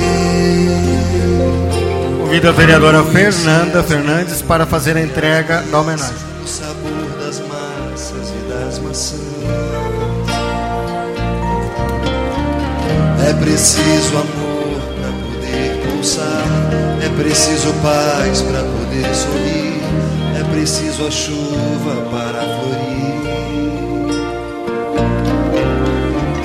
Convido 2.20 2.50
a 2.50 2.52
vereadora 2.52 3.02
Fernanda 3.02 3.82
Fernandes 3.82 4.42
para 4.42 4.66
fazer 4.66 4.94
a 4.98 5.00
entrega 5.00 5.62
da 5.72 5.80
homenagem. 5.80 6.14
O 6.44 6.46
sabor 6.46 6.92
das 7.18 7.40
massas 7.40 8.28
e 8.28 8.46
das 8.46 8.78
maçãs. 8.80 9.20
É 13.26 13.32
preciso 13.42 14.18
amor 14.18 14.82
para 15.00 15.12
poder 15.22 15.80
pulsar. 15.88 16.44
É 17.02 17.08
preciso 17.22 17.72
paz 17.82 18.42
para 18.42 18.62
poder 18.64 19.14
sorrir. 19.14 19.80
É 20.38 20.44
preciso 20.52 21.06
a 21.06 21.10
chuva 21.10 22.02
para 22.10 22.40
florir. 22.60 23.04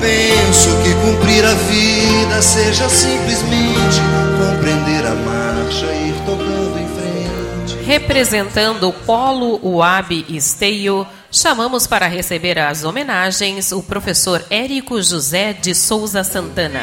Cumprir 1.10 1.44
a 1.44 1.54
vida 1.54 2.40
seja 2.40 2.88
simplesmente 2.88 4.00
compreender 4.38 5.04
a 5.04 5.14
marcha 5.16 5.86
e 5.86 6.10
ir 6.10 6.14
tocando 6.24 6.78
em 6.78 6.86
frente. 6.86 7.84
Representando 7.84 8.88
o 8.88 8.92
Polo 8.92 9.58
UAB 9.60 10.24
Esteio, 10.28 11.04
chamamos 11.28 11.88
para 11.88 12.06
receber 12.06 12.60
as 12.60 12.84
homenagens 12.84 13.72
o 13.72 13.82
professor 13.82 14.44
Érico 14.48 15.02
José 15.02 15.52
de 15.52 15.74
Souza 15.74 16.22
Santana. 16.22 16.82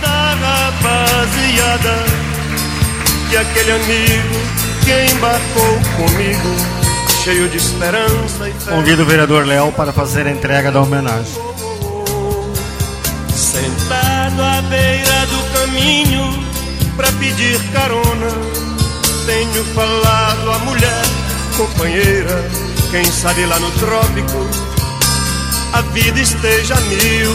da 0.00 0.34
rapaziada 0.34 2.04
que 3.28 3.36
aquele 3.36 3.72
amigo 3.72 4.34
que 4.86 5.14
embarcou 5.14 5.78
comigo, 5.98 6.56
cheio 7.22 7.46
de 7.50 7.58
esperança 7.58 8.48
e 8.48 8.52
fé. 8.52 8.70
Convido 8.70 9.02
o 9.02 9.06
vereador 9.06 9.46
Léo 9.46 9.70
para 9.72 9.92
fazer 9.92 10.26
a 10.26 10.30
entrega 10.30 10.72
da 10.72 10.80
homenagem. 10.80 11.52
Sentado 13.52 14.42
à 14.42 14.62
beira 14.62 15.26
do 15.26 15.58
caminho 15.58 16.46
pra 16.96 17.12
pedir 17.12 17.60
carona, 17.72 18.30
tenho 19.26 19.64
falado 19.74 20.50
à 20.52 20.58
mulher, 20.60 21.02
companheira, 21.56 22.50
quem 22.90 23.04
sabe 23.04 23.44
lá 23.46 23.58
no 23.60 23.70
trópico 23.72 24.72
a 25.72 25.80
vida 25.80 26.20
esteja 26.20 26.74
a 26.74 26.80
mil. 26.82 27.32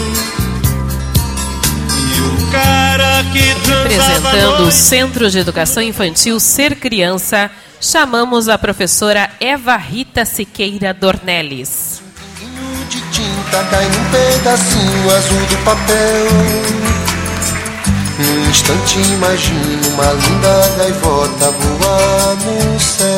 E 2.14 2.20
o 2.20 2.50
cara 2.52 3.24
que 3.32 3.54
transava 3.64 4.28
à 4.28 4.32
Representando 4.32 4.62
o 4.66 4.70
Centro 4.70 5.30
de 5.30 5.38
Educação 5.38 5.82
Infantil 5.82 6.38
Ser 6.38 6.76
Criança, 6.76 7.50
chamamos 7.80 8.48
a 8.48 8.56
professora 8.56 9.30
Eva 9.40 9.76
Rita 9.76 10.24
Siqueira 10.24 10.94
Dornelles. 10.94 11.97
De 13.48 13.56
tinta 13.56 13.64
cai 13.70 13.84
num 13.84 14.04
pedacinho 14.10 15.16
azul 15.16 15.46
do 15.46 15.56
papel. 15.64 16.26
Num 18.18 18.50
instante 18.50 18.98
imagino 19.12 19.88
uma 19.94 20.12
linda 20.12 20.74
gaivota 20.76 21.50
voar 21.50 22.36
no 22.44 22.80
céu. 22.80 23.08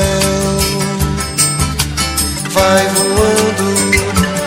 Vai 2.51 2.87
voando, 2.89 3.69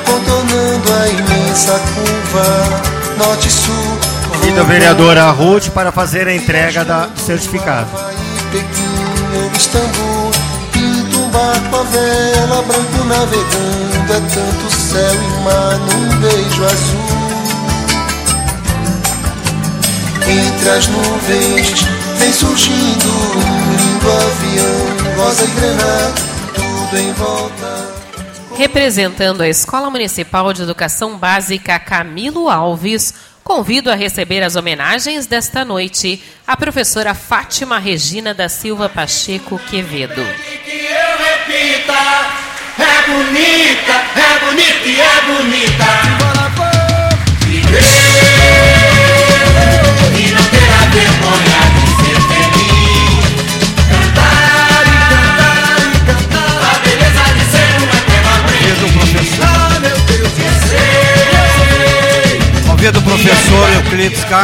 contornando 0.06 0.94
a 0.94 1.08
imensa 1.08 1.80
curva 1.80 2.82
norte 3.18 3.48
e 3.48 3.52
sul. 3.52 4.00
Convido 4.30 4.62
a 4.62 4.64
vereadora 4.64 5.32
Ruth 5.32 5.70
para 5.70 5.92
fazer 5.92 6.28
a 6.28 6.36
entrega 6.36 6.84
da 6.84 7.08
do 7.08 7.20
certificado. 7.20 7.90
Pequim 8.52 8.94
Istambul, 9.56 10.06
um 10.06 10.13
barco 11.34 11.76
a 11.76 11.84
vela, 11.84 12.62
branco 12.62 13.04
navegando, 13.06 14.14
é 14.14 14.20
tanto 14.34 14.72
céu 14.72 15.14
e 15.14 15.44
mar 15.44 15.78
num 15.80 16.20
beijo 16.22 16.64
azul. 16.64 17.24
Entre 20.30 20.70
as 20.70 20.88
nuvens 20.88 21.82
vem 22.18 22.32
surgindo 22.32 23.10
um 23.10 23.76
lindo 23.76 24.12
avião, 24.12 25.18
rosa 25.18 25.44
e 25.44 25.48
grená, 25.48 26.14
tudo 26.54 26.98
em 26.98 27.12
volta. 27.14 27.94
Representando 28.56 29.42
a 29.42 29.48
Escola 29.50 29.90
Municipal 29.90 30.54
de 30.54 30.62
Educação 30.62 31.18
Básica 31.18 31.80
Camilo 31.80 32.50
Alves, 32.50 33.14
convido 33.44 33.92
a 33.92 33.96
receber 33.96 34.42
as 34.42 34.56
homenagens 34.56 35.28
desta 35.28 35.66
noite 35.66 36.24
a 36.48 36.56
professora 36.56 37.14
Fátima 37.14 37.78
Regina 37.78 38.34
da 38.34 38.48
Silva 38.48 38.88
Pacheco 38.90 39.60
Quevedo. 39.70 40.22
é 42.80 43.02
bonita, 43.08 43.94
é 44.16 44.23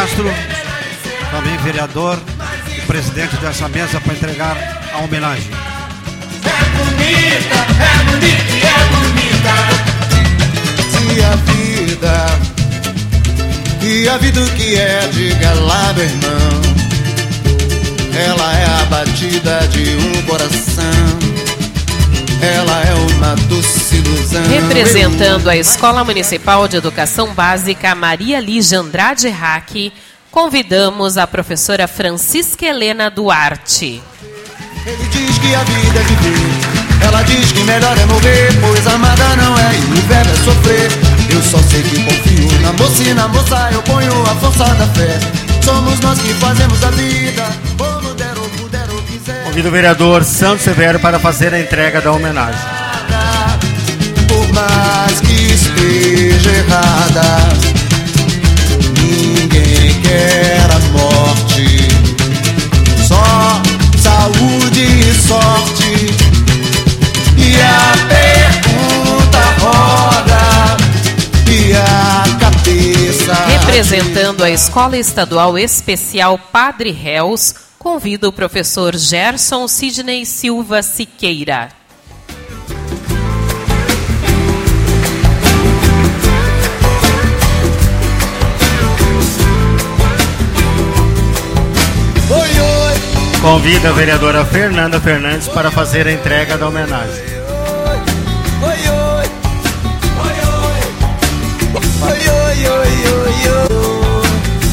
Castro, 0.09 0.33
também 1.31 1.55
vereador 1.57 2.19
e 2.75 2.81
presidente 2.81 3.35
dessa 3.37 3.69
mesa, 3.69 4.01
para 4.01 4.13
entregar 4.13 4.57
a 4.91 4.97
homenagem. 4.99 5.51
Bonita, 6.73 7.55
é 7.79 8.03
bonita 8.05 8.49
é 8.65 8.77
bonita. 8.95 9.53
Se 10.89 11.21
a 11.23 11.35
vida, 11.35 12.25
e 13.83 14.09
a 14.09 14.17
vida 14.17 14.41
que 14.51 14.75
é, 14.75 15.07
diga 15.13 15.53
lá, 15.53 15.93
meu 15.93 16.05
irmão. 16.05 16.61
Ela 18.15 18.57
é 18.57 18.65
a 18.65 18.85
batida 18.85 19.67
de 19.67 19.95
um 19.95 20.21
coração. 20.23 21.28
Ela 22.41 22.81
é 22.83 22.93
uma 22.93 23.35
doce 23.47 23.95
ilusão. 23.95 24.43
Representando 24.47 25.49
a 25.49 25.57
Escola 25.57 26.03
Municipal 26.05 26.67
de 26.67 26.77
Educação 26.77 27.33
Básica 27.33 27.93
Maria 27.93 28.39
Lígia 28.39 28.79
Andrade 28.79 29.27
Rack, 29.27 29.91
convidamos 30.31 31.17
a 31.17 31.27
professora 31.27 31.87
Francisca 31.87 32.65
Helena 32.65 33.09
Duarte. 33.09 34.01
Ele 34.85 35.05
diz 35.11 35.37
que 35.37 35.53
a 35.53 35.63
vida 35.63 35.99
é 35.99 36.03
viver. 36.03 37.05
Ela 37.05 37.21
diz 37.23 37.51
que 37.51 37.63
melhor 37.63 37.97
é 37.97 38.05
morrer, 38.05 38.49
pois 38.61 38.87
amada 38.87 39.35
não 39.35 39.57
é 39.57 39.71
e 39.75 39.99
o 39.99 40.01
verbo 40.07 40.31
é 40.31 40.35
sofrer. 40.35 40.91
Eu 41.29 41.41
só 41.43 41.57
sei 41.69 41.81
que 41.83 42.03
confio 42.03 42.61
na 42.61 42.73
moça 42.73 43.03
e 43.03 43.13
na 43.13 43.27
moça 43.27 43.69
eu 43.73 43.81
ponho 43.83 44.23
a 44.23 44.35
força 44.35 44.63
da 44.75 44.87
fé. 44.87 45.19
Somos 45.63 45.99
nós 45.99 46.19
que 46.19 46.33
fazemos 46.35 46.83
a 46.83 46.91
vida, 46.91 47.45
como 47.77 48.13
der 48.13 48.28
Convido 49.43 49.69
o 49.69 49.71
vereador 49.71 50.23
Santos 50.23 50.63
Severo 50.63 50.99
para 50.99 51.19
fazer 51.19 51.53
a 51.53 51.59
entrega 51.59 52.01
da 52.01 52.11
homenagem. 52.11 52.59
Por 54.27 54.47
mais 54.53 55.19
que 55.21 55.53
esteja 55.53 56.49
errada, 56.51 57.49
ninguém 59.01 59.99
quer 60.01 60.67
a 60.71 60.79
morte. 60.91 61.87
Só 63.07 63.61
saúde 64.01 64.81
e 64.81 65.13
sorte. 65.13 66.29
E 67.37 67.55
a 67.61 67.93
pergunta 68.07 69.39
roda 69.59 70.77
e 71.49 71.73
a 71.73 72.23
cabeça. 72.39 73.33
Representando 73.47 74.43
a 74.43 74.49
Escola 74.49 74.97
Estadual 74.97 75.57
Especial 75.57 76.37
Padre 76.37 76.91
Réus, 76.91 77.68
convido 77.79 78.27
o 78.27 78.31
professor 78.33 78.95
Gerson 78.95 79.65
Sidney 79.67 80.25
Silva 80.25 80.83
Siqueira. 80.83 81.69
Oi, 92.29 92.37
oi. 92.37 93.39
Convido 93.41 93.87
a 93.87 93.91
vereadora 93.93 94.45
Fernanda 94.45 94.99
Fernandes 94.99 95.47
para 95.47 95.71
fazer 95.71 96.05
a 96.05 96.11
entrega 96.11 96.57
da 96.57 96.67
homenagem. 96.67 97.23
Oi, 98.61 98.89
oi. 98.89 99.29
Oi, 102.01 102.11
oi, 102.11 102.67
oi, 102.67 102.67
oi, 102.67 103.33
oi. 103.49 104.29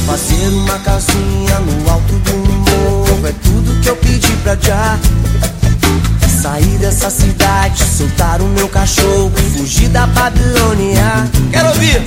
Fazer 0.07 0.49
uma 0.49 0.79
casinha 0.81 1.61
no 1.61 1.91
alto 1.91 2.06
que 3.87 3.91
eu 3.91 3.97
pedi 3.99 4.32
pra 4.43 4.57
já. 4.57 4.99
Sair 6.43 6.76
dessa 6.78 7.09
cidade, 7.09 7.84
soltar 7.84 8.43
o 8.43 8.49
meu 8.49 8.68
cachorro, 8.68 9.32
fugir 9.57 9.89
da 9.91 10.09
Babilônia. 10.09 11.30
Quero 11.53 11.68
ouvir! 11.68 12.03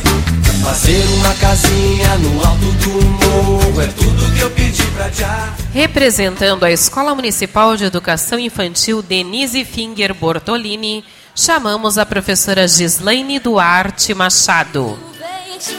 Fazer 0.61 1.01
uma 1.15 1.33
casinha 1.35 2.17
no 2.17 2.45
alto 2.45 2.65
do 2.65 3.05
morro 3.05 3.81
é 3.81 3.87
tudo 3.87 4.35
que 4.35 4.41
eu 4.41 4.51
pedi 4.51 4.83
pra 4.87 5.09
já. 5.09 5.53
Representando 5.73 6.65
a 6.65 6.71
Escola 6.71 7.15
Municipal 7.15 7.77
de 7.77 7.85
Educação 7.85 8.37
Infantil 8.37 9.01
Denise 9.01 9.63
Finger 9.63 10.13
Bortolini, 10.13 11.05
chamamos 11.33 11.97
a 11.97 12.05
professora 12.05 12.67
Gislaine 12.67 13.39
Duarte 13.39 14.13
Machado. 14.13 14.99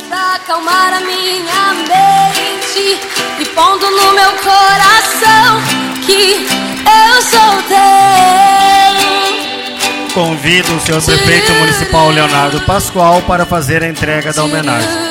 Pra 0.08 0.34
acalmar 0.34 0.92
a 0.92 1.00
minha 1.00 1.72
mente 1.88 3.00
E 3.38 3.46
pondo 3.46 3.90
no 3.90 4.12
meu 4.12 4.30
coração 4.32 5.62
Que 6.04 6.46
eu 6.84 7.22
sou 7.22 7.62
teu 7.66 7.80
Convido 10.12 10.76
o 10.76 10.80
senhor 10.80 11.02
prefeito 11.02 11.52
municipal 11.54 12.10
Leonardo 12.10 12.60
Pascoal 12.66 13.22
para 13.22 13.46
fazer 13.46 13.82
a 13.82 13.88
entrega 13.88 14.34
da 14.34 14.44
homenagem. 14.44 15.09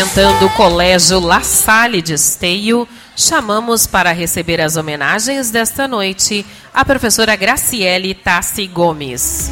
Representando 0.00 0.46
o 0.46 0.50
Colégio 0.50 1.20
La 1.20 1.42
Salle 1.42 2.00
de 2.00 2.14
Esteio, 2.14 2.88
chamamos 3.14 3.86
para 3.86 4.12
receber 4.12 4.58
as 4.58 4.76
homenagens 4.76 5.50
desta 5.50 5.86
noite 5.86 6.46
a 6.72 6.82
professora 6.86 7.36
Graciele 7.36 8.14
Tassi 8.14 8.66
Gomes. 8.66 9.50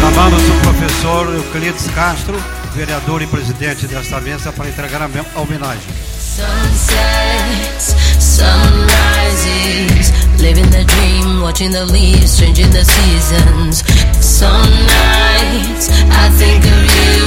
Chamamos 0.00 0.42
o 0.42 0.52
professor 0.60 1.26
Euclides 1.34 1.86
Castro, 1.94 2.36
vereador 2.74 3.22
e 3.22 3.26
presidente 3.26 3.86
desta 3.86 4.20
mesa, 4.20 4.52
para 4.52 4.68
entregar 4.68 5.00
a 5.02 5.08
me- 5.08 5.24
a 5.34 5.40
homenagem. 5.40 5.82
Sunsets, 6.20 7.94
sunrises, 8.20 10.12
living 10.44 10.68
the 10.68 10.84
dream, 10.84 11.40
watching 11.40 11.72
the 11.72 11.86
leaves 11.86 12.38
changing 12.38 12.70
the 12.70 12.84
seasons. 12.84 13.80
Some 14.20 14.68
nights 15.00 15.88
I 16.22 16.28
think 16.36 16.60
of 16.68 16.80
you, 17.00 17.24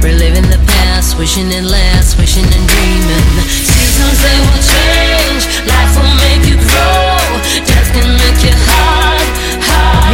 reliving 0.00 0.48
the 0.48 0.60
past, 0.72 1.18
wishing 1.18 1.52
it 1.52 1.64
lasts, 1.64 2.16
wishing 2.16 2.48
and 2.56 2.66
dreaming. 2.72 3.28
Seasons 3.52 4.18
they 4.24 4.38
will 4.40 4.62
change, 4.72 5.42
life 5.68 5.92
will 6.00 6.16
make 6.24 6.42
you 6.48 6.56
grow, 6.64 7.20
death 7.68 7.88
can 7.92 8.08
make 8.16 8.40
you 8.40 8.56
hard. 8.72 9.28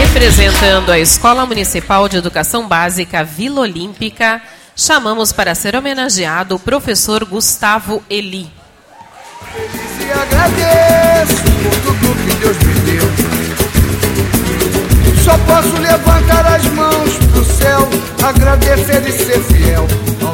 Representando 0.02 0.90
a 0.90 0.98
Escola 0.98 1.46
Municipal 1.46 2.08
de 2.08 2.16
Educação 2.16 2.66
Básica 2.66 3.22
Vila 3.22 3.60
Olímpica, 3.60 4.42
chamamos 4.74 5.32
para 5.32 5.54
ser 5.54 5.76
homenageado 5.76 6.56
o 6.56 6.58
professor 6.58 7.24
Gustavo 7.24 8.02
Eli. 8.10 8.50
Por 11.62 11.74
tudo 11.84 12.14
que 12.24 12.34
Deus 12.36 12.56
me 12.58 12.74
deu. 12.90 13.06
Só 15.24 15.36
posso 15.38 15.76
levantar 15.80 16.46
as 16.54 16.64
mãos 16.72 17.10
pro 17.32 17.44
céu, 17.44 17.88
agradecer 18.22 19.06
e 19.06 19.12
ser 19.12 19.40
fiel. 19.40 19.86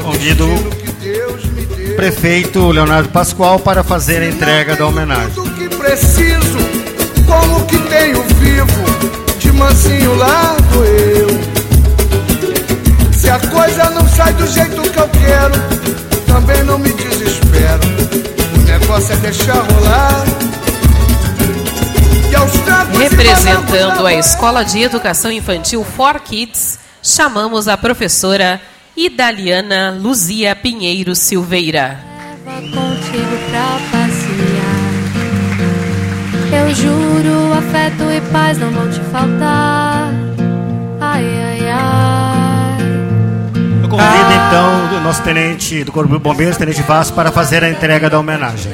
Convido 0.02 0.46
o 0.46 1.96
prefeito 1.96 2.70
Leonardo 2.70 3.08
Pascoal 3.08 3.58
para 3.58 3.82
fazer 3.82 4.22
a 4.22 4.28
entrega 4.28 4.76
da 4.76 4.86
homenagem. 4.86 5.30
Tudo 5.34 5.50
que 5.50 5.68
preciso, 5.76 6.58
como 7.26 7.64
que 7.66 7.78
tenho 7.78 8.22
vivo, 8.22 8.84
de 9.38 9.52
mansinho 9.52 10.14
largo 10.14 10.84
eu. 10.84 11.28
Se 13.12 13.28
a 13.28 13.40
coisa 13.40 13.90
não 13.90 14.06
sai 14.08 14.32
do 14.34 14.46
jeito 14.46 14.82
que 14.82 14.98
eu 14.98 15.08
quero, 15.08 15.54
também 16.26 16.62
não 16.64 16.78
me 16.78 16.92
desespero. 16.92 17.80
O 18.54 18.58
negócio 18.60 19.12
é 19.12 19.16
deixar 19.16 19.54
rolar. 19.54 20.24
Representando 22.98 24.06
a 24.06 24.14
Escola 24.14 24.64
de 24.64 24.82
Educação 24.82 25.30
Infantil 25.30 25.84
For 25.84 26.20
Kids, 26.20 26.78
chamamos 27.02 27.68
a 27.68 27.76
professora 27.76 28.60
Idaliana 28.96 29.96
Luzia 29.98 30.56
Pinheiro 30.56 31.14
Silveira. 31.14 31.98
contigo 32.44 33.36
pra 33.50 33.78
passear. 33.90 34.76
Eu 36.52 36.74
juro, 36.74 37.52
afeto 37.54 38.10
e 38.10 38.20
paz 38.32 38.58
não 38.58 38.70
vão 38.70 38.90
te 38.90 39.00
faltar. 39.12 40.10
Ai, 41.00 41.24
ai, 41.24 41.68
ai. 41.70 42.76
Eu 43.82 43.88
convido 43.88 44.32
então 44.32 44.96
o 44.96 45.00
nosso 45.00 45.22
tenente 45.22 45.84
do 45.84 45.92
Corpo 45.92 46.12
de 46.12 46.18
Bombeiros, 46.18 46.56
tenente 46.56 46.82
Vasco, 46.82 47.14
para 47.14 47.30
fazer 47.30 47.62
a 47.62 47.68
entrega 47.68 48.08
da 48.08 48.18
homenagem. 48.18 48.72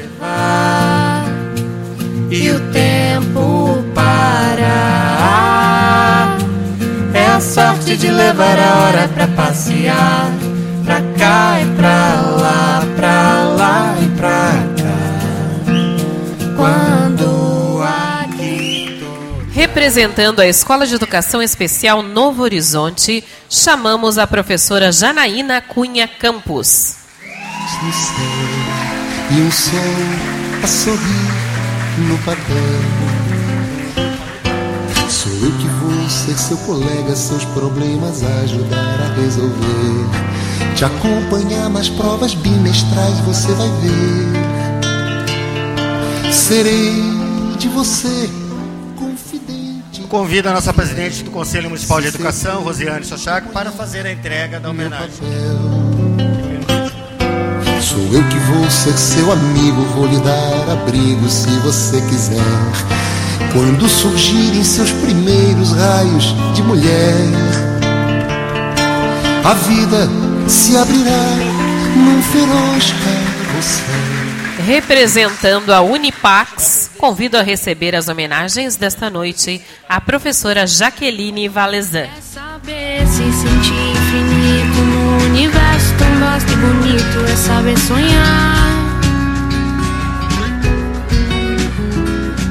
E 2.35 2.51
o 2.51 2.59
tempo 2.73 3.85
parar. 3.95 4.79
É 7.13 7.27
a 7.27 7.39
sorte 7.39 7.95
de 7.95 8.11
levar 8.11 8.59
a 8.59 8.75
hora 8.79 9.07
pra 9.09 9.29
passear. 9.29 10.33
Pra 10.83 11.03
cá 11.19 11.61
e 11.61 11.67
pra 11.77 12.23
lá, 12.41 12.83
pra 12.97 13.43
lá 13.45 13.95
e 14.01 14.07
pra 14.17 14.65
cá. 14.79 14.97
Quando 16.57 17.83
aqui 17.83 19.05
Representando 19.53 20.41
a 20.41 20.47
Escola 20.47 20.87
de 20.87 20.95
Educação 20.95 21.43
Especial 21.43 22.03
Novo 22.03 22.43
Horizonte, 22.43 23.23
chamamos 23.51 24.17
a 24.17 24.27
professora 24.27 24.91
Janaína 24.91 25.61
Cunha 25.61 26.09
Campos. 26.09 26.97
e 29.31 29.35
um 29.35 29.51
sol 29.51 29.79
a 30.63 30.67
sorrir 30.67 31.32
no 31.99 32.19
papel. 32.19 32.43
Sou 35.09 35.33
eu 35.33 35.53
que 35.59 35.69
vou 35.69 36.09
ser 36.09 36.37
seu 36.39 36.57
colega, 36.59 37.15
seus 37.15 37.45
problemas 37.47 38.23
ajudar 38.23 39.01
a 39.01 39.15
resolver. 39.21 40.07
Te 40.75 40.85
acompanhar 40.85 41.69
nas 41.69 41.89
provas 41.89 42.35
bimestrais, 42.35 43.19
você 43.21 43.53
vai 43.53 43.69
ver. 43.81 44.33
Serei 46.33 46.93
de 47.59 47.69
você 47.69 48.29
Convido 50.13 50.51
a 50.51 50.53
nossa 50.53 50.75
presidente 50.75 51.25
do 51.25 51.31
Conselho 51.31 51.71
Municipal 51.71 51.99
de 51.99 52.09
Educação, 52.09 52.63
Rosiane 52.63 53.03
Sochaco, 53.03 53.49
para 53.49 53.73
fazer 53.73 54.05
a 54.05 54.13
entrega 54.13 54.61
da 54.61 54.69
homenagem. 54.69 55.09
Sou 57.93 58.01
eu 58.11 58.27
que 58.27 58.39
vou 58.39 58.71
ser 58.71 58.97
seu 58.97 59.31
amigo, 59.31 59.83
vou 59.95 60.07
lhe 60.07 60.19
dar 60.21 60.71
abrigo 60.73 61.29
se 61.29 61.51
você 61.59 62.01
quiser. 62.01 62.41
Quando 63.53 63.87
surgirem 63.87 64.65
seus 64.65 64.91
primeiros 64.93 65.73
raios 65.73 66.35
de 66.55 66.63
mulher, 66.63 67.15
a 69.45 69.53
vida 69.53 70.09
se 70.49 70.75
abrirá 70.75 71.27
num 71.95 72.23
feroz 72.23 72.95
carrossel. 73.05 73.85
Representando 74.67 75.71
a 75.75 75.83
Unipax, 75.83 76.93
convido 76.97 77.37
a 77.37 77.43
receber 77.43 77.95
as 77.95 78.09
homenagens 78.09 78.75
desta 78.75 79.11
noite 79.11 79.61
a 79.87 80.01
professora 80.01 80.67
Jaqueline 80.67 81.47
Valezan. 81.47 82.09
saber 82.23 83.07
se 83.07 83.31
sentir 83.33 83.75
infinito 83.91 84.81
no 84.81 85.27
universo 85.27 85.92
vasto 86.23 86.53
e 86.53 86.57
bonito 86.57 87.19
é 87.31 87.37
saber 87.37 87.79
sonhar. 87.79 88.57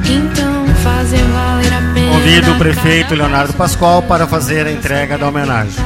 Então 0.05 0.65
fazer 0.83 1.23
valer 1.23 1.73
a 1.73 1.93
pena. 1.93 2.11
Convido 2.11 2.51
o 2.51 2.57
prefeito 2.57 3.15
Leonardo 3.15 3.53
Pascoal 3.53 4.01
para 4.03 4.27
fazer 4.27 4.67
a 4.67 4.71
entrega 4.71 5.17
da 5.17 5.27
homenagem. 5.27 5.83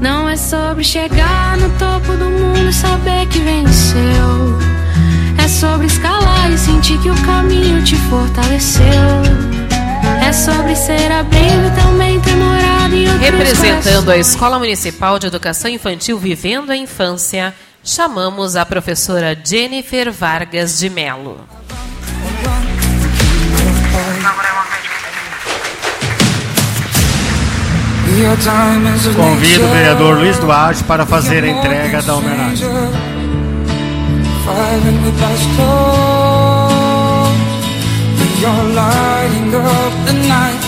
Não 0.00 0.28
é 0.28 0.36
sobre 0.36 0.82
chegar 0.82 1.56
no 1.58 1.68
topo 1.78 2.12
do 2.16 2.24
mundo 2.24 2.68
e 2.68 2.72
saber 2.72 3.26
que 3.28 3.38
venceu. 3.40 4.58
É 5.38 5.46
sobre 5.46 5.86
escalar 5.86 6.50
e 6.50 6.58
sentir 6.58 6.98
que 6.98 7.10
o 7.10 7.14
caminho 7.22 7.82
te 7.84 7.96
fortaleceu. 7.96 9.51
É 10.26 10.32
sobre 10.32 10.74
ser 10.74 11.12
abrigo 11.12 11.66
e 11.66 11.82
também 11.82 12.20
ter 12.20 12.34
morado 12.34 12.94
em 12.94 13.08
outros 13.08 13.20
Representando 13.20 14.10
a 14.10 14.16
Escola 14.16 14.58
Municipal 14.58 15.18
de 15.18 15.26
Educação 15.26 15.70
Infantil 15.70 16.18
Vivendo 16.18 16.70
a 16.70 16.76
Infância, 16.76 17.54
chamamos 17.84 18.56
a 18.56 18.64
professora 18.64 19.38
Jennifer 19.44 20.10
Vargas 20.10 20.78
de 20.78 20.88
Melo. 20.88 21.38
Convido 29.16 29.64
o 29.64 29.68
vereador 29.68 30.18
Luiz 30.18 30.38
Duarte 30.38 30.84
para 30.84 31.06
fazer 31.06 31.44
a 31.44 31.48
entrega 31.48 32.02
da 32.02 32.14
homenagem. 32.14 32.68
Up 39.80 39.94
the 40.06 40.14
night 40.28 40.62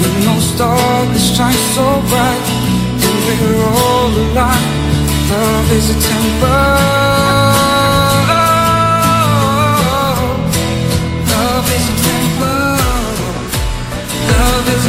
With 0.00 0.16
no 0.24 0.36
star 0.40 0.78
shines 1.18 1.64
so 1.74 1.86
bright 2.10 2.46
And 3.04 3.16
we're 3.26 3.64
all 3.84 4.12
alive 4.24 4.76
Love 5.30 5.72
is 5.72 5.90
a 5.90 5.96
a 6.46 6.96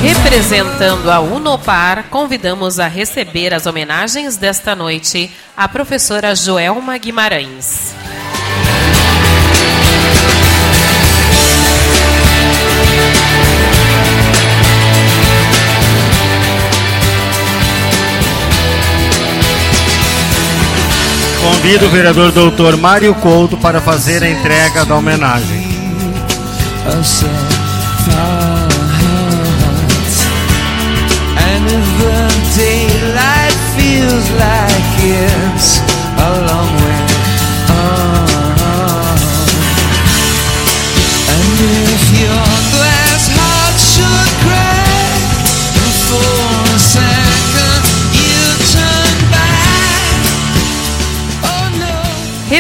Representando 0.04 1.10
a 1.10 1.20
Unopar, 1.20 2.06
convidamos 2.10 2.80
a 2.80 2.88
receber 2.88 3.56
as 3.56 3.66
homenagens 3.66 4.38
desta 4.38 4.76
noite 4.76 5.32
a 5.56 5.68
professora 5.68 6.36
Joelma 6.36 6.98
Guimarães. 6.98 7.96
Convido 21.48 21.86
o 21.86 21.90
vereador 21.90 22.34
doutor 22.34 22.76
Mário 22.76 23.16
Couto 23.16 23.56
para 23.56 23.80
fazer 23.80 24.22
a 24.22 24.30
entrega 24.30 24.84
da 24.84 24.98
homenagem. 24.98 25.66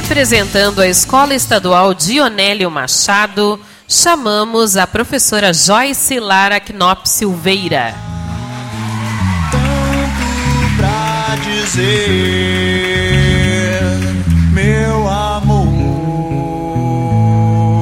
Representando 0.08 0.80
a 0.80 0.88
Escola 0.88 1.36
Estadual 1.36 1.93
Dionélio 1.93 2.72
Machado, 2.72 3.60
chamamos 3.89 4.78
a 4.78 4.88
professora 4.88 5.53
Joyce 5.53 6.18
Lara 6.18 6.62
Knop 6.62 7.05
Silveira. 7.05 7.93
pra 10.78 11.36
dizer, 11.43 11.91
meu 14.53 15.10
amor. 15.10 15.68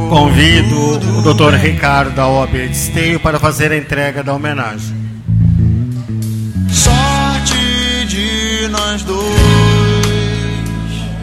Convido 0.09 1.19
o 1.19 1.33
Dr. 1.33 1.53
Ricardo 1.55 2.15
da 2.15 2.27
OAB 2.27 2.53
de 2.53 2.71
Esteio 2.71 3.19
para 3.19 3.39
fazer 3.39 3.71
a 3.71 3.77
entrega 3.77 4.23
da 4.23 4.33
homenagem. 4.33 4.95
Sorte 6.69 8.07
de 8.07 8.67
nós 8.69 9.03
dois, 9.03 9.25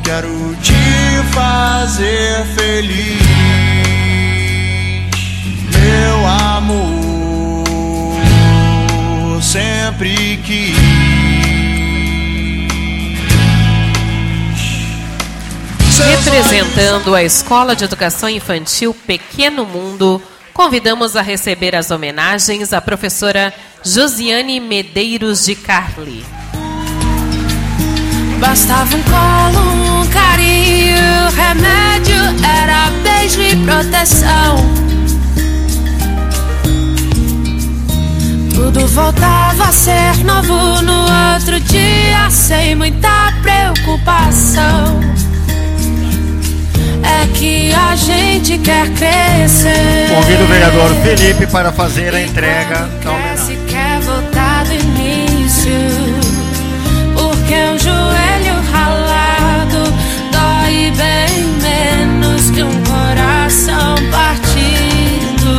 quero 0.05 0.55
te 0.63 0.72
fazer 1.33 2.45
feliz, 2.55 3.23
meu 5.71 6.27
amor. 6.27 6.93
Sempre 9.43 10.39
que 10.45 10.73
Representando 16.25 17.15
a 17.15 17.23
Escola 17.23 17.77
de 17.77 17.85
Educação 17.85 18.29
Infantil 18.29 18.95
Pequeno 18.95 19.65
Mundo, 19.65 20.23
convidamos 20.53 21.17
a 21.17 21.23
receber 21.23 21.75
as 21.75 21.91
homenagens 21.91 22.73
a 22.73 22.81
professora 22.81 23.53
Josiane 23.85 24.59
Medeiros 24.61 25.45
de 25.45 25.55
Carli. 25.55 26.25
Bastava 28.39 28.97
um 28.97 29.03
colo, 29.03 30.01
um 30.03 30.07
carinho, 30.09 30.82
remédio 31.37 32.17
era 32.45 32.91
beijo 33.03 33.41
e 33.41 33.57
proteção. 33.65 34.57
Tudo 38.55 38.87
voltava 38.87 39.65
a 39.65 39.73
ser 39.73 40.25
novo 40.25 40.83
no 40.83 41.03
outro 41.35 41.59
dia, 41.61 42.31
sem 42.31 42.75
muita 42.75 43.33
preocupação. 43.43 45.01
É 47.03 47.27
que 47.35 47.73
a 47.75 47.97
gente 47.97 48.59
quer 48.59 48.89
crescer. 48.91 50.09
Convido 50.15 50.45
o 50.45 50.47
vereador 50.47 50.95
Felipe 51.03 51.47
para 51.47 51.73
fazer 51.73 52.15
a 52.15 52.23
entrega 52.23 52.89
da 53.05 53.11
homenagem. 53.11 53.59
Quer 53.67 54.01
voltar 54.01 54.65
do 54.65 54.75
início, 54.75 55.73
porque 57.15 57.55
um 57.55 57.79
joelho 57.79 58.22
coração 63.53 63.95
partido. 64.11 65.53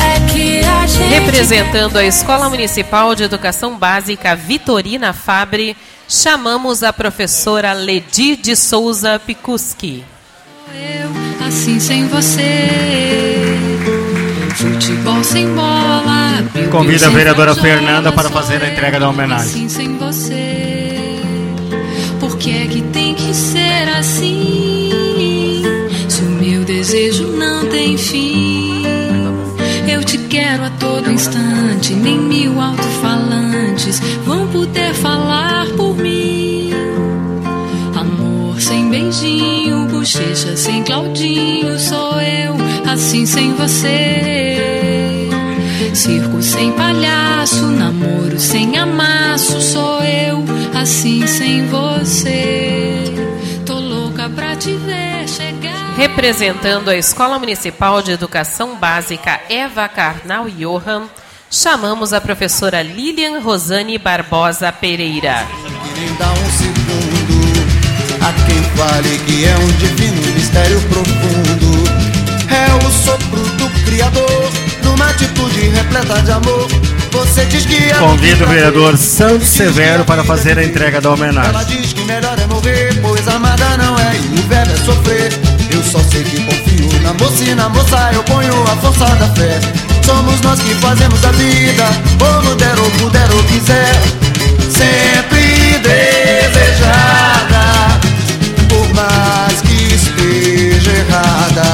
É 0.00 0.32
que 0.32 0.60
a 0.60 0.86
gente 0.86 1.08
Representando 1.08 1.98
a 1.98 2.04
Escola 2.04 2.48
Municipal 2.48 3.14
de 3.14 3.24
Educação 3.24 3.76
Básica 3.76 4.34
Vitorina 4.34 5.12
Fabre, 5.12 5.76
chamamos 6.08 6.82
a 6.82 6.92
professora 6.92 7.74
Ledi 7.74 8.36
de 8.36 8.56
Souza 8.56 9.18
Picuski. 9.18 10.02
assim 11.46 11.78
sem 11.78 12.08
você. 12.08 12.68
Futebol 14.54 15.22
sem 15.22 15.46
bola. 15.54 16.38
abriu 16.38 16.70
Convido 16.70 17.04
a 17.04 17.10
vereadora 17.10 17.54
Fernanda 17.54 18.10
para 18.12 18.30
fazer 18.30 18.62
a 18.62 18.66
eu, 18.66 18.72
entrega 18.72 18.98
da 18.98 19.10
homenagem. 19.10 19.46
Assim 19.46 19.68
sem 19.68 19.98
você. 19.98 21.20
Por 22.18 22.38
que 22.38 22.62
é 22.62 22.66
que 22.66 22.80
tem 22.80 23.14
que 23.14 23.34
ser 23.34 23.88
assim? 23.98 24.53
Desejo 26.84 27.28
não 27.28 27.66
tem 27.70 27.96
fim. 27.96 28.82
Eu 29.90 30.04
te 30.04 30.18
quero 30.18 30.64
a 30.64 30.70
todo 30.78 31.10
instante, 31.10 31.94
nem 31.94 32.18
mil 32.18 32.60
alto-falantes 32.60 34.00
vão 34.26 34.46
poder 34.48 34.92
falar 34.92 35.66
por 35.78 35.96
mim. 35.96 36.68
Amor 37.98 38.60
sem 38.60 38.90
beijinho, 38.90 39.86
bochecha 39.86 40.58
sem 40.58 40.82
Claudinho, 40.82 41.78
sou 41.78 42.20
eu, 42.20 42.54
assim 42.86 43.24
sem 43.24 43.54
você. 43.54 44.58
Circo 45.94 46.42
sem 46.42 46.70
palhaço, 46.72 47.64
namoro 47.64 48.38
sem 48.38 48.76
amasso, 48.76 49.58
sou 49.58 50.02
eu, 50.02 50.44
assim 50.74 51.26
sem 51.26 51.66
você. 51.66 52.03
Representando 55.96 56.88
a 56.88 56.96
Escola 56.96 57.38
Municipal 57.38 58.02
de 58.02 58.10
Educação 58.10 58.76
Básica 58.76 59.40
Eva 59.48 59.88
Karnal 59.88 60.46
Johan, 60.50 61.04
chamamos 61.48 62.12
a 62.12 62.20
professora 62.20 62.82
Lilian 62.82 63.38
Rosane 63.38 63.96
Barbosa 63.96 64.72
Pereira. 64.72 65.46
nem 65.96 66.12
dá 66.16 66.32
um 66.32 66.50
segundo 66.50 67.54
a 68.20 68.32
quem 68.46 68.62
fale 68.76 69.18
que 69.18 69.44
é 69.44 69.56
um 69.56 69.68
divino 69.78 70.32
mistério 70.34 70.80
profundo. 70.88 71.84
É 72.50 72.86
o 72.86 72.90
sopro 72.90 73.40
do 73.56 73.68
Criador, 73.84 74.50
numa 74.82 75.10
atitude 75.10 75.68
repleta 75.68 76.22
de 76.22 76.32
amor. 76.32 76.66
Você 77.12 77.44
diz 77.44 77.64
que 77.66 77.76
é 77.90 77.94
Convido 77.94 78.44
o 78.44 78.48
vereador 78.48 78.96
Santos 78.96 79.48
Severo 79.48 80.04
para 80.04 80.24
fazer 80.24 80.58
a 80.58 80.64
entrega 80.64 81.00
da 81.00 81.10
Ela 81.10 81.16
homenagem. 81.16 81.66
diz 81.66 81.92
que 81.92 82.02
melhor 82.02 82.36
é 82.36 82.46
morrer, 82.46 83.00
pois 83.00 83.28
amada 83.28 83.76
não 83.76 83.96
é 83.96 84.16
e 84.16 84.40
o 84.40 84.42
verbo 84.48 84.72
é 84.72 84.76
sofrer. 84.78 85.43
Só 85.90 85.98
sei 86.10 86.24
que 86.24 86.42
confio 86.44 87.00
na 87.02 87.12
moça 87.14 87.44
e 87.44 87.54
na 87.54 87.68
moça 87.68 88.10
eu 88.12 88.22
ponho 88.24 88.62
a 88.64 88.76
força 88.76 89.06
da 89.16 89.28
fé. 89.34 89.60
Somos 90.04 90.40
nós 90.40 90.60
que 90.60 90.74
fazemos 90.76 91.24
a 91.24 91.30
vida, 91.32 91.84
como 92.18 92.54
der 92.56 92.78
ou 92.78 92.90
puder 92.92 93.30
ou 93.32 93.42
quiser. 93.44 93.94
Sempre 94.70 95.78
desejada, 95.78 97.62
por 98.68 98.94
mais 98.94 99.60
que 99.62 99.94
esteja 99.94 100.90
errada. 100.90 101.64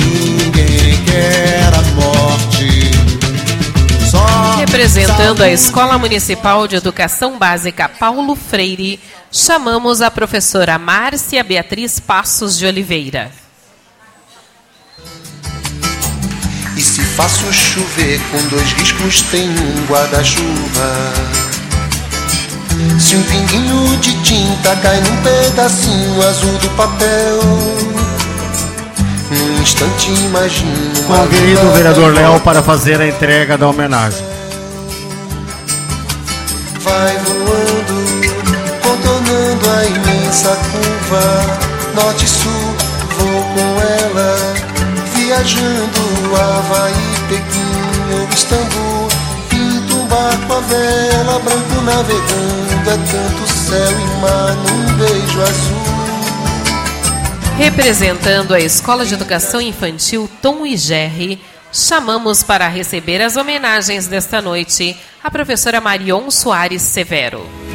Ninguém 0.00 1.04
quer 1.04 1.72
a 1.72 1.82
morte. 1.94 2.90
Só 4.10 4.56
Representando 4.58 5.42
a 5.42 5.48
Escola 5.50 5.98
Municipal 5.98 6.66
de 6.66 6.76
Educação 6.76 7.38
Básica 7.38 7.88
Paulo 7.88 8.34
Freire, 8.34 8.98
chamamos 9.30 10.00
a 10.00 10.10
professora 10.10 10.78
Márcia 10.78 11.42
Beatriz 11.42 12.00
Passos 12.00 12.58
de 12.58 12.66
Oliveira. 12.66 13.30
E 16.76 16.80
se 16.82 17.00
faço 17.00 17.50
chover 17.52 18.20
com 18.30 18.48
dois 18.48 18.72
riscos 18.72 19.22
tem 19.30 19.48
um 19.48 19.86
guarda-chuva 19.86 21.12
Se 22.98 23.16
um 23.16 23.22
pinguinho 23.22 23.96
de 23.96 24.12
tinta 24.22 24.76
cai 24.76 25.00
num 25.00 25.22
pedacinho 25.22 26.22
azul 26.28 26.52
do 26.58 26.68
papel 26.76 27.40
Num 29.30 29.62
instante 29.62 30.10
imagino 30.10 31.02
Convido 31.06 31.66
o 31.66 31.72
vereador 31.72 32.12
Léo 32.12 32.40
para 32.40 32.62
fazer 32.62 33.00
a 33.00 33.08
entrega 33.08 33.56
da 33.56 33.68
homenagem. 33.68 34.22
Vai 36.80 37.18
voando, 37.18 37.65
contornando 39.66 39.70
a 39.70 39.84
imensa 39.84 40.56
curva 40.70 41.24
Norte 41.94 42.24
e 42.24 42.28
sul, 42.28 42.76
vou 43.18 43.42
com 43.42 43.80
ela 43.80 44.36
Viajando 45.14 46.36
Havaí, 46.36 46.92
Pequim 47.28 48.20
ou 48.20 48.28
Istambul 48.32 49.08
Pinto 49.48 49.96
um 49.96 50.06
barco 50.06 50.52
a 50.52 50.60
vela, 50.60 51.38
branco 51.40 51.80
navegando 51.82 52.90
É 52.90 52.96
tanto 53.10 53.52
céu 53.52 53.90
e 53.90 54.20
mar 54.20 54.54
num 54.54 54.96
beijo 54.98 55.42
azul 55.42 55.96
Representando 57.58 58.54
a 58.54 58.60
Escola 58.60 59.04
de 59.06 59.14
Educação 59.14 59.60
Infantil 59.60 60.28
Tom 60.42 60.66
e 60.66 60.76
Gerry, 60.76 61.40
chamamos 61.72 62.42
para 62.42 62.68
receber 62.68 63.22
as 63.22 63.36
homenagens 63.36 64.06
desta 64.06 64.42
noite 64.42 64.94
a 65.24 65.30
professora 65.30 65.80
Marion 65.80 66.30
Soares 66.30 66.82
Severo. 66.82 67.65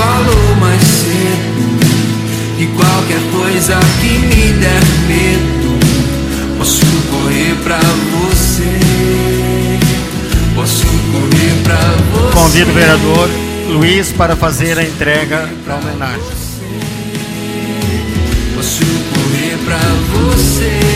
Falou 0.00 0.56
mais 0.56 0.82
cedo 0.82 1.60
que 2.56 2.66
qualquer 2.68 3.20
coisa 3.32 3.78
que 4.00 4.18
me 4.18 4.52
der 4.54 4.82
medo, 5.08 5.78
posso 6.58 6.86
correr 7.10 7.54
pra 7.62 7.78
você. 7.78 8.78
Posso 10.54 10.86
correr 10.86 11.62
pra 11.62 11.76
você. 12.12 12.34
Convido 12.34 12.70
o 12.70 12.74
vereador 12.74 13.30
Luiz 13.68 14.12
para 14.12 14.36
fazer 14.36 14.78
a 14.78 14.82
entrega 14.82 15.48
da 15.66 15.76
homenagem. 15.76 16.20
Posso 18.54 18.84
correr 18.84 19.58
pra 19.64 19.78
você. 20.12 20.89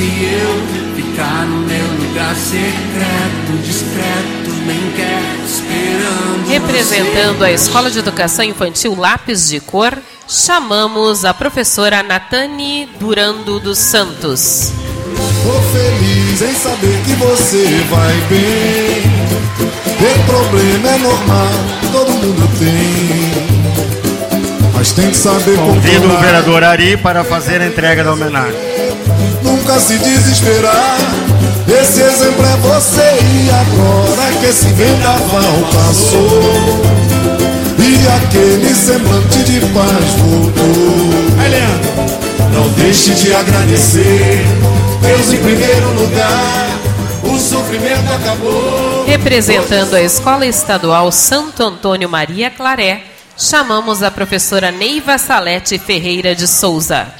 Se 0.00 0.06
eu 0.06 0.96
ficar 0.96 1.44
no 1.44 1.58
meu 1.66 1.86
lugar 2.00 2.34
secreto, 2.34 3.52
discreto, 3.62 4.50
bem 4.64 4.80
quieto, 4.96 5.44
esperando. 5.46 6.48
Representando 6.48 7.44
a 7.44 7.52
Escola 7.52 7.90
de 7.90 7.98
Educação 7.98 8.42
Infantil 8.42 8.98
Lápis 8.98 9.50
de 9.50 9.60
Cor, 9.60 9.92
chamamos 10.26 11.26
a 11.26 11.34
professora 11.34 12.02
Natane 12.02 12.88
Durando 12.98 13.60
dos 13.60 13.76
Santos. 13.76 14.72
Tô 15.42 15.60
feliz 15.70 16.40
em 16.40 16.54
saber 16.54 17.02
que 17.04 17.12
você 17.16 17.84
vai 17.90 18.14
bem. 18.30 19.02
Ter 19.98 20.18
problema 20.24 20.88
é 20.88 20.98
normal, 20.98 21.50
todo 21.92 22.10
mundo 22.10 22.48
tem. 22.58 23.60
Mas 24.74 24.92
tem 24.92 25.10
que 25.10 25.16
saber 25.18 25.58
Convido 25.58 26.06
o 26.06 26.16
vereador 26.20 26.64
Ari 26.64 26.96
para 26.96 27.22
fazer 27.22 27.60
a 27.60 27.66
entrega 27.66 28.02
da 28.02 28.14
homenagem. 28.14 28.70
Nunca 29.70 29.78
se 29.78 29.98
desesperar. 29.98 30.98
Esse 31.68 32.00
exemplo 32.02 32.44
é 32.44 32.56
você 32.56 33.18
e 33.22 33.50
agora 33.50 34.32
que 34.40 34.46
esse 34.46 34.66
vendaval 34.68 35.54
passou. 35.72 36.80
E 37.78 38.08
aquele 38.16 38.74
semblante 38.74 39.38
de 39.44 39.60
paz 39.72 40.04
voltou. 40.18 41.10
Aí. 41.38 42.52
Não 42.52 42.68
deixe 42.70 43.14
de 43.14 43.32
agradecer. 43.32 44.44
Deus 45.00 45.32
em 45.32 45.38
primeiro 45.38 45.92
lugar. 45.94 46.66
O 47.22 47.38
sofrimento 47.38 48.12
acabou. 48.12 49.04
Representando 49.06 49.94
a 49.94 50.02
Escola 50.02 50.46
Estadual 50.46 51.12
Santo 51.12 51.62
Antônio 51.62 52.08
Maria 52.08 52.50
Claré, 52.50 53.04
chamamos 53.36 54.02
a 54.02 54.10
professora 54.10 54.72
Neiva 54.72 55.16
Salete 55.16 55.78
Ferreira 55.78 56.34
de 56.34 56.48
Souza. 56.48 57.19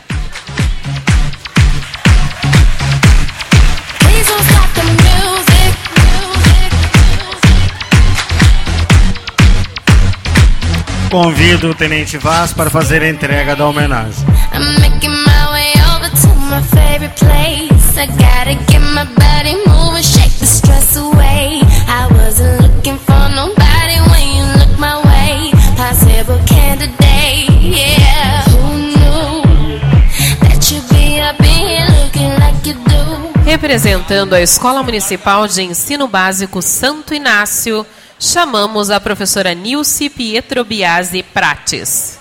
That 30.40 30.70
you'd 30.70 30.88
be 30.90 31.20
up 31.20 31.40
in 31.40 31.66
here 31.66 31.86
looking 32.04 32.32
like 32.38 32.64
you 32.64 32.74
do? 32.74 33.40
Representando 33.44 34.34
a 34.34 34.40
Escola 34.40 34.82
Municipal 34.82 35.48
de 35.48 35.62
Ensino 35.62 36.06
Básico 36.06 36.62
Santo 36.62 37.14
Inácio, 37.14 37.84
chamamos 38.20 38.90
a 38.90 39.00
professora 39.00 39.54
Nilce 39.54 40.10
Pietro 40.10 40.62
Biasi 40.62 41.22
Prates. 41.22 42.18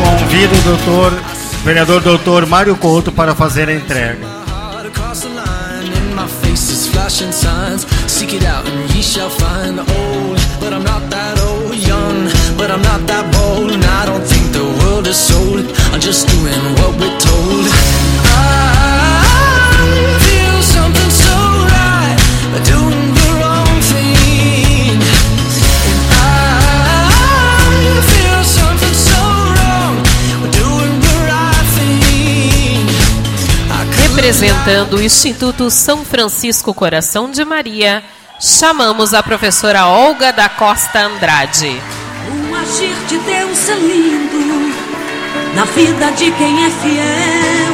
Convido 0.00 0.54
o 0.54 0.62
doutor, 0.62 1.12
vereador 1.64 2.00
doutor 2.00 2.46
Mário 2.46 2.76
Couto 2.76 3.10
para 3.10 3.34
fazer 3.34 3.68
a 3.68 3.74
entrega. 3.74 4.40
The. 7.10 7.78
Seek 8.06 8.34
it 8.34 8.44
out 8.44 8.64
and 8.66 8.94
ye 8.94 9.02
shall 9.02 9.30
find 9.30 9.80
old. 9.80 10.38
But 10.60 10.72
I'm 10.72 10.84
not 10.84 11.10
that 11.10 11.38
old, 11.40 11.59
but 12.60 12.70
I'm 12.70 12.82
not 12.82 13.00
that 13.08 13.24
bold. 13.32 13.72
And 13.72 13.82
I 13.82 14.04
don't 14.04 14.22
think 14.22 14.52
the 14.52 14.68
world 14.84 15.06
is 15.06 15.16
sold. 15.16 15.64
I'm 15.92 16.00
just 16.00 16.28
doing 16.28 16.60
what 16.76 16.92
we're 17.00 17.18
told. 17.18 17.64
I 18.28 19.16
feel 20.28 20.60
something 20.60 21.10
so 21.24 21.36
right, 21.72 22.20
doing 22.68 23.14
the 23.16 23.28
wrong 23.40 23.72
thing. 23.88 25.00
And 26.20 26.60
I 27.96 28.04
feel 28.12 28.40
something 28.44 28.96
so 29.08 29.22
wrong, 29.56 29.94
doing 30.52 30.94
the 31.00 31.16
right 31.32 31.66
thing. 31.76 32.84
Representando 34.04 34.98
o 34.98 35.02
Instituto 35.02 35.70
São 35.70 36.04
Francisco 36.04 36.74
Coração 36.74 37.30
de 37.30 37.42
Maria, 37.42 38.04
chamamos 38.38 39.14
a 39.14 39.22
professora 39.22 39.86
Olga 39.86 40.30
da 40.30 40.50
Costa 40.50 41.06
Andrade. 41.06 41.80
Agir 42.62 42.94
de 43.08 43.18
Deus 43.18 43.68
é 43.68 43.74
lindo 43.74 44.74
na 45.54 45.64
vida 45.64 46.10
de 46.12 46.30
quem 46.32 46.64
é 46.66 46.70
fiel. 46.70 47.72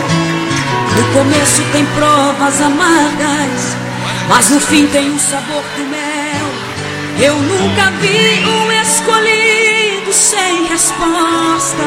No 0.97 1.13
começo 1.13 1.63
tem 1.73 1.85
provas 1.87 2.61
amargas, 2.61 3.77
mas 4.29 4.49
no 4.51 4.61
fim 4.61 4.87
tem 4.87 5.11
o 5.13 5.19
sabor 5.19 5.63
do 5.77 5.85
mel. 5.85 6.47
Eu 7.19 7.35
nunca 7.35 7.91
vi 8.01 8.47
um 8.47 8.73
escolhido 8.81 10.13
sem 10.13 10.67
resposta, 10.67 11.85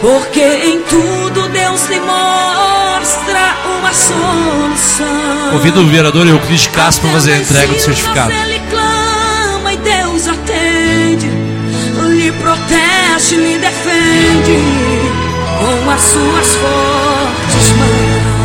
porque 0.00 0.42
em 0.42 0.80
tudo 0.82 1.48
Deus 1.50 1.86
lhe 1.88 2.00
mostra 2.00 3.56
uma 3.78 3.92
solução. 3.92 5.50
Convido 5.52 5.80
o 5.82 5.86
vereador 5.86 6.26
Euclides 6.26 6.66
Castro 6.66 7.02
para 7.02 7.12
fazer 7.12 7.34
a 7.34 7.38
entrega 7.38 7.72
do 7.72 7.80
certificado. 7.80 8.32
Protege, 12.40 13.36
lhe 13.36 13.58
defende 13.58 14.58
com 15.58 15.90
as 15.90 16.00
suas 16.00 16.56
fortes 16.56 17.70
mãos. 17.78 18.36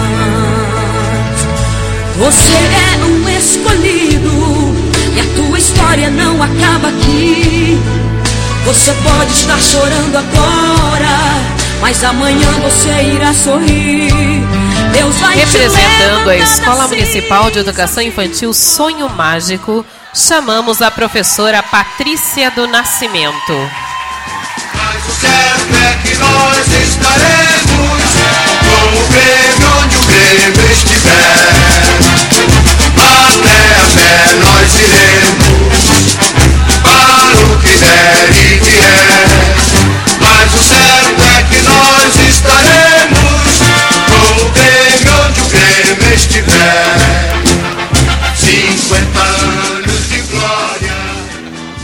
Você 2.20 2.54
é 2.54 3.06
um 3.06 3.30
escolhido 3.30 4.76
e 5.16 5.20
a 5.20 5.26
tua 5.36 5.58
história 5.58 6.10
não 6.10 6.42
acaba 6.42 6.90
aqui. 6.90 7.80
Você 8.66 8.94
pode 9.04 9.32
estar 9.32 9.60
chorando 9.60 10.16
agora, 10.16 11.18
mas 11.82 12.04
amanhã 12.04 12.52
você 12.62 13.16
irá 13.16 13.34
sorrir. 13.34 14.61
Deus 14.92 15.16
vai 15.18 15.34
te 15.34 15.46
Representando 15.46 16.30
a 16.30 16.36
Escola 16.36 16.84
da 16.84 16.88
Municipal 16.90 17.50
de 17.50 17.60
Educação 17.60 18.04
Infantil 18.04 18.54
Sonho 18.54 19.10
Mágico, 19.10 19.86
chamamos 20.14 20.82
a 20.82 20.92
professora 20.92 21.64
Patrícia 21.64 22.52
do 22.52 22.68
Nascimento. 22.68 23.54
O 23.54 25.12
certo 25.20 25.76
é 25.76 25.98
que 26.04 26.16
nós 26.18 26.68
estaremos 26.68 28.02
com 28.68 28.86
o 28.98 29.08
Grêmio 29.08 29.70
onde 29.82 29.96
o 29.96 30.06
Grêmio 30.06 30.72
estiver. 30.72 31.22
Até 32.98 33.60
a 33.76 33.86
pé 33.96 34.14
nós 34.44 34.70
iremos 34.76 36.18
para 36.84 37.46
o 37.46 37.58
que 37.60 37.74
der 37.78 38.30
e 38.30 38.60
vier. 38.60 39.11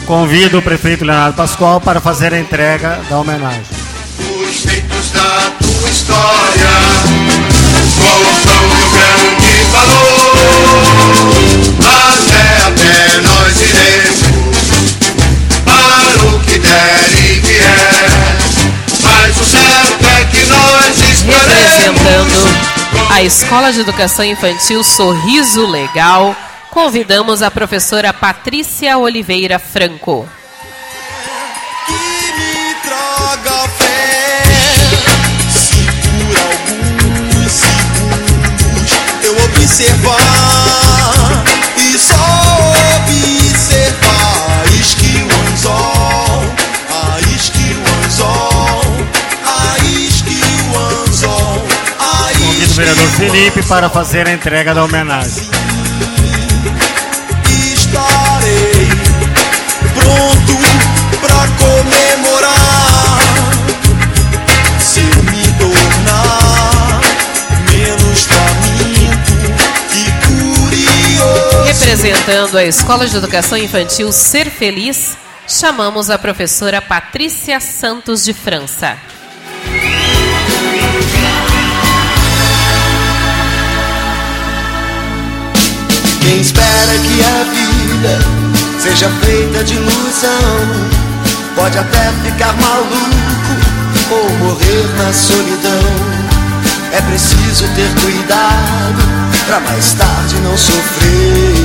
Convido 0.08 0.60
o 0.60 0.62
prefeito 0.62 1.04
Leonardo 1.04 1.36
Pascoal 1.36 1.82
para 1.82 2.00
fazer 2.00 2.34
a 2.34 2.40
entrega 2.40 3.02
da 3.10 3.20
homenagem. 3.20 3.62
os 4.20 4.56
feitos 4.62 5.12
da 5.12 5.52
tua 5.60 5.90
história 5.90 6.70
contam 8.00 8.64
o 8.72 8.90
grande 8.96 9.52
valor. 9.74 10.38
Até 11.84 12.46
a 12.64 12.72
pé 12.72 13.20
nós 13.22 13.62
iremos 13.62 14.96
para 15.66 16.24
o 16.26 16.40
que 16.40 16.58
der 16.58 17.00
e 17.20 17.40
vier. 17.42 18.10
Mas 19.04 19.42
o 19.42 19.44
certo 19.44 20.08
é 20.08 20.24
que 20.24 20.46
nós 20.46 20.98
estaremos 21.12 21.54
Representando 21.54 22.78
a 23.10 23.22
Escola 23.24 23.74
de 23.74 23.82
Educação 23.82 24.24
Infantil 24.24 24.84
Sorriso 24.84 25.66
Legal, 25.66 26.36
convidamos 26.78 27.42
a 27.42 27.50
professora 27.50 28.14
Patrícia 28.14 29.00
Oliveira 29.00 29.58
Franco. 29.58 30.30
Traga 32.84 33.68
fé. 33.70 34.44
Se 35.50 35.84
por 36.06 36.38
alguns 36.38 37.52
segundos 37.52 38.92
eu 39.24 39.34
observar 39.46 40.20
e 41.78 41.98
só 41.98 42.14
observar, 43.00 44.64
isque 44.80 45.24
o 45.24 45.30
anzol, 45.50 46.44
a 46.92 47.20
isque 47.36 47.74
o 47.74 48.06
anzol, 48.06 48.82
a 49.48 49.78
isque 49.84 50.40
o 50.70 50.78
anzol, 50.78 51.66
Convido 52.38 52.72
o 52.72 52.76
vereador 52.76 53.10
Felipe 53.18 53.64
para 53.64 53.90
fazer 53.90 54.28
a 54.28 54.32
entrega 54.32 54.76
da 54.76 54.84
homenagem. 54.84 55.58
Representando 71.68 72.58
a 72.58 72.64
Escola 72.64 73.06
de 73.06 73.18
Educação 73.18 73.58
Infantil 73.58 74.10
Ser 74.14 74.50
Feliz, 74.50 75.18
chamamos 75.46 76.10
a 76.10 76.18
professora 76.18 76.82
Patrícia 76.82 77.60
Santos 77.60 78.24
de 78.24 78.34
França. 78.34 78.98
Quem 86.22 86.40
espera 86.40 86.94
que 87.04 87.22
a 87.22 87.44
vida 87.52 88.20
seja 88.80 89.10
feita 89.26 89.62
de 89.66 89.74
ilusão 89.74 90.30
pode 91.54 91.78
até 91.78 92.14
ficar 92.24 92.54
maluco 92.54 92.96
ou 94.10 94.30
morrer 94.38 94.88
na 94.98 95.12
solidão. 95.12 95.84
É 96.94 97.02
preciso 97.02 97.68
ter 97.76 97.90
cuidado 98.02 99.07
pra 99.48 99.60
mais 99.62 99.94
tarde 99.94 100.36
não 100.42 100.56
sofrer. 100.58 101.56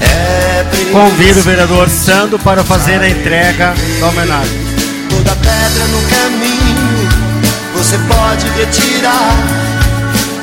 É 0.00 0.66
Convido 0.90 1.40
o 1.40 1.42
vereador 1.42 1.88
Sandro 1.88 2.38
para 2.40 2.64
fazer 2.64 3.00
a 3.00 3.08
entrega 3.08 3.72
da 4.00 4.08
homenagem. 4.08 4.60
toda 5.08 5.36
pedra 5.36 5.84
no 5.86 6.02
caminho 6.02 7.08
você 7.76 7.96
pode 7.98 8.48
retirar. 8.58 9.36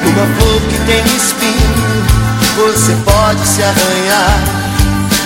Uma 0.05 0.25
flor 0.37 0.61
que 0.61 0.77
tem 0.85 1.03
espinho 1.15 2.05
você 2.55 2.95
pode 3.03 3.45
se 3.45 3.61
arranhar. 3.61 4.39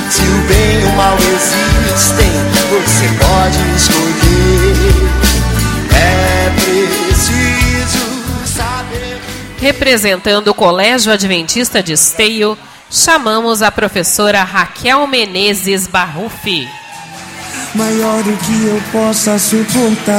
Se 0.09 0.21
o 0.21 0.41
bem 0.47 0.81
e 0.81 0.85
o 0.85 0.95
mal 0.95 1.17
existem, 1.17 2.31
você 2.69 3.07
pode 3.19 3.59
escolher. 3.75 4.93
É 5.95 6.51
preciso. 6.55 7.02
Representando 9.63 10.49
o 10.49 10.53
Colégio 10.53 11.09
Adventista 11.09 11.81
de 11.81 11.93
Esteio, 11.93 12.57
chamamos 12.91 13.61
a 13.61 13.71
professora 13.71 14.43
Raquel 14.43 15.07
Menezes 15.07 15.87
Barrufi. 15.87 16.67
maior 17.73 18.21
do 18.23 18.35
que 18.35 18.65
eu 18.65 18.83
possa 18.91 19.39
suportar. 19.39 20.13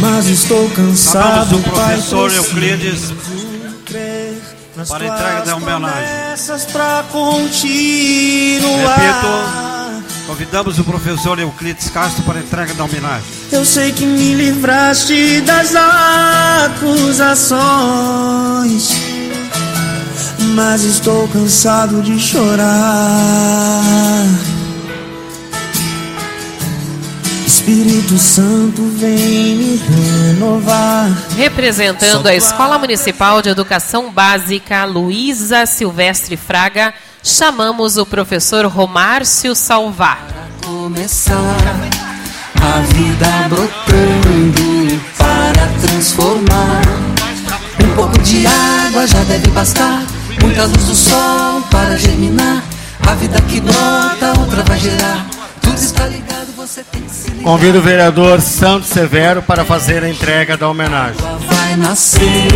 Mas 0.00 0.26
estou 0.26 0.68
cansado, 0.70 1.50
Chamamos 1.50 1.52
o 1.52 1.70
Pai, 1.70 1.92
professor 1.94 2.32
Euclides 2.32 3.12
para 4.88 5.04
a 5.04 5.14
entrega 5.14 5.42
da 5.42 5.54
homenagem. 5.54 6.08
Repito, 8.80 9.71
convidamos 10.26 10.78
o 10.78 10.84
professor 10.84 11.38
Euclides 11.38 11.90
Castro 11.90 12.22
para 12.24 12.38
a 12.38 12.42
entrega 12.42 12.74
da 12.74 12.84
homenagem. 12.84 13.26
Eu 13.50 13.64
sei 13.64 13.92
que 13.92 14.04
me 14.04 14.34
livraste 14.34 15.40
das 15.42 15.74
acusações, 15.74 17.62
mas 20.54 20.82
estou 20.82 21.26
cansado 21.28 22.02
de 22.02 22.18
chorar. 22.18 22.62
Espírito 27.46 28.18
Santo 28.18 28.82
vem 28.96 29.56
me 29.56 29.76
renovar. 29.76 31.08
Representando 31.36 32.26
a 32.26 32.34
Escola 32.34 32.76
Municipal 32.76 33.40
de 33.40 33.50
Educação 33.50 34.10
Básica 34.10 34.84
Luísa 34.84 35.64
Silvestre 35.64 36.36
Fraga, 36.36 36.92
chamamos 37.22 37.96
o 37.96 38.04
professor 38.04 38.66
Romárcio 38.66 39.54
Salvar. 39.54 40.26
começar 40.64 41.36
a 42.60 42.80
vida 42.92 43.48
brotando 43.48 45.00
para 45.16 45.66
transformar. 45.80 46.82
Um 47.82 47.94
pouco 47.94 48.18
de 48.20 48.46
água 48.46 49.06
já 49.06 49.22
deve 49.24 49.48
bastar, 49.50 50.02
muita 50.40 50.64
luz 50.64 50.84
do 50.86 50.94
sol 50.94 51.62
para 51.70 51.96
germinar. 51.96 52.62
A 53.06 53.14
vida 53.14 53.40
que 53.42 53.60
brota, 53.60 54.40
outra 54.40 54.62
vai 54.64 54.78
gerar. 54.78 55.26
Tudo 55.60 55.76
está 55.76 56.06
ligado, 56.06 56.21
Convido 57.42 57.80
o 57.80 57.82
vereador 57.82 58.40
Santos 58.40 58.88
Severo 58.88 59.42
para 59.42 59.62
fazer 59.62 60.02
a 60.02 60.08
entrega 60.08 60.56
da 60.56 60.70
homenagem. 60.70 61.20
Vai 61.46 61.76
nascer, 61.76 62.48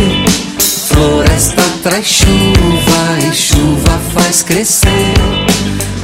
floresta 0.87 1.61
traz 1.83 2.05
chuva 2.05 3.29
e 3.29 3.35
chuva 3.35 3.99
faz 4.15 4.41
crescer. 4.41 5.13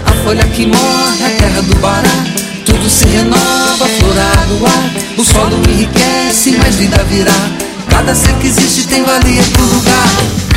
A 0.05 0.11
folha 0.23 0.45
que 0.45 0.67
morre, 0.67 1.25
a 1.25 1.29
terra 1.39 1.61
do 1.63 1.75
Bará, 1.77 2.23
tudo 2.65 2.87
se 2.87 3.05
renova, 3.05 3.87
florar 3.99 4.45
do 4.47 4.65
ar. 4.65 4.91
O 5.17 5.23
solo 5.23 5.57
enriquece, 5.67 6.51
mais 6.57 6.75
vida 6.75 7.03
virá. 7.05 7.31
Cada 7.89 8.13
ser 8.13 8.35
que 8.35 8.47
existe 8.47 8.87
tem 8.87 9.03
valia 9.03 9.41
pro 9.53 9.65
lugar. 9.65 10.52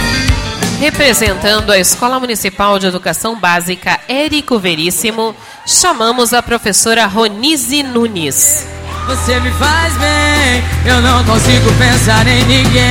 Representando 0.78 1.72
a 1.72 1.78
Escola 1.78 2.20
Municipal 2.20 2.78
de 2.78 2.86
Educação 2.86 3.40
Básica 3.40 3.98
Érico 4.06 4.58
Veríssimo, 4.58 5.34
chamamos 5.64 6.34
a 6.34 6.42
professora 6.42 7.06
Ronise 7.06 7.82
Nunes. 7.82 8.66
Você 9.06 9.40
me 9.40 9.50
faz 9.52 9.94
bem, 9.96 10.62
eu 10.84 11.00
não 11.00 11.24
consigo 11.24 11.72
pensar 11.78 12.26
em 12.26 12.44
ninguém. 12.44 12.82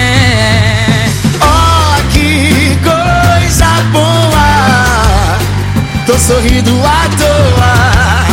Oh, 1.41 2.11
que 2.11 2.75
coisa 2.81 3.67
boa! 3.91 5.37
Tô 6.07 6.17
sorrindo 6.17 6.71
à 6.83 7.07
toa. 7.17 8.25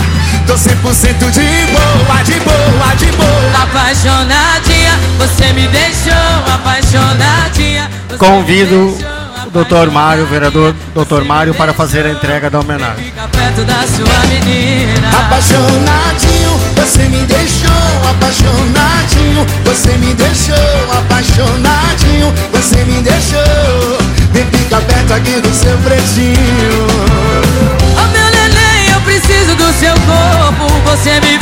Tô 0.47 0.55
100% 0.55 1.31
de 1.31 1.67
boa, 1.73 2.23
de 2.25 2.41
boa, 2.41 2.95
de 2.97 3.13
boa. 3.13 3.63
Apaixonadinha, 3.65 4.99
você 5.19 5.53
me 5.53 5.69
deixou 5.69 6.55
apaixonadinha. 6.55 7.91
Você 8.09 8.19
Convido 8.19 9.12
doutor 9.53 9.91
Mário, 9.91 10.27
vereador 10.27 10.75
doutor 10.95 11.25
Mário, 11.25 11.55
para 11.55 11.73
fazer 11.75 12.07
a 12.07 12.11
entrega 12.11 12.49
da 12.49 12.61
homenagem. 12.61 13.05
fica 13.05 13.29
perto 13.29 13.65
da 13.65 13.87
sua 13.87 14.27
menina. 14.27 15.09
Apaixonadinho, 15.09 16.61
você 16.75 17.03
me 17.09 17.25
deixou 17.27 17.71
apaixonadinho. 18.11 19.47
Você 19.65 19.93
me 19.99 20.15
deixou 20.15 20.55
apaixonadinho. 20.99 22.33
Você 22.53 22.85
me 22.85 23.03
deixou. 23.03 23.99
Vem 24.33 24.47
fica 24.47 24.81
perto 24.81 25.13
aqui 25.13 25.41
do 25.41 25.55
seu 25.55 25.77
pretinho. 25.79 26.87
Oh 27.97 28.09
meu 28.13 28.31
neném, 28.31 28.91
eu 28.95 29.01
preciso 29.03 29.55
do 29.55 29.73
seu 29.75 29.93
corpo, 29.93 30.73
você 30.87 31.21
me 31.21 31.42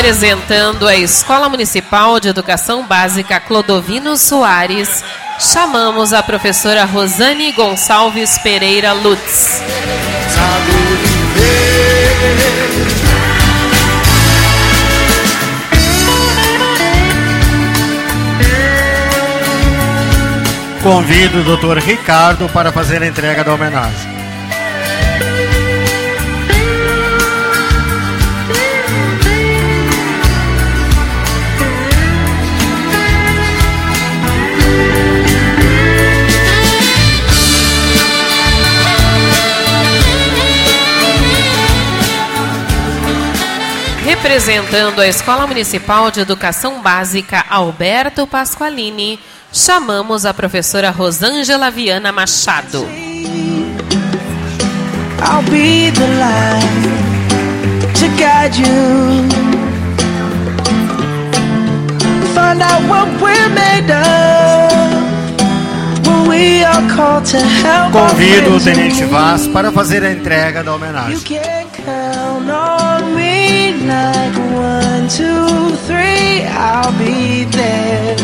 Representando 0.00 0.88
a 0.88 0.96
Escola 0.96 1.46
Municipal 1.50 2.18
de 2.18 2.28
Educação 2.28 2.86
Básica 2.86 3.38
Clodovino 3.38 4.16
Soares, 4.16 5.04
chamamos 5.38 6.14
a 6.14 6.22
professora 6.22 6.86
Rosane 6.86 7.52
Gonçalves 7.52 8.38
Pereira 8.38 8.94
Lutz. 8.94 9.62
Convido 20.82 21.40
o 21.40 21.44
doutor 21.44 21.76
Ricardo 21.76 22.48
para 22.48 22.72
fazer 22.72 23.02
a 23.02 23.06
entrega 23.06 23.44
da 23.44 23.52
homenagem. 23.52 24.19
Representando 44.22 45.00
a 45.00 45.08
Escola 45.08 45.46
Municipal 45.46 46.10
de 46.10 46.20
Educação 46.20 46.82
Básica 46.82 47.42
Alberto 47.48 48.26
Pasqualini, 48.26 49.18
chamamos 49.50 50.26
a 50.26 50.34
professora 50.34 50.90
Rosângela 50.90 51.70
Viana 51.70 52.12
Machado. 52.12 52.86
I'll 55.22 55.42
be 55.50 55.90
the 55.90 56.06
light 56.18 56.60
to 57.94 58.08
guide 58.18 58.58
you. 58.58 59.26
Find 62.34 62.60
out 62.60 62.82
what 62.90 63.08
we're 63.22 63.48
made 63.48 63.90
of. 63.90 64.70
When 66.06 66.28
we 66.28 66.62
are 66.62 66.86
called 66.94 67.24
to 67.30 67.38
help 67.38 67.92
Convido 67.92 68.54
o 68.54 68.60
Tenente. 68.60 69.02
Vaz 69.06 69.46
para 69.48 69.72
fazer 69.72 70.04
a 70.04 70.12
entrega 70.12 70.62
da 70.62 70.74
homenagem. 70.74 71.16
One, 74.54 75.08
two, 75.08 75.76
three. 75.86 76.44
I'll 76.46 76.92
be 76.98 77.44
there. 77.44 78.16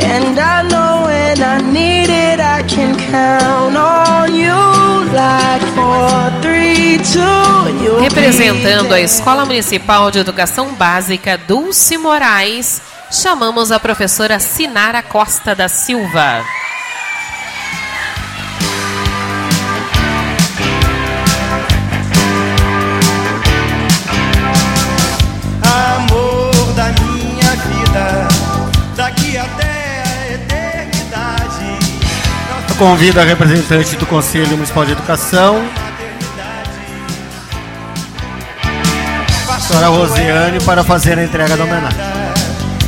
And 0.00 0.38
I 0.38 0.62
know 0.68 1.04
when 1.06 1.42
I 1.42 1.58
need 1.60 2.08
it, 2.08 2.40
I 2.40 2.62
can 2.62 2.96
count 3.10 3.76
on 3.76 4.34
you 4.34 4.54
like 5.12 5.62
four, 5.74 6.42
three, 6.42 6.98
two. 6.98 7.58
you'll 7.82 7.98
be 7.98 8.08
Representando 8.08 8.94
a. 8.94 9.00
Escola 9.00 9.44
Municipal 9.44 10.10
de 10.10 10.20
Educação 10.20 10.74
Básica 10.74 11.36
Dulce 11.36 11.98
Moraes, 11.98 12.80
chamamos 13.10 13.72
a 13.72 13.80
professora 13.80 14.38
Sinara 14.38 15.02
Costa 15.02 15.54
da 15.54 15.68
Silva. 15.68 16.44
Eu 32.80 32.86
convido 32.86 33.18
a 33.18 33.24
representante 33.24 33.96
do 33.96 34.06
Conselho 34.06 34.50
Municipal 34.50 34.86
de 34.86 34.92
Educação, 34.92 35.60
a 39.48 39.58
senhora 39.58 39.88
Rosiane, 39.88 40.60
para 40.60 40.84
fazer 40.84 41.18
a 41.18 41.24
entrega 41.24 41.56
da 41.56 41.64
homenagem. 41.64 41.98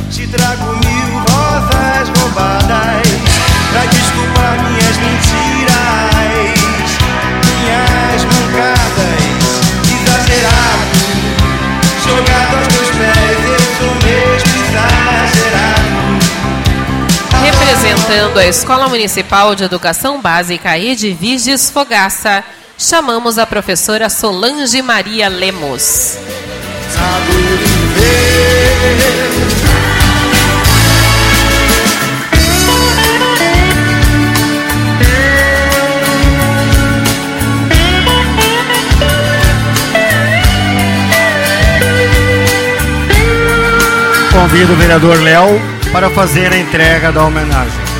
Te 0.09 0.25
trago 0.27 0.77
mil 0.77 1.19
rosas 1.29 2.07
roubadas 2.17 3.05
pra 3.69 3.85
desculpar 3.87 4.63
minhas 4.63 4.95
mentiras, 4.95 5.50
Representando 17.81 18.37
a 18.37 18.45
Escola 18.45 18.87
Municipal 18.87 19.55
de 19.55 19.63
Educação 19.63 20.21
Básica 20.21 20.77
Edviges 20.77 21.71
Fogaça, 21.71 22.43
chamamos 22.77 23.39
a 23.39 23.47
professora 23.47 24.07
Solange 24.07 24.83
Maria 24.83 25.27
Lemos. 25.27 26.15
Convido 44.31 44.73
o 44.73 44.75
vereador 44.75 45.19
Léo 45.19 45.80
para 45.91 46.09
fazer 46.09 46.53
a 46.53 46.57
entrega 46.57 47.11
da 47.11 47.25
homenagem. 47.25 47.91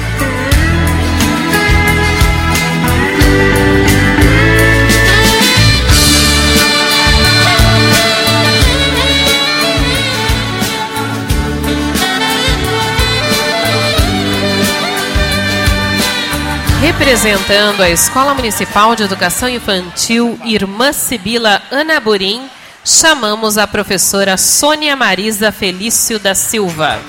Representando 16.82 17.82
a 17.82 17.90
Escola 17.90 18.34
Municipal 18.34 18.96
de 18.96 19.04
Educação 19.04 19.50
Infantil 19.50 20.40
Irmã 20.46 20.94
Sibila 20.94 21.62
Ana 21.70 22.00
Burim, 22.00 22.50
chamamos 22.86 23.58
a 23.58 23.68
professora 23.68 24.38
Sônia 24.38 24.96
Marisa 24.96 25.52
Felício 25.52 26.18
da 26.18 26.34
Silva. 26.34 27.00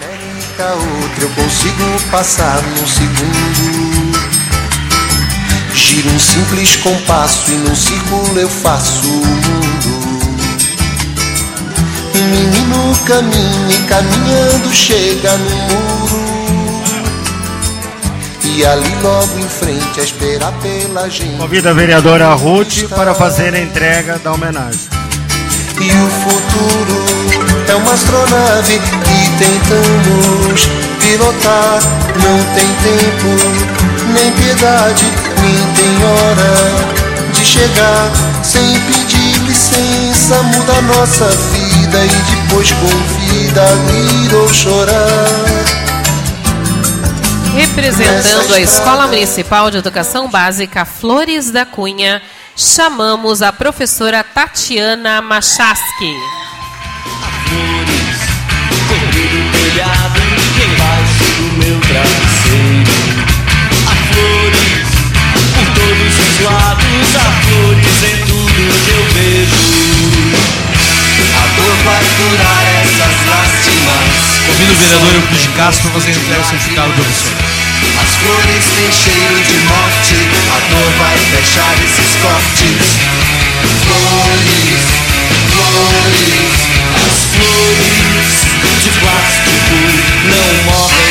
América, 0.52 0.74
outra 0.74 1.24
eu 1.24 1.30
consigo 1.30 2.10
passar 2.10 2.62
num 2.62 2.86
segundo. 2.86 4.12
Giro 5.74 6.10
um 6.10 6.18
simples 6.18 6.76
compasso 6.76 7.50
e 7.50 7.54
num 7.56 7.74
círculo 7.74 8.38
eu 8.38 8.48
faço 8.48 9.06
o 9.06 9.26
mundo. 9.26 10.12
Um 12.14 12.24
menino 12.28 12.98
caminha 13.06 13.76
e 13.76 13.82
caminhando 13.88 14.72
chega 14.72 15.36
no 15.38 15.50
muro. 15.50 16.32
E 18.44 18.66
ali 18.66 18.94
logo 19.02 19.38
em 19.38 19.48
frente 19.48 20.00
a 20.00 20.04
esperar 20.04 20.52
pela 20.60 21.08
gente. 21.08 21.38
Convido 21.38 21.68
a 21.70 21.72
vereadora 21.72 22.34
Ruth 22.34 22.88
para 22.94 23.14
fazer 23.14 23.54
a 23.54 23.60
entrega 23.60 24.18
da 24.18 24.32
homenagem. 24.32 24.80
E 25.80 25.90
o 25.90 26.10
futuro 26.10 27.51
é 27.72 27.74
uma 27.74 27.92
astronave 27.92 28.78
que 28.78 29.30
tentamos 29.38 30.68
pilotar. 31.00 31.80
Não 32.22 32.54
tem 32.54 32.66
tempo, 32.82 33.28
nem 34.12 34.30
piedade, 34.32 35.04
nem 35.40 35.56
tem 35.74 36.04
hora 36.04 37.32
de 37.32 37.44
chegar. 37.44 38.10
Sem 38.42 38.78
pedir 38.80 39.38
licença, 39.46 40.42
muda 40.42 40.82
nossa 40.82 41.26
vida 41.26 41.98
e 42.04 42.36
depois 42.36 42.70
convida 42.72 43.62
a 43.62 43.90
rir 43.90 44.34
ou 44.34 44.52
chorar. 44.52 45.82
Representando 47.54 48.54
a 48.54 48.60
Escola 48.60 49.06
Municipal 49.06 49.70
de 49.70 49.78
Educação 49.78 50.28
Básica 50.28 50.84
Flores 50.84 51.50
da 51.50 51.64
Cunha, 51.64 52.20
chamamos 52.54 53.40
a 53.40 53.50
professora 53.50 54.22
Tatiana 54.22 55.22
Machaski. 55.22 56.42
Cobrindo 58.88 59.38
o 59.38 59.50
telhado 59.52 60.20
embaixo 60.64 61.24
do 61.36 61.46
meu 61.58 61.78
travesseiro. 61.80 62.92
Há 63.86 63.94
flores 64.12 64.88
por 65.54 65.66
todos 65.74 66.12
os 66.18 66.34
lados, 66.44 67.06
há 67.16 67.28
flores 67.42 67.98
em 68.02 68.16
tudo 68.26 68.60
que 68.84 68.90
eu 68.90 69.04
vejo. 69.14 69.72
A 71.32 71.44
dor 71.56 71.74
vai 71.84 72.04
curar 72.16 72.64
essas 72.82 73.16
lástimas. 73.28 74.10
Convido 74.46 74.72
o 74.72 74.76
vereador 74.76 75.14
Euclides 75.14 75.48
Castro 75.56 75.90
para 75.90 76.00
fazer 76.00 76.12
a 76.12 76.16
entrega 76.16 76.42
do 76.42 76.48
certificado, 76.48 76.92
professor. 76.92 77.32
As 78.02 78.10
flores 78.16 78.64
têm 78.76 78.90
cheiro 78.92 79.38
de 79.44 79.56
morte, 79.66 80.16
a 80.50 80.58
dor 80.70 80.90
vai 80.98 81.16
fechar 81.18 81.74
esses 81.84 82.10
cortes. 82.20 82.82
Flores, 83.86 84.82
flores, 85.52 86.81
flores 87.34 88.84
de 88.84 88.90
plástico 89.00 89.76
não 90.28 90.64
morrem. 90.64 91.02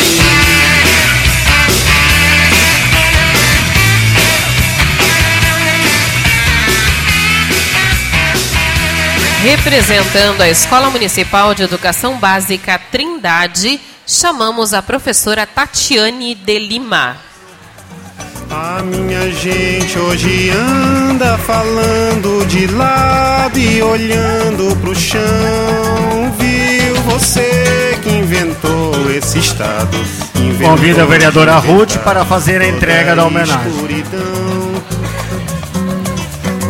Representando 9.43 10.41
a 10.41 10.49
Escola 10.49 10.91
Municipal 10.91 11.55
de 11.55 11.63
Educação 11.63 12.17
Básica 12.17 12.79
Trindade, 12.91 13.81
chamamos 14.05 14.71
a 14.71 14.83
professora 14.83 15.47
Tatiane 15.47 16.35
de 16.35 16.59
Lima. 16.59 17.30
A 18.51 18.83
minha 18.83 19.31
gente 19.31 19.97
hoje 19.97 20.49
anda 20.49 21.37
falando 21.37 22.45
de 22.47 22.67
lado 22.67 23.57
e 23.57 23.81
olhando 23.81 24.75
pro 24.81 24.93
chão. 24.93 25.21
Viu 26.37 26.95
você 27.03 27.97
que 28.03 28.09
inventou 28.09 29.09
esse 29.15 29.39
estado? 29.39 29.97
Inventou 30.35 30.75
Convido 30.75 31.01
a 31.01 31.05
vereadora 31.05 31.55
Ruth 31.59 31.95
para 31.99 32.25
fazer 32.25 32.61
a 32.61 32.67
entrega 32.67 33.15
da 33.15 33.23
homenagem. 33.25 33.71
escuridão. 33.71 34.71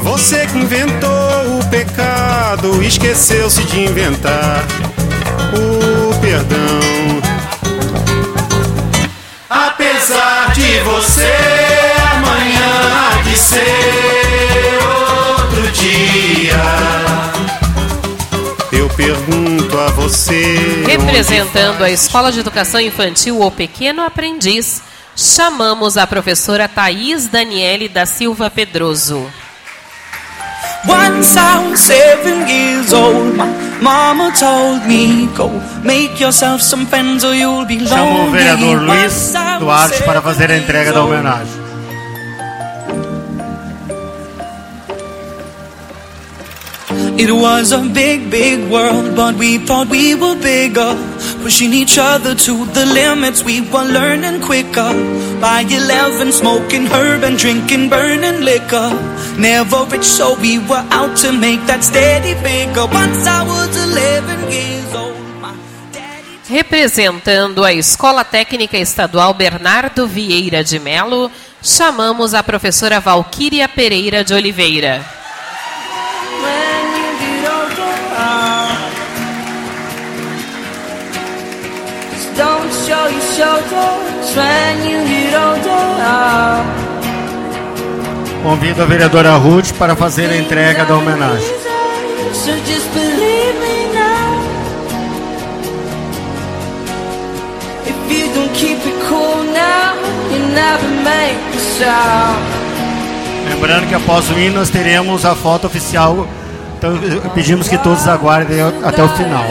Você 0.03 0.45
que 0.45 0.59
inventou 0.59 1.09
o 1.59 1.65
pecado, 1.71 2.83
esqueceu-se 2.83 3.63
de 3.63 3.79
inventar 3.85 4.63
o 5.55 6.13
perdão. 6.19 7.10
Você, 10.83 11.31
amanhã 12.11 12.69
há 12.91 13.21
de 13.21 13.37
ser 13.37 14.79
outro 15.37 15.71
dia. 15.71 16.61
Eu 18.71 18.89
você. 19.91 20.83
Representando 20.85 21.83
a 21.83 21.89
Escola 21.89 22.31
de 22.31 22.39
Educação 22.39 22.79
Infantil 22.81 23.39
O 23.41 23.51
Pequeno 23.51 24.01
Aprendiz, 24.01 24.81
chamamos 25.15 25.97
a 25.97 26.07
professora 26.07 26.67
Thaís 26.67 27.27
Daniele 27.27 27.87
da 27.87 28.05
Silva 28.05 28.49
Pedroso. 28.49 29.31
Once 30.87 31.37
I 31.37 31.69
was 31.69 31.79
seven 31.79 32.47
years 32.47 32.91
old, 32.91 33.35
my 33.37 33.45
mama 33.81 34.31
told 34.37 34.85
me, 34.87 35.27
Go 35.37 35.49
make 35.83 36.19
yourself 36.19 36.61
some 36.61 36.85
friends 36.87 37.23
or 37.23 37.35
you'll 37.35 37.65
be 37.65 37.77
Chamo 37.77 38.01
o 38.03 38.17
lonely. 38.25 38.31
vereador 38.31 38.81
Luiz 38.81 39.33
Duarte 39.59 40.03
para 40.03 40.21
fazer 40.21 40.49
a 40.49 40.57
entrega 40.57 40.91
da 40.91 41.03
homenagem. 41.03 41.60
It 47.17 47.31
was 47.31 47.71
a 47.71 47.81
big, 47.93 48.31
big 48.31 48.71
world, 48.71 49.15
but 49.15 49.35
we 49.35 49.57
thought 49.59 49.89
we 49.89 50.15
were 50.15 50.35
bigger. 50.35 50.95
Pushing 51.43 51.73
each 51.73 51.97
other 51.97 52.33
to 52.35 52.65
the 52.67 52.85
limits, 52.85 53.43
we 53.43 53.61
were 53.61 53.83
learning 53.83 54.41
quicker. 54.41 54.91
By 55.39 55.61
11, 55.61 56.31
smoking 56.31 56.85
herb 56.87 57.23
and 57.23 57.37
drinking 57.37 57.89
burning 57.89 58.41
liquor. 58.41 58.89
Never 59.37 59.85
rich, 59.91 60.03
so 60.05 60.39
we 60.39 60.59
were 60.59 60.85
out 60.89 61.15
to 61.17 61.31
make 61.31 61.65
that 61.67 61.83
steady 61.83 62.33
figure. 62.35 62.87
Once 62.87 63.27
I 63.27 63.43
was 63.43 63.75
11 63.75 64.51
years 64.51 64.95
old. 64.95 65.21
Representando 66.49 67.63
a 67.63 67.71
Escola 67.71 68.25
Técnica 68.25 68.77
Estadual 68.77 69.33
Bernardo 69.33 70.05
Vieira 70.05 70.63
de 70.63 70.79
Melo, 70.79 71.31
chamamos 71.61 72.33
a 72.33 72.43
professora 72.43 72.99
Valquíria 72.99 73.69
Pereira 73.69 74.21
de 74.21 74.33
Oliveira. 74.33 75.20
Don't 82.35 82.71
show 82.85 83.07
your 83.07 83.21
shoulders. 83.35 84.35
When 84.35 84.75
you 84.89 84.99
get 85.07 85.33
older, 85.35 86.63
Convido 88.43 88.81
a 88.81 88.85
vereadora 88.85 89.35
Ruth 89.37 89.71
para 89.73 89.95
fazer 89.95 90.29
a 90.29 90.35
entrega 90.37 90.83
da 90.85 90.95
homenagem. 90.95 91.47
so 92.33 92.51
just 92.65 92.89
believe 92.93 93.55
me 93.59 93.93
now. 93.93 94.41
If 97.85 98.11
you 98.11 98.33
don't 98.33 98.53
keep 98.53 98.79
it 98.85 98.97
cool 99.07 99.43
now, 99.53 99.93
you 100.31 100.39
never 100.53 100.87
make 101.03 101.37
a 101.55 101.59
sound. 101.77 102.41
Lembrando 103.47 103.87
que 103.87 103.95
após 103.95 104.29
o 104.29 104.39
hino 104.39 104.55
nós 104.59 104.69
teremos 104.69 105.23
a 105.25 105.35
foto 105.35 105.67
oficial, 105.67 106.25
então 106.77 106.95
eh, 106.95 107.29
pedimos 107.35 107.67
que 107.67 107.77
todos 107.77 108.07
aguardem 108.07 108.59
até 108.83 109.03
o 109.03 109.09
final. 109.09 109.45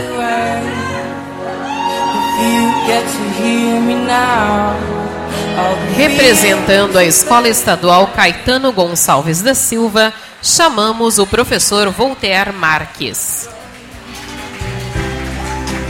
Representando 5.96 6.98
a 6.98 7.04
Escola 7.04 7.48
Estadual 7.48 8.08
Caetano 8.08 8.72
Gonçalves 8.72 9.42
da 9.42 9.54
Silva, 9.54 10.12
chamamos 10.42 11.18
o 11.18 11.26
professor 11.26 11.90
Voltaire 11.90 12.52
Marques. 12.52 13.48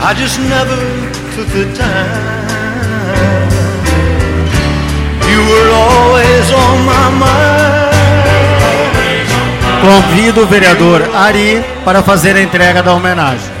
I 0.03 0.15
just 0.15 0.39
never 0.39 0.75
took 1.35 1.47
the 1.51 1.65
time. 1.75 2.41
You 5.29 5.41
were 5.47 5.71
always 5.71 6.51
on 6.51 6.79
my 6.85 7.09
mind. 7.19 7.91
Convido 9.81 10.43
o 10.43 10.45
vereador 10.47 11.09
Ari 11.15 11.63
para 11.85 12.03
fazer 12.03 12.35
a 12.35 12.41
entrega 12.41 12.83
da 12.83 12.93
homenagem. 12.93 13.60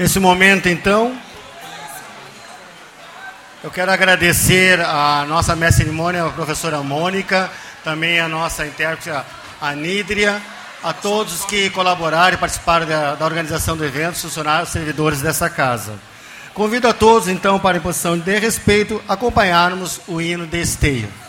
Nesse 0.00 0.18
momento, 0.18 0.66
então, 0.66 1.14
eu 3.62 3.70
quero 3.70 3.92
agradecer 3.92 4.80
a 4.80 5.26
nossa 5.28 5.54
mestre 5.54 5.84
cerimônia, 5.84 6.24
a 6.24 6.30
professora 6.30 6.82
Mônica, 6.82 7.50
também 7.84 8.18
a 8.18 8.26
nossa 8.26 8.66
intérprete, 8.66 9.10
a 9.60 9.74
Nídria, 9.74 10.40
a 10.82 10.94
todos 10.94 11.44
que 11.44 11.68
colaboraram 11.68 12.32
e 12.32 12.38
participaram 12.38 12.86
da, 12.86 13.14
da 13.14 13.24
organização 13.26 13.76
do 13.76 13.84
evento, 13.84 14.18
funcionários, 14.18 14.70
servidores 14.70 15.20
dessa 15.20 15.50
casa. 15.50 15.92
Convido 16.54 16.88
a 16.88 16.92
todos, 16.92 17.28
então, 17.28 17.58
para 17.58 17.78
em 17.78 17.80
posição 17.80 18.18
de 18.18 18.38
respeito, 18.38 19.00
acompanharmos 19.08 20.00
o 20.06 20.20
hino 20.20 20.46
de. 20.46 20.60
Esteio 20.60 21.19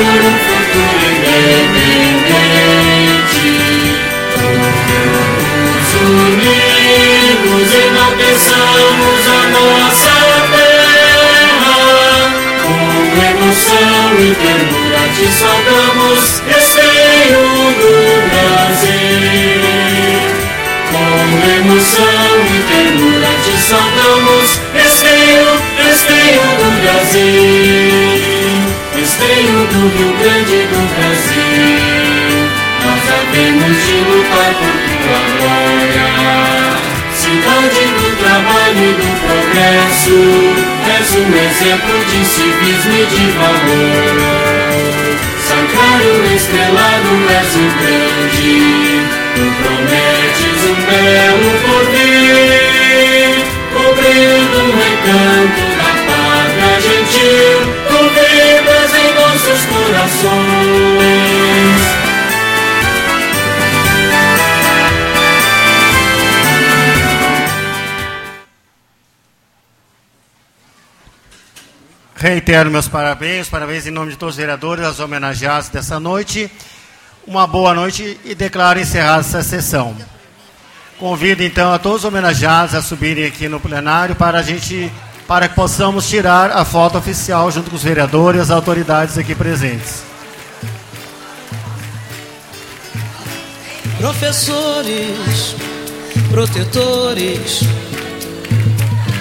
por 0.00 0.06
um 0.06 0.39
Reitero 72.30 72.70
meus 72.70 72.86
parabéns, 72.86 73.48
parabéns 73.48 73.88
em 73.88 73.90
nome 73.90 74.12
de 74.12 74.16
todos 74.16 74.36
os 74.36 74.38
vereadores, 74.38 74.84
aos 74.84 75.00
homenageados 75.00 75.68
dessa 75.68 75.98
noite. 75.98 76.48
Uma 77.26 77.44
boa 77.44 77.74
noite 77.74 78.20
e 78.24 78.36
declaro 78.36 78.78
encerrada 78.78 79.18
essa 79.18 79.42
sessão. 79.42 79.96
Convido 80.96 81.42
então 81.42 81.72
a 81.72 81.78
todos 81.80 81.98
os 81.98 82.04
homenageados 82.04 82.76
a 82.76 82.82
subirem 82.82 83.24
aqui 83.24 83.48
no 83.48 83.58
plenário 83.58 84.14
para 84.14 84.38
a 84.38 84.42
gente, 84.44 84.92
para 85.26 85.48
que 85.48 85.56
possamos 85.56 86.08
tirar 86.08 86.52
a 86.52 86.64
foto 86.64 86.96
oficial 86.98 87.50
junto 87.50 87.68
com 87.68 87.74
os 87.74 87.82
vereadores 87.82 88.38
e 88.38 88.42
as 88.42 88.50
autoridades 88.52 89.18
aqui 89.18 89.34
presentes. 89.34 90.04
Professores, 93.98 95.56
protetores 96.30 97.62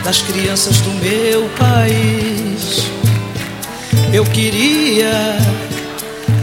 das 0.04 0.22
crianças 0.22 0.78
do 0.82 0.92
meu 0.92 1.50
país. 1.58 2.99
Eu 4.12 4.26
queria, 4.26 5.38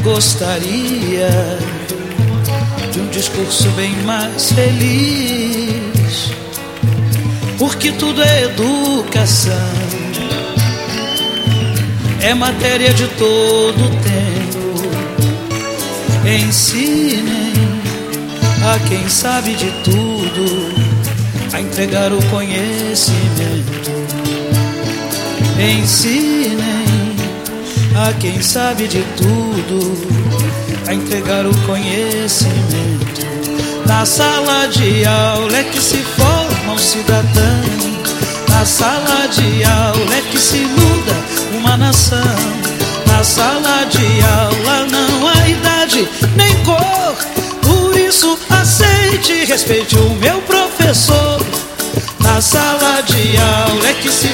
gostaria 0.05 1.29
de 2.93 3.01
um 3.01 3.09
discurso 3.09 3.69
bem 3.71 3.91
mais 4.05 4.53
feliz, 4.53 6.31
porque 7.59 7.91
tudo 7.91 8.23
é 8.23 8.45
educação, 8.45 9.53
é 12.21 12.33
matéria 12.35 12.95
de 12.95 13.09
todo 13.09 13.91
tempo. 14.03 14.27
Ensinem 16.25 17.53
a 18.65 18.79
quem 18.89 19.09
sabe 19.09 19.55
de 19.55 19.73
tudo 19.83 20.73
a 21.53 21.61
entregar 21.61 22.13
o 22.13 22.23
conhecimento. 22.27 23.91
Ensinem 25.59 26.56
a 27.97 28.13
quem 28.13 28.43
sabe 28.43 28.87
de 28.87 29.03
tudo 29.17 29.81
a 30.87 30.93
entregar 30.93 31.47
o 31.47 31.57
conhecimento. 31.67 33.27
Na 33.87 34.05
sala 34.05 34.67
de 34.67 35.05
aula 35.07 35.57
é 35.57 35.65
que 35.65 35.81
se 35.81 35.97
forma 35.97 36.75
um 36.75 36.79
cidadão. 36.79 37.63
Na 38.51 38.65
sala 38.65 39.27
de 39.29 39.65
aula 39.65 40.15
é 40.15 40.23
que 40.31 40.39
se 40.39 40.59
muda 40.59 41.13
uma 41.59 41.77
nação. 41.77 42.21
Na 43.07 43.25
sala 43.25 43.87
de 43.87 44.23
aula 44.23 44.87
não 44.91 45.29
há 45.29 45.49
idade 45.49 46.09
nem 46.37 46.55
cor. 46.65 47.17
Por 47.63 47.97
isso 47.97 48.39
aceite 48.51 49.47
respeite 49.47 49.97
o 49.97 50.11
meu 50.17 50.41
professor. 50.43 51.41
Na 52.21 52.43
sala 52.43 53.01
de 53.03 53.39
aula 53.39 53.89
é 53.89 53.95
que 53.95 54.11
se 54.11 54.29